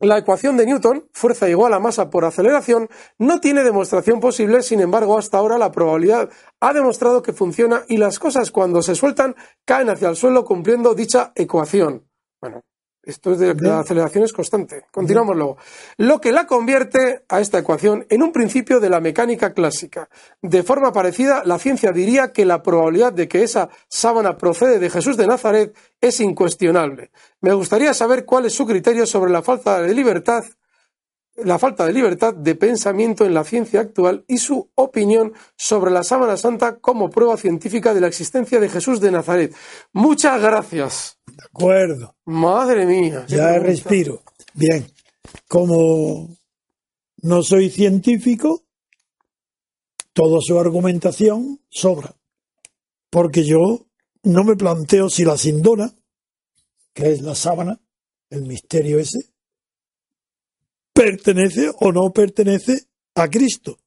[0.00, 4.80] La ecuación de Newton, fuerza igual a masa por aceleración, no tiene demostración posible, sin
[4.80, 6.30] embargo, hasta ahora la probabilidad
[6.60, 10.94] ha demostrado que funciona y las cosas cuando se sueltan caen hacia el suelo cumpliendo
[10.94, 12.08] dicha ecuación.
[12.40, 12.62] Bueno,
[13.08, 14.84] esto es de la aceleración es constante.
[14.90, 15.56] Continuamos luego.
[15.96, 20.10] Lo que la convierte a esta ecuación en un principio de la mecánica clásica.
[20.42, 24.90] De forma parecida, la ciencia diría que la probabilidad de que esa sábana procede de
[24.90, 27.10] Jesús de Nazaret es incuestionable.
[27.40, 30.44] Me gustaría saber cuál es su criterio sobre la falta de libertad
[31.44, 36.02] la falta de libertad de pensamiento en la ciencia actual y su opinión sobre la
[36.02, 39.54] sábana santa como prueba científica de la existencia de Jesús de Nazaret.
[39.92, 41.17] Muchas gracias.
[41.38, 42.16] De acuerdo.
[42.24, 43.24] Madre mía.
[43.28, 44.22] Ya respiro.
[44.54, 44.84] Bien.
[45.46, 46.36] Como
[47.22, 48.64] no soy científico,
[50.12, 52.16] toda su argumentación sobra.
[53.08, 53.86] Porque yo
[54.24, 55.94] no me planteo si la sindona,
[56.92, 57.80] que es la sábana,
[58.30, 59.20] el misterio ese,
[60.92, 63.78] pertenece o no pertenece a Cristo.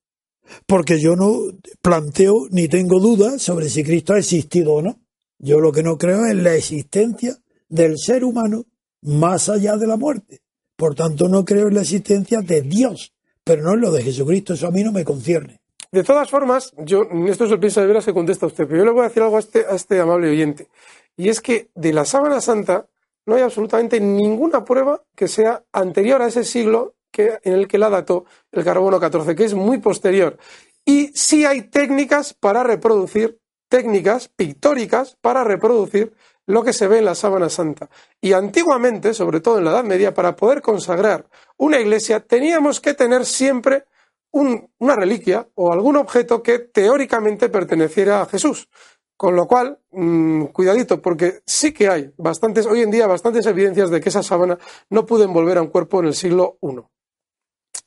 [0.66, 1.38] Porque yo no
[1.82, 5.02] planteo ni tengo dudas sobre si Cristo ha existido o no.
[5.44, 7.36] Yo lo que no creo es la existencia
[7.68, 8.66] del ser humano
[9.02, 10.42] más allá de la muerte.
[10.76, 13.12] Por tanto, no creo en la existencia de Dios,
[13.44, 14.54] pero no en lo de Jesucristo.
[14.54, 15.60] Eso a mí no me concierne.
[15.92, 18.86] De todas formas, yo, esto es el piensa de veras que contesta usted, pero yo
[18.86, 20.68] le voy a decir algo a este, a este amable oyente.
[21.18, 22.86] Y es que de la sábana santa
[23.26, 27.80] no hay absolutamente ninguna prueba que sea anterior a ese siglo que, en el que
[27.80, 30.38] la dató el carbono 14, que es muy posterior.
[30.86, 33.41] Y sí hay técnicas para reproducir,
[33.72, 36.14] técnicas pictóricas para reproducir
[36.46, 37.90] lo que se ve en la sábana santa.
[38.20, 41.26] Y antiguamente, sobre todo en la Edad Media, para poder consagrar
[41.56, 43.86] una iglesia teníamos que tener siempre
[44.34, 48.68] una reliquia o algún objeto que teóricamente perteneciera a Jesús.
[49.16, 53.90] Con lo cual, mm, cuidadito, porque sí que hay bastantes, hoy en día, bastantes evidencias
[53.90, 54.58] de que esa sábana
[54.90, 56.82] no pudo envolver a un cuerpo en el siglo I.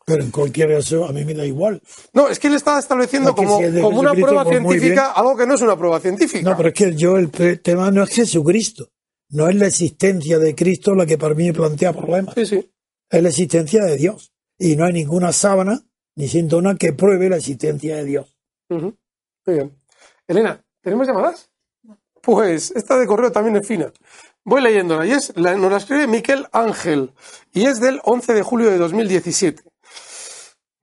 [0.06, 1.80] Pero en cualquier caso, a mí me da igual.
[2.12, 5.54] No, es que él está estableciendo como, como una prueba pues científica algo que no
[5.54, 6.50] es una prueba científica.
[6.50, 7.30] No, pero es que yo el
[7.62, 8.90] tema no es Jesucristo.
[9.30, 12.34] No es la existencia de Cristo la que para mí plantea problemas.
[12.34, 12.70] Sí, sí.
[13.10, 14.32] Es la existencia de Dios.
[14.58, 15.80] Y no hay ninguna sábana
[16.16, 18.36] ni síntoma que pruebe la existencia de Dios.
[18.68, 18.94] Muy
[19.46, 19.76] bien.
[20.26, 21.50] Elena, ¿tenemos llamadas?
[22.20, 23.92] Pues esta de correo también es fina.
[24.44, 27.12] Voy leyéndola y es, nos la escribe Miquel Ángel
[27.52, 29.62] y es del 11 de julio de 2017.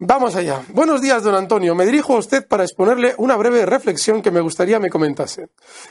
[0.03, 0.64] Vamos allá.
[0.73, 1.76] Buenos días, don Antonio.
[1.76, 5.49] Me dirijo a usted para exponerle una breve reflexión que me gustaría me comentase.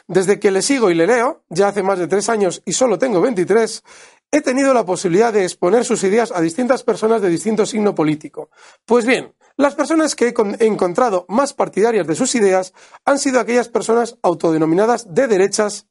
[0.09, 2.99] Desde que le sigo y le leo, ya hace más de tres años y solo
[2.99, 3.85] tengo 23,
[4.33, 8.51] he tenido la posibilidad de exponer sus ideas a distintas personas de distinto signo político.
[8.85, 12.75] Pues bien, las personas que he encontrado más partidarias de sus ideas
[13.05, 15.87] han sido aquellas personas autodenominadas de derechas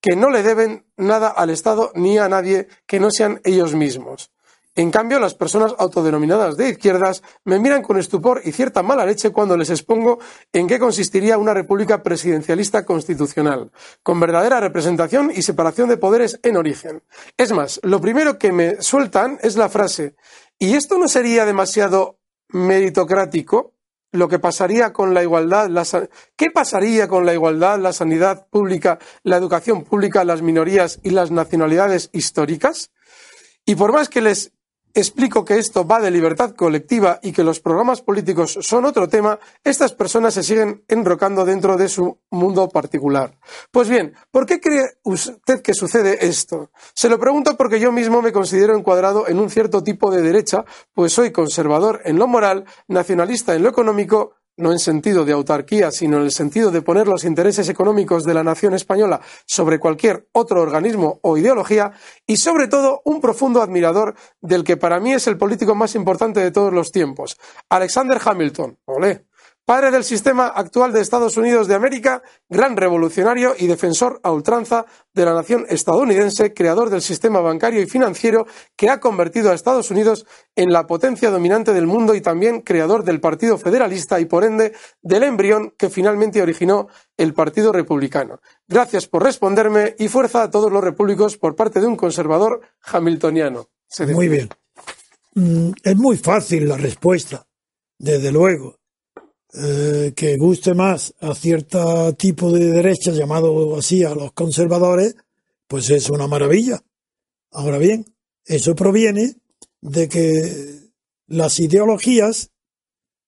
[0.00, 4.32] que no le deben nada al Estado ni a nadie que no sean ellos mismos.
[4.74, 9.30] En cambio, las personas autodenominadas de izquierdas me miran con estupor y cierta mala leche
[9.30, 10.18] cuando les expongo
[10.52, 13.70] en qué consistiría una república presidencialista constitucional,
[14.02, 17.02] con verdadera representación y separación de poderes en origen.
[17.36, 20.14] Es más, lo primero que me sueltan es la frase
[20.62, 22.20] ¿Y esto no sería demasiado
[22.50, 23.74] meritocrático?
[24.12, 25.68] Lo que pasaría con la igualdad,
[26.36, 31.32] ¿qué pasaría con la igualdad, la sanidad pública, la educación pública, las minorías y las
[31.32, 32.92] nacionalidades históricas?
[33.64, 34.52] Y por más que les
[34.94, 39.38] explico que esto va de libertad colectiva y que los programas políticos son otro tema,
[39.64, 43.38] estas personas se siguen enrocando dentro de su mundo particular.
[43.70, 46.70] Pues bien, ¿por qué cree usted que sucede esto?
[46.94, 50.64] Se lo pregunto porque yo mismo me considero encuadrado en un cierto tipo de derecha,
[50.94, 55.90] pues soy conservador en lo moral, nacionalista en lo económico, no en sentido de autarquía,
[55.90, 60.28] sino en el sentido de poner los intereses económicos de la nación española sobre cualquier
[60.32, 61.92] otro organismo o ideología,
[62.26, 66.40] y sobre todo un profundo admirador del que para mí es el político más importante
[66.40, 67.38] de todos los tiempos,
[67.68, 68.78] Alexander Hamilton.
[68.84, 69.26] Olé
[69.64, 74.86] padre del sistema actual de Estados Unidos de América, gran revolucionario y defensor a ultranza
[75.14, 79.90] de la nación estadounidense, creador del sistema bancario y financiero que ha convertido a Estados
[79.90, 80.26] Unidos
[80.56, 84.72] en la potencia dominante del mundo y también creador del Partido Federalista y por ende
[85.00, 88.40] del embrión que finalmente originó el Partido Republicano.
[88.66, 93.68] Gracias por responderme y fuerza a todos los repúblicos por parte de un conservador hamiltoniano.
[94.12, 94.48] Muy bien.
[95.34, 97.46] Mm, es muy fácil la respuesta,
[97.98, 98.81] desde luego
[99.54, 105.14] eh, que guste más a cierto tipo de derecha, llamado así a los conservadores,
[105.66, 106.82] pues es una maravilla.
[107.50, 108.06] Ahora bien,
[108.46, 109.36] eso proviene
[109.82, 110.90] de que
[111.26, 112.50] las ideologías,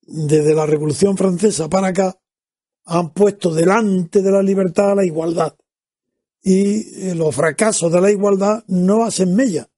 [0.01, 2.19] desde la Revolución Francesa para acá,
[2.87, 5.55] han puesto delante de la libertad la igualdad.
[6.43, 9.69] Y eh, los fracasos de la igualdad no hacen mella.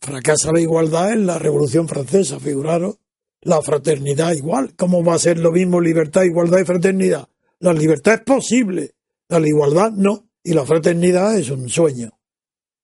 [0.00, 2.98] Fracasa la igualdad en la Revolución Francesa, figuraros
[3.46, 4.74] la fraternidad igual.
[4.74, 7.28] ¿Cómo va a ser lo mismo libertad, igualdad y fraternidad?
[7.60, 8.94] La libertad es posible,
[9.28, 12.10] la igualdad no, y la fraternidad es un sueño,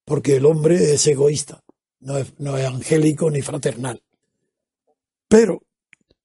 [0.05, 1.63] porque el hombre es egoísta,
[2.01, 4.03] no es, no es angélico ni fraternal.
[5.29, 5.63] Pero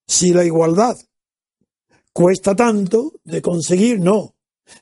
[0.06, 0.96] si la igualdad
[2.14, 4.36] cuesta tanto de conseguir, no,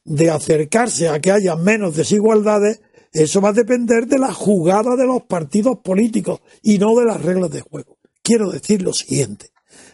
[0.03, 2.81] de acercarse a que haya menos desigualdades,
[3.13, 7.21] eso va a depender de la jugada de los partidos políticos y no de las
[7.21, 7.94] reglas de juego
[8.25, 9.51] quiero decir lo siguiente.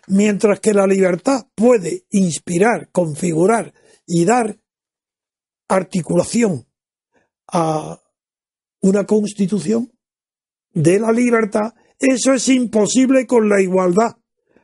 [0.08, 3.74] Mientras que la libertad puede inspirar, configurar
[4.08, 4.58] y dar
[5.68, 6.66] articulación
[7.48, 8.02] a
[8.82, 9.92] una constitución
[10.74, 14.18] de la libertad, eso es imposible con la igualdad.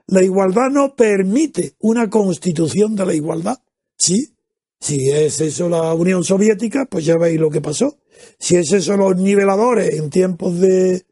[0.08, 3.58] La igualdad no permite una constitución de la igualdad.
[3.98, 4.34] Sí,
[4.80, 7.98] si es eso la Unión Soviética, pues ya veis lo que pasó.
[8.40, 11.06] Si es eso los niveladores en tiempos de,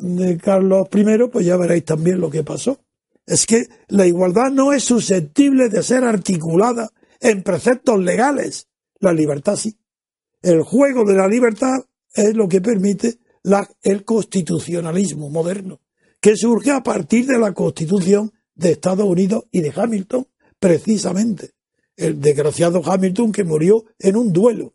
[0.00, 2.78] de Carlos I, pues ya veréis también lo que pasó.
[3.26, 6.90] Es que la igualdad no es susceptible de ser articulada
[7.20, 8.68] en preceptos legales.
[8.98, 9.76] La libertad sí.
[10.42, 15.80] El juego de la libertad es lo que permite la, el constitucionalismo moderno,
[16.20, 20.26] que surge a partir de la constitución de Estados Unidos y de Hamilton,
[20.58, 21.52] precisamente.
[21.96, 24.74] El desgraciado Hamilton que murió en un duelo,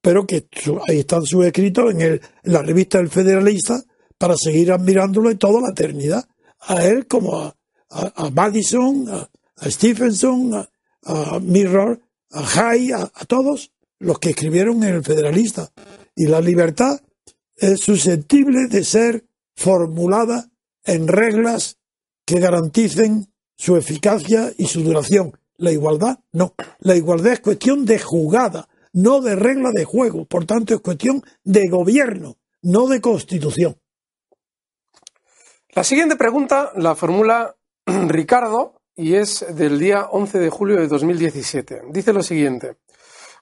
[0.00, 0.48] pero que
[0.88, 3.82] ahí están sus escritos en, en la revista El Federalista,
[4.20, 6.28] para seguir admirándolo en toda la eternidad.
[6.60, 7.54] A él como
[7.88, 10.68] a, Madison, a, Stephenson,
[11.04, 11.98] a, Mirror,
[12.30, 15.70] a Hay, a, todos los que escribieron en el Federalista.
[16.14, 17.00] Y la libertad
[17.56, 19.24] es susceptible de ser
[19.56, 20.50] formulada
[20.84, 21.78] en reglas
[22.26, 25.32] que garanticen su eficacia y su duración.
[25.56, 26.52] La igualdad no.
[26.80, 30.26] La igualdad es cuestión de jugada, no de regla de juego.
[30.26, 33.78] Por tanto, es cuestión de gobierno, no de constitución.
[35.72, 37.54] La siguiente pregunta la formula
[37.86, 41.82] Ricardo y es del día 11 de julio de 2017.
[41.90, 42.78] Dice lo siguiente.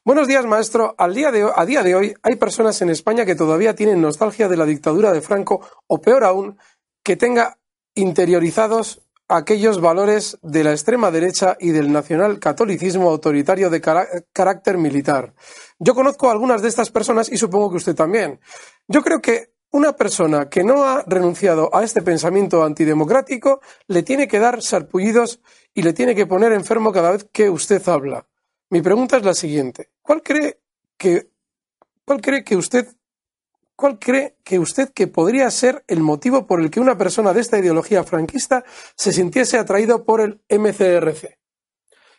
[0.04, 0.94] Buenos días, maestro.
[0.98, 4.46] Al día de, a día de hoy hay personas en España que todavía tienen nostalgia
[4.46, 6.58] de la dictadura de Franco o peor aún,
[7.02, 7.56] que tenga
[7.94, 13.80] interiorizados aquellos valores de la extrema derecha y del nacional catolicismo autoritario de
[14.34, 15.32] carácter militar.
[15.78, 18.38] Yo conozco a algunas de estas personas y supongo que usted también.
[18.86, 24.26] Yo creo que una persona que no ha renunciado a este pensamiento antidemocrático le tiene
[24.26, 25.40] que dar sarpullidos
[25.74, 28.26] y le tiene que poner enfermo cada vez que usted habla.
[28.70, 29.90] Mi pregunta es la siguiente.
[30.02, 30.60] ¿Cuál cree
[30.96, 31.30] que,
[32.04, 32.88] cuál cree que usted
[33.78, 37.40] ¿Cuál cree que usted que podría ser el motivo por el que una persona de
[37.40, 38.64] esta ideología franquista
[38.96, 41.38] se sintiese atraído por el MCRC?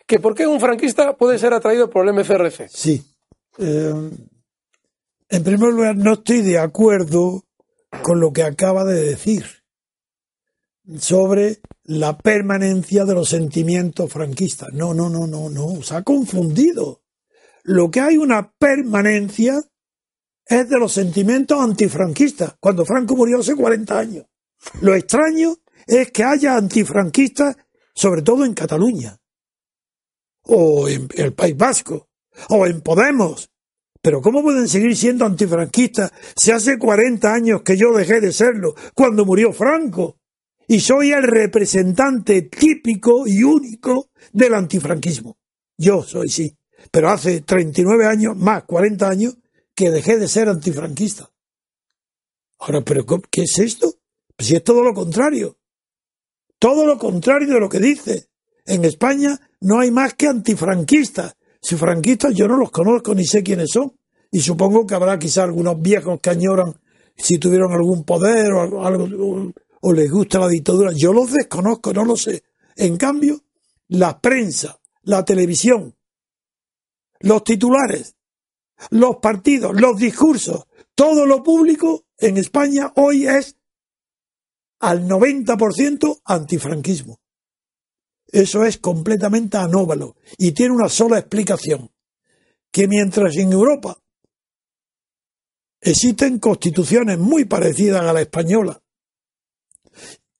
[0.07, 2.69] ¿Que por qué un franquista puede ser atraído por el MCRC?
[2.69, 3.03] Sí.
[3.57, 3.93] Eh,
[5.29, 7.45] En primer lugar, no estoy de acuerdo
[8.01, 9.45] con lo que acaba de decir
[10.97, 14.69] sobre la permanencia de los sentimientos franquistas.
[14.73, 17.03] No, no, no, no, no, se ha confundido.
[17.63, 19.61] Lo que hay una permanencia
[20.45, 24.25] es de los sentimientos antifranquistas, cuando Franco murió hace 40 años.
[24.81, 27.55] Lo extraño es que haya antifranquistas,
[27.93, 29.19] sobre todo en Cataluña,
[30.43, 32.09] o en el País Vasco,
[32.49, 33.51] o en Podemos.
[34.09, 38.73] Pero ¿cómo pueden seguir siendo antifranquistas si hace 40 años que yo dejé de serlo,
[38.95, 40.17] cuando murió Franco?
[40.67, 45.37] Y soy el representante típico y único del antifranquismo.
[45.77, 46.57] Yo soy, sí.
[46.89, 49.37] Pero hace 39 años, más 40 años,
[49.75, 51.29] que dejé de ser antifranquista.
[52.57, 53.93] Ahora, ¿pero qué es esto?
[54.35, 55.59] Pues si es todo lo contrario.
[56.57, 58.25] Todo lo contrario de lo que dice.
[58.65, 61.35] En España no hay más que antifranquistas.
[61.61, 63.98] Si franquistas yo no los conozco ni sé quiénes son.
[64.31, 66.75] Y supongo que habrá quizá algunos viejos que añoran
[67.15, 70.91] si tuvieron algún poder o algo, o, les gusta la dictadura.
[70.93, 72.43] Yo los desconozco, no lo sé.
[72.75, 73.41] En cambio,
[73.87, 75.95] la prensa, la televisión,
[77.21, 78.15] los titulares
[78.91, 80.65] los partidos, los discursos,
[80.95, 83.57] todo lo público en España hoy es
[84.79, 87.19] al 90% antifranquismo.
[88.27, 91.91] Eso es completamente anómalo y tiene una sola explicación,
[92.71, 93.98] que mientras en Europa
[95.81, 98.81] existen constituciones muy parecidas a la española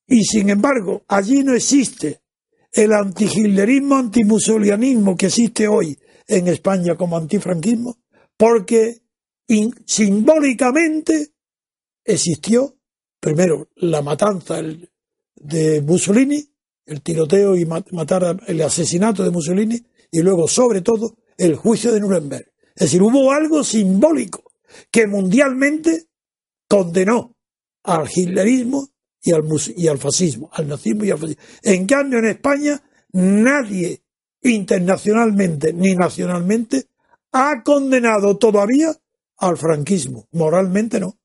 [0.07, 2.22] y sin embargo allí no existe
[2.72, 5.98] el antihitlerismo, antimusolianismo que existe hoy
[6.28, 7.98] en España como antifranquismo,
[8.38, 9.02] porque
[9.86, 11.30] simbólicamente
[12.03, 12.76] existió
[13.20, 14.61] primero la matanza
[15.36, 16.44] de Mussolini,
[16.86, 21.99] el tiroteo y matar el asesinato de Mussolini, y luego, sobre todo, el juicio de
[21.99, 22.52] Nuremberg.
[22.76, 24.48] Es decir, hubo algo simbólico
[24.91, 26.08] que mundialmente
[26.68, 27.36] condenó
[27.84, 28.90] al hitlerismo
[29.22, 29.44] y al,
[29.76, 31.44] y al fascismo, al nazismo y al fascismo.
[31.64, 32.82] En cambio, en España,
[33.14, 34.04] nadie
[34.41, 36.86] internacionalmente ni nacionalmente
[37.32, 38.94] ha condenado todavía
[39.38, 40.28] al franquismo.
[40.32, 41.18] Moralmente no.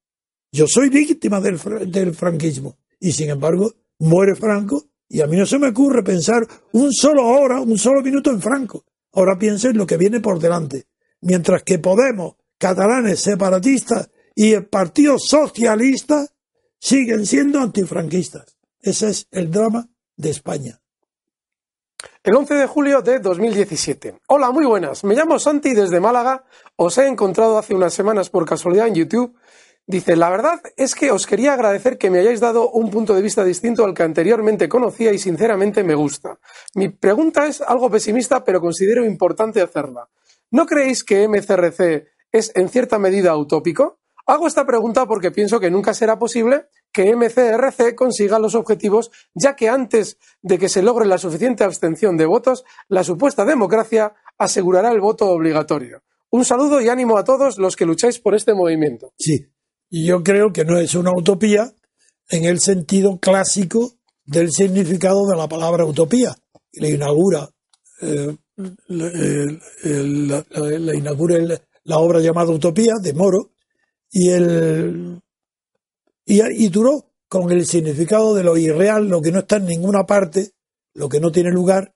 [0.52, 1.58] Yo soy víctima del,
[1.90, 6.46] del, franquismo y sin embargo muere Franco y a mí no se me ocurre pensar
[6.72, 8.84] un solo hora, un solo minuto en Franco.
[9.12, 10.86] Ahora pienso en lo que viene por delante.
[11.20, 16.26] Mientras que Podemos, catalanes separatistas y el Partido Socialista
[16.78, 18.56] siguen siendo antifranquistas.
[18.80, 20.80] Ese es el drama de España.
[22.22, 24.18] El 11 de julio de 2017.
[24.28, 25.04] Hola, muy buenas.
[25.04, 26.44] Me llamo Santi desde Málaga.
[26.76, 29.36] Os he encontrado hace unas semanas por casualidad en YouTube.
[29.86, 33.20] Dice, la verdad es que os quería agradecer que me hayáis dado un punto de
[33.20, 36.38] vista distinto al que anteriormente conocía y sinceramente me gusta.
[36.74, 40.08] Mi pregunta es algo pesimista, pero considero importante hacerla.
[40.50, 44.00] ¿No creéis que MCRC es en cierta medida utópico?
[44.26, 49.54] Hago esta pregunta porque pienso que nunca será posible que MCRC consiga los objetivos, ya
[49.54, 54.90] que antes de que se logre la suficiente abstención de votos, la supuesta democracia asegurará
[54.90, 56.02] el voto obligatorio.
[56.30, 59.12] Un saludo y ánimo a todos los que lucháis por este movimiento.
[59.16, 59.46] Sí,
[59.88, 61.72] y yo creo que no es una utopía
[62.30, 63.92] en el sentido clásico
[64.24, 66.34] del significado de la palabra utopía.
[66.72, 67.48] Le inaugura,
[68.00, 68.36] eh,
[68.88, 71.38] le, inaugura
[71.84, 73.50] la obra llamada Utopía de Moro,
[74.10, 75.20] y, el,
[76.24, 80.52] y, duró con el significado de lo irreal, lo que no está en ninguna parte,
[80.94, 81.94] lo que no tiene lugar,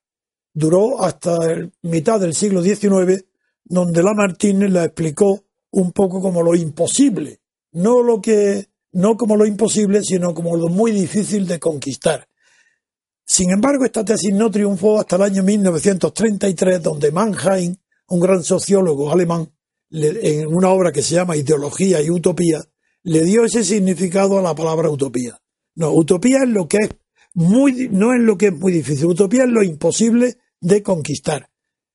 [0.52, 1.38] duró hasta
[1.82, 3.24] mitad del siglo XIX,
[3.64, 7.40] donde Lamartine la explicó un poco como lo imposible,
[7.72, 12.26] no lo que no como lo imposible, sino como lo muy difícil de conquistar.
[13.24, 17.76] Sin embargo, esta tesis no triunfó hasta el año 1933, donde Mannheim,
[18.08, 19.48] un gran sociólogo alemán,
[19.90, 22.60] en una obra que se llama Ideología y Utopía,
[23.02, 25.40] le dio ese significado a la palabra utopía.
[25.74, 26.90] No, utopía es lo que es
[27.34, 31.48] muy, no es lo que es muy difícil, utopía es lo imposible de conquistar.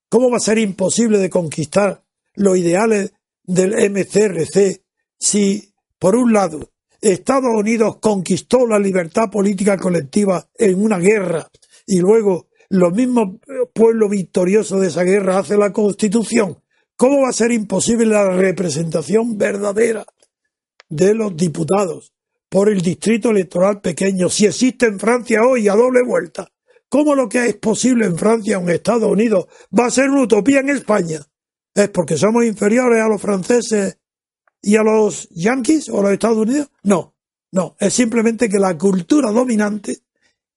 [0.10, 2.03] ¿Cómo va a ser imposible de conquistar
[2.36, 3.14] los ideales
[3.44, 4.82] del MCRC
[5.20, 6.72] si, por un lado,
[7.02, 11.49] Estados Unidos conquistó la libertad política colectiva en una guerra
[11.86, 13.40] y luego los mismos
[13.74, 16.62] pueblos victoriosos de esa guerra hacen la constitución
[16.95, 20.06] ¿Cómo va a ser imposible la representación verdadera
[20.90, 22.14] de los diputados
[22.49, 26.49] por el distrito electoral pequeño si existe en Francia hoy a doble vuelta?
[26.90, 29.48] ¿Cómo lo que es posible en Francia o en Estados Unidos
[29.78, 31.20] va a ser una utopía en España?
[31.74, 33.98] ¿Es porque somos inferiores a los franceses
[34.61, 36.70] y a los yanquis o a los Estados Unidos?
[36.84, 37.15] No,
[37.52, 40.03] no, es simplemente que la cultura dominante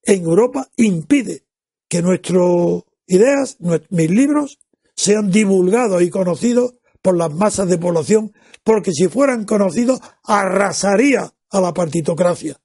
[0.03, 1.45] en Europa impide
[1.89, 3.57] que nuestras ideas,
[3.89, 4.59] mis libros,
[4.97, 8.33] sean divulgados y conocidos por las masas de población,
[8.65, 12.61] porque si fueran conocidos arrasaría a la partitocracia,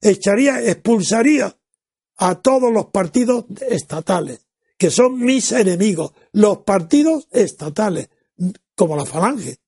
[0.00, 1.56] echaría, expulsaría
[2.16, 4.46] a todos los partidos estatales,
[4.76, 8.08] que son mis enemigos, los partidos estatales,
[8.74, 9.58] como la falange,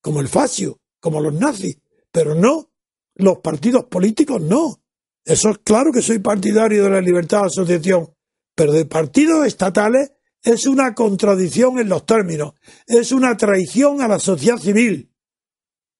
[0.00, 1.78] como el fascio, como los nazis,
[2.10, 2.70] pero no
[3.16, 4.80] los partidos políticos, no.
[5.24, 8.14] Eso es claro que soy partidario de la libertad de asociación,
[8.54, 12.54] pero de partidos estatales es una contradicción en los términos,
[12.86, 15.10] es una traición a la sociedad civil.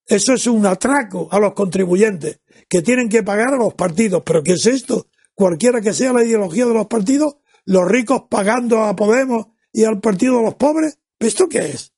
[0.06, 4.22] Eso es un atraco a los contribuyentes que tienen que pagar a los partidos.
[4.24, 5.06] ¿Pero qué es esto?
[5.34, 10.00] Cualquiera que sea la ideología de los partidos, los ricos pagando a Podemos y al
[10.00, 10.98] partido de los pobres.
[11.18, 11.92] ¿Esto qué es?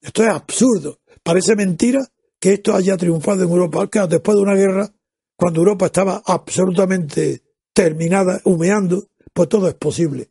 [0.00, 0.98] Esto es absurdo.
[1.22, 2.00] Parece mentira
[2.40, 3.86] que esto haya triunfado en Europa.
[4.08, 4.92] después de una guerra,
[5.36, 7.42] cuando Europa estaba absolutamente
[7.72, 10.30] terminada, humeando, pues todo es posible.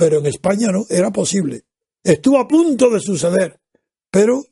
[0.00, 1.64] Pero en España no, era posible.
[2.02, 3.60] Estuvo a punto de suceder,
[4.10, 4.42] pero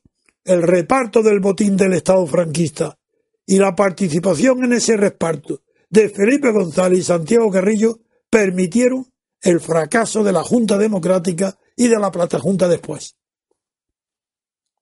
[0.45, 2.99] el reparto del botín del Estado franquista
[3.47, 7.99] y la participación en ese reparto de Felipe González y Santiago Carrillo
[8.29, 9.07] permitieron
[9.41, 13.17] el fracaso de la Junta Democrática y de la Plata Junta después.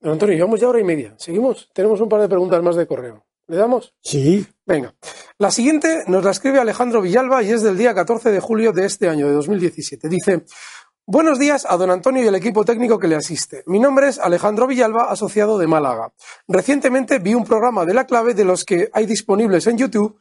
[0.03, 1.15] Antonio, llevamos ya hora y media.
[1.17, 1.71] ¿Seguimos?
[1.75, 3.25] Tenemos un par de preguntas más de correo.
[3.47, 3.95] ¿Le damos?
[4.03, 4.45] Sí.
[4.67, 4.93] Venga.
[5.39, 8.85] La siguiente nos la escribe Alejandro Villalba y es del día 14 de julio de
[8.85, 10.09] este año, de 2017.
[10.09, 10.45] Dice,
[11.09, 13.63] Buenos días a don Antonio y el equipo técnico que le asiste.
[13.67, 16.13] Mi nombre es Alejandro Villalba, asociado de Málaga.
[16.49, 20.19] Recientemente vi un programa de la clave de los que hay disponibles en YouTube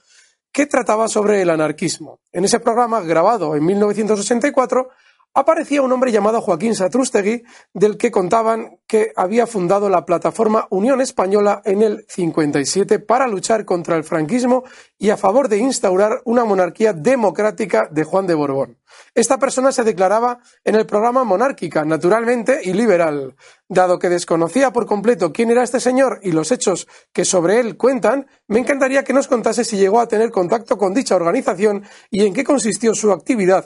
[0.52, 2.20] que trataba sobre el anarquismo.
[2.32, 4.90] En ese programa, grabado en 1984,
[5.36, 7.44] aparecía un hombre llamado Joaquín Satrústegui,
[7.74, 13.66] del que contaban que había fundado la plataforma Unión Española en el 57 para luchar
[13.66, 14.64] contra el franquismo
[14.98, 18.78] y a favor de instaurar una monarquía democrática de Juan de Borbón.
[19.14, 23.36] Esta persona se declaraba en el programa monárquica, naturalmente, y liberal.
[23.68, 27.76] Dado que desconocía por completo quién era este señor y los hechos que sobre él
[27.76, 32.26] cuentan, me encantaría que nos contase si llegó a tener contacto con dicha organización y
[32.26, 33.66] en qué consistió su actividad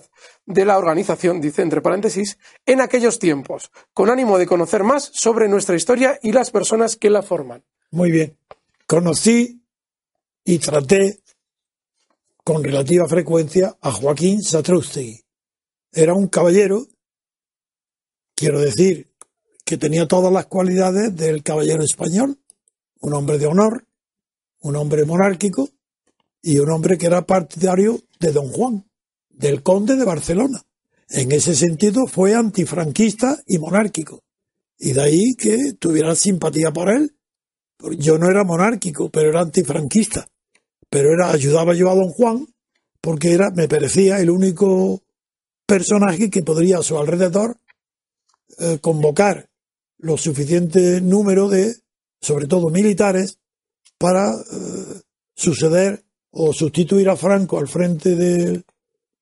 [0.50, 5.48] de la organización, dice entre paréntesis, en aquellos tiempos, con ánimo de conocer más sobre
[5.48, 7.64] nuestra historia y las personas que la forman.
[7.92, 8.36] Muy bien.
[8.86, 9.62] Conocí
[10.44, 11.20] y traté
[12.44, 15.24] con relativa frecuencia a Joaquín Satrústegui
[15.92, 16.88] era un caballero,
[18.36, 19.10] quiero decir,
[19.66, 22.40] que tenía todas las cualidades del caballero español,
[23.02, 23.86] un hombre de honor,
[24.62, 25.70] un hombre monárquico
[26.42, 28.89] y un hombre que era partidario de don Juan,
[29.40, 30.62] del conde de Barcelona.
[31.08, 34.22] En ese sentido fue antifranquista y monárquico.
[34.78, 37.16] Y de ahí que tuviera simpatía por él.
[37.98, 40.28] Yo no era monárquico, pero era antifranquista.
[40.90, 42.48] Pero era, ayudaba yo a don Juan
[43.02, 45.02] porque era, me parecía el único
[45.66, 47.58] personaje que podría a su alrededor
[48.58, 49.50] eh, convocar
[50.00, 51.76] lo suficiente número de,
[52.22, 53.38] sobre todo militares,
[53.98, 55.02] para eh,
[55.34, 58.64] suceder o sustituir a Franco al frente de,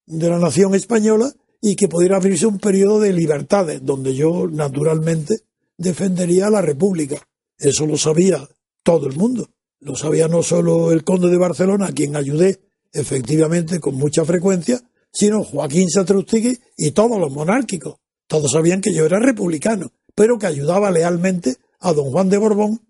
[0.07, 1.31] de la nación española
[1.61, 5.41] y que pudiera abrirse un periodo de libertades, donde yo naturalmente
[5.77, 7.17] defendería a la República.
[7.57, 8.47] Eso lo sabía
[8.83, 9.49] todo el mundo.
[9.79, 12.61] Lo sabía no solo el conde de Barcelona, a quien ayudé
[12.93, 14.81] efectivamente con mucha frecuencia,
[15.11, 17.97] sino Joaquín Satrústegui y todos los monárquicos.
[18.27, 22.81] Todos sabían que yo era republicano, pero que ayudaba lealmente a don Juan de Borbón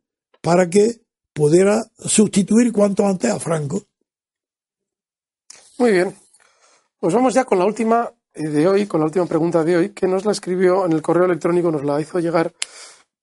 [0.41, 1.01] para que
[1.33, 3.83] pudiera sustituir cuanto antes a Franco.
[5.77, 6.26] Muy bien.
[6.99, 9.89] Pues vamos ya con la última eh, de hoy, con la última pregunta de hoy,
[9.89, 12.53] que nos la escribió en el correo electrónico, nos la hizo llegar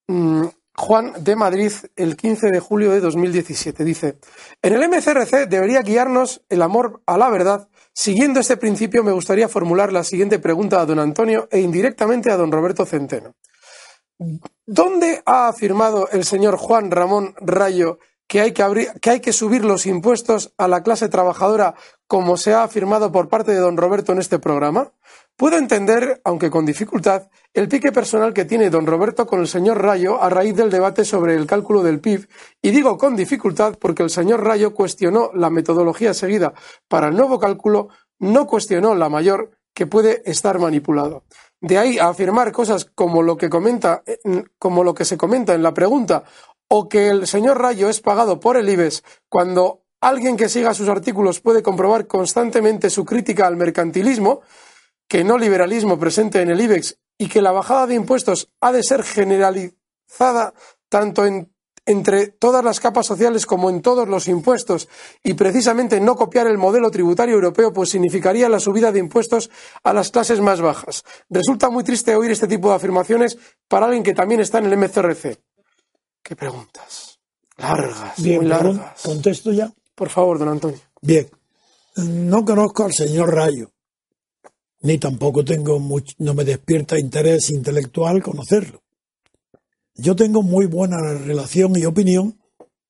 [0.09, 0.45] mm,
[0.77, 3.85] Juan de Madrid el 15 de julio de 2017.
[3.85, 4.19] Dice,
[4.63, 9.49] en el MCRC debería guiarnos el amor a la verdad Siguiendo este principio, me gustaría
[9.49, 13.37] formular la siguiente pregunta a don Antonio e indirectamente a don Roberto Centeno.
[14.67, 18.01] ¿Dónde ha afirmado el señor Juan Ramón Rayo
[18.35, 21.77] que hay que, que hay que subir los impuestos a la clase trabajadora
[22.09, 24.91] como se ha afirmado por parte de don Roberto en este programa?
[25.37, 29.81] Puedo entender, aunque con dificultad, el pique personal que tiene don Roberto con el señor
[29.81, 32.27] Rayo a raíz del debate sobre el cálculo del PIB,
[32.61, 36.55] y digo con dificultad porque el señor Rayo cuestionó la metodología seguida
[36.89, 41.23] para el nuevo cálculo, no cuestionó la mayor que puede estar manipulado.
[41.61, 44.03] De ahí a afirmar cosas como lo que comenta,
[44.59, 46.25] como lo que se comenta en la pregunta,
[46.69, 50.89] o que el señor Rayo es pagado por el IBES cuando alguien que siga sus
[50.89, 54.43] artículos puede comprobar constantemente su crítica al mercantilismo,
[55.09, 58.83] que no liberalismo presente en el IBEX y que la bajada de impuestos ha de
[58.83, 60.55] ser generalizada
[60.89, 61.55] tanto en
[61.87, 64.89] entre todas las capas sociales como en todos los impuestos
[65.23, 69.51] y precisamente no copiar el modelo tributario europeo pues significaría la subida de impuestos
[69.83, 71.05] a las clases más bajas.
[71.29, 73.39] Resulta muy triste oír este tipo de afirmaciones
[73.69, 75.39] para alguien que también está en el MCRC.
[76.25, 77.21] ¿Qué preguntas?
[77.59, 79.01] Largas, Bien, muy largas.
[79.03, 79.73] ¿Contesto ya?
[79.95, 80.81] Por favor, don Antonio.
[81.03, 81.29] Bien,
[81.97, 83.71] no conozco al señor Rayo,
[84.81, 88.83] ni tampoco tengo much- no me despierta interés intelectual conocerlo.
[89.95, 92.41] Yo tengo muy buena relación y opinión,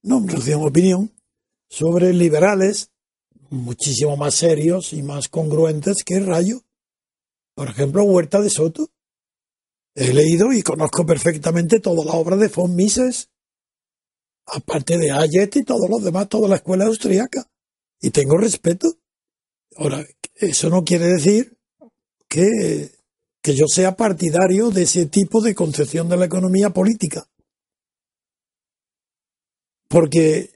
[0.02, 1.12] no relación, opinión,
[1.68, 2.90] sobre liberales
[3.50, 6.62] muchísimo más serios y más congruentes que Rayo.
[7.54, 8.88] Por ejemplo, Huerta de Soto.
[9.94, 13.30] He leído y conozco perfectamente toda la obra de von Mises,
[14.46, 17.48] aparte de Hayek y todos los demás, toda la escuela austríaca.
[18.00, 18.96] Y tengo respeto.
[19.76, 20.04] Ahora,
[20.34, 21.56] eso no quiere decir
[22.28, 22.90] que,
[23.40, 27.28] que yo sea partidario de ese tipo de concepción de la economía política.
[29.88, 30.50] Porque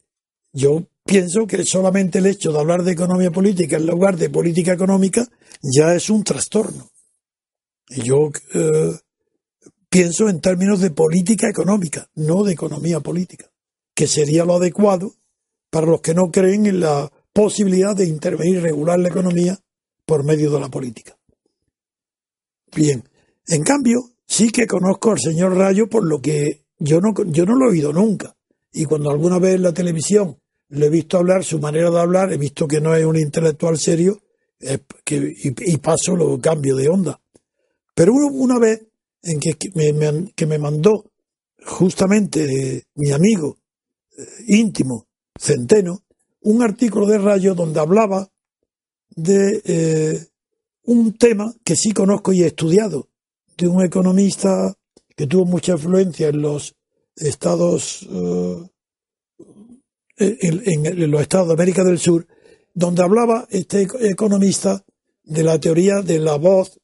[0.53, 4.73] yo pienso que solamente el hecho de hablar de economía política en lugar de política
[4.73, 5.27] económica
[5.63, 6.91] ya es un trastorno.
[7.89, 8.99] Y yo eh,
[9.89, 13.51] pienso en términos de política económica, no de economía política,
[13.95, 15.15] que sería lo adecuado
[15.71, 19.59] para los que no creen en la posibilidad de intervenir y regular la economía
[20.05, 21.17] por medio de la política.
[22.75, 23.09] Bien,
[23.47, 27.55] en cambio, sí que conozco al señor Rayo por lo que yo no, yo no
[27.55, 28.37] lo he oído nunca.
[28.73, 30.39] Y cuando alguna vez en la televisión
[30.69, 33.79] le he visto hablar, su manera de hablar, he visto que no es un intelectual
[33.79, 34.21] serio
[35.05, 37.21] que, y, paso lo cambio de onda.
[37.95, 38.88] Pero una vez
[39.23, 41.11] en que, me, que me mandó
[41.65, 42.45] justamente
[42.77, 43.59] eh, mi amigo
[44.17, 45.07] eh, íntimo,
[45.39, 46.03] Centeno,
[46.43, 48.29] un artículo de Rayo donde hablaba
[49.11, 50.27] de eh,
[50.85, 53.09] un tema que sí conozco y he estudiado,
[53.57, 54.75] de un economista
[55.17, 56.75] que tuvo mucha influencia en los
[57.17, 58.07] estados,
[60.17, 62.27] en, en los estados de América del Sur,
[62.73, 64.85] donde hablaba este eco- economista
[65.25, 66.81] de la teoría de la voz,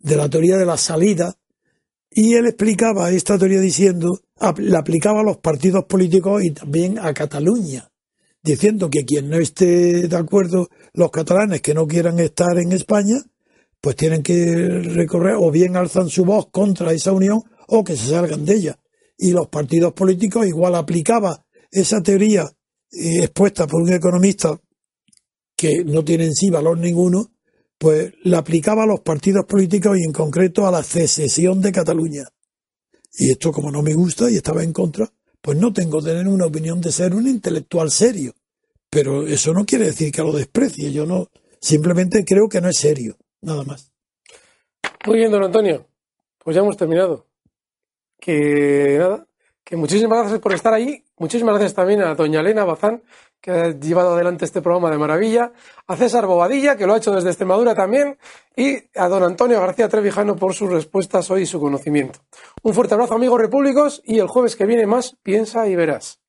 [0.00, 1.36] de la teoría de la salida,
[2.10, 4.20] y él explicaba esta teoría diciendo,
[4.58, 7.88] la aplicaba a los partidos políticos y también a Cataluña,
[8.42, 13.22] diciendo que quien no esté de acuerdo, los catalanes que no quieran estar en España,
[13.80, 18.10] pues tienen que recorrer o bien alzan su voz contra esa unión o que se
[18.10, 18.78] salgan de ella.
[19.16, 22.50] Y los partidos políticos igual aplicaba esa teoría
[22.90, 24.58] eh, expuesta por un economista
[25.56, 27.30] que no tiene en sí valor ninguno,
[27.80, 32.24] pues la aplicaba a los partidos políticos y en concreto a la secesión de Cataluña.
[33.14, 36.44] Y esto como no me gusta y estaba en contra, pues no tengo tener una
[36.44, 38.34] opinión de ser un intelectual serio.
[38.90, 41.28] Pero eso no quiere decir que lo desprecie, yo no,
[41.58, 43.90] simplemente creo que no es serio, nada más.
[45.06, 45.86] Muy bien, don Antonio.
[46.36, 47.28] Pues ya hemos terminado.
[48.20, 49.26] Que nada,
[49.64, 51.02] que muchísimas gracias por estar ahí.
[51.16, 53.02] Muchísimas gracias también a doña Elena Bazán,
[53.40, 55.52] que ha llevado adelante este programa de maravilla.
[55.86, 58.18] A César Bobadilla, que lo ha hecho desde Extremadura también.
[58.56, 62.20] Y a don Antonio García Trevijano por sus respuestas hoy y su conocimiento.
[62.62, 64.02] Un fuerte abrazo, amigos repúblicos.
[64.04, 66.20] Y el jueves que viene más, piensa y verás.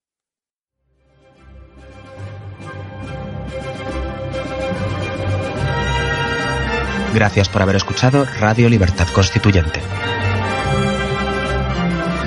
[7.13, 9.81] Gracias por haber escuchado Radio Libertad Constituyente.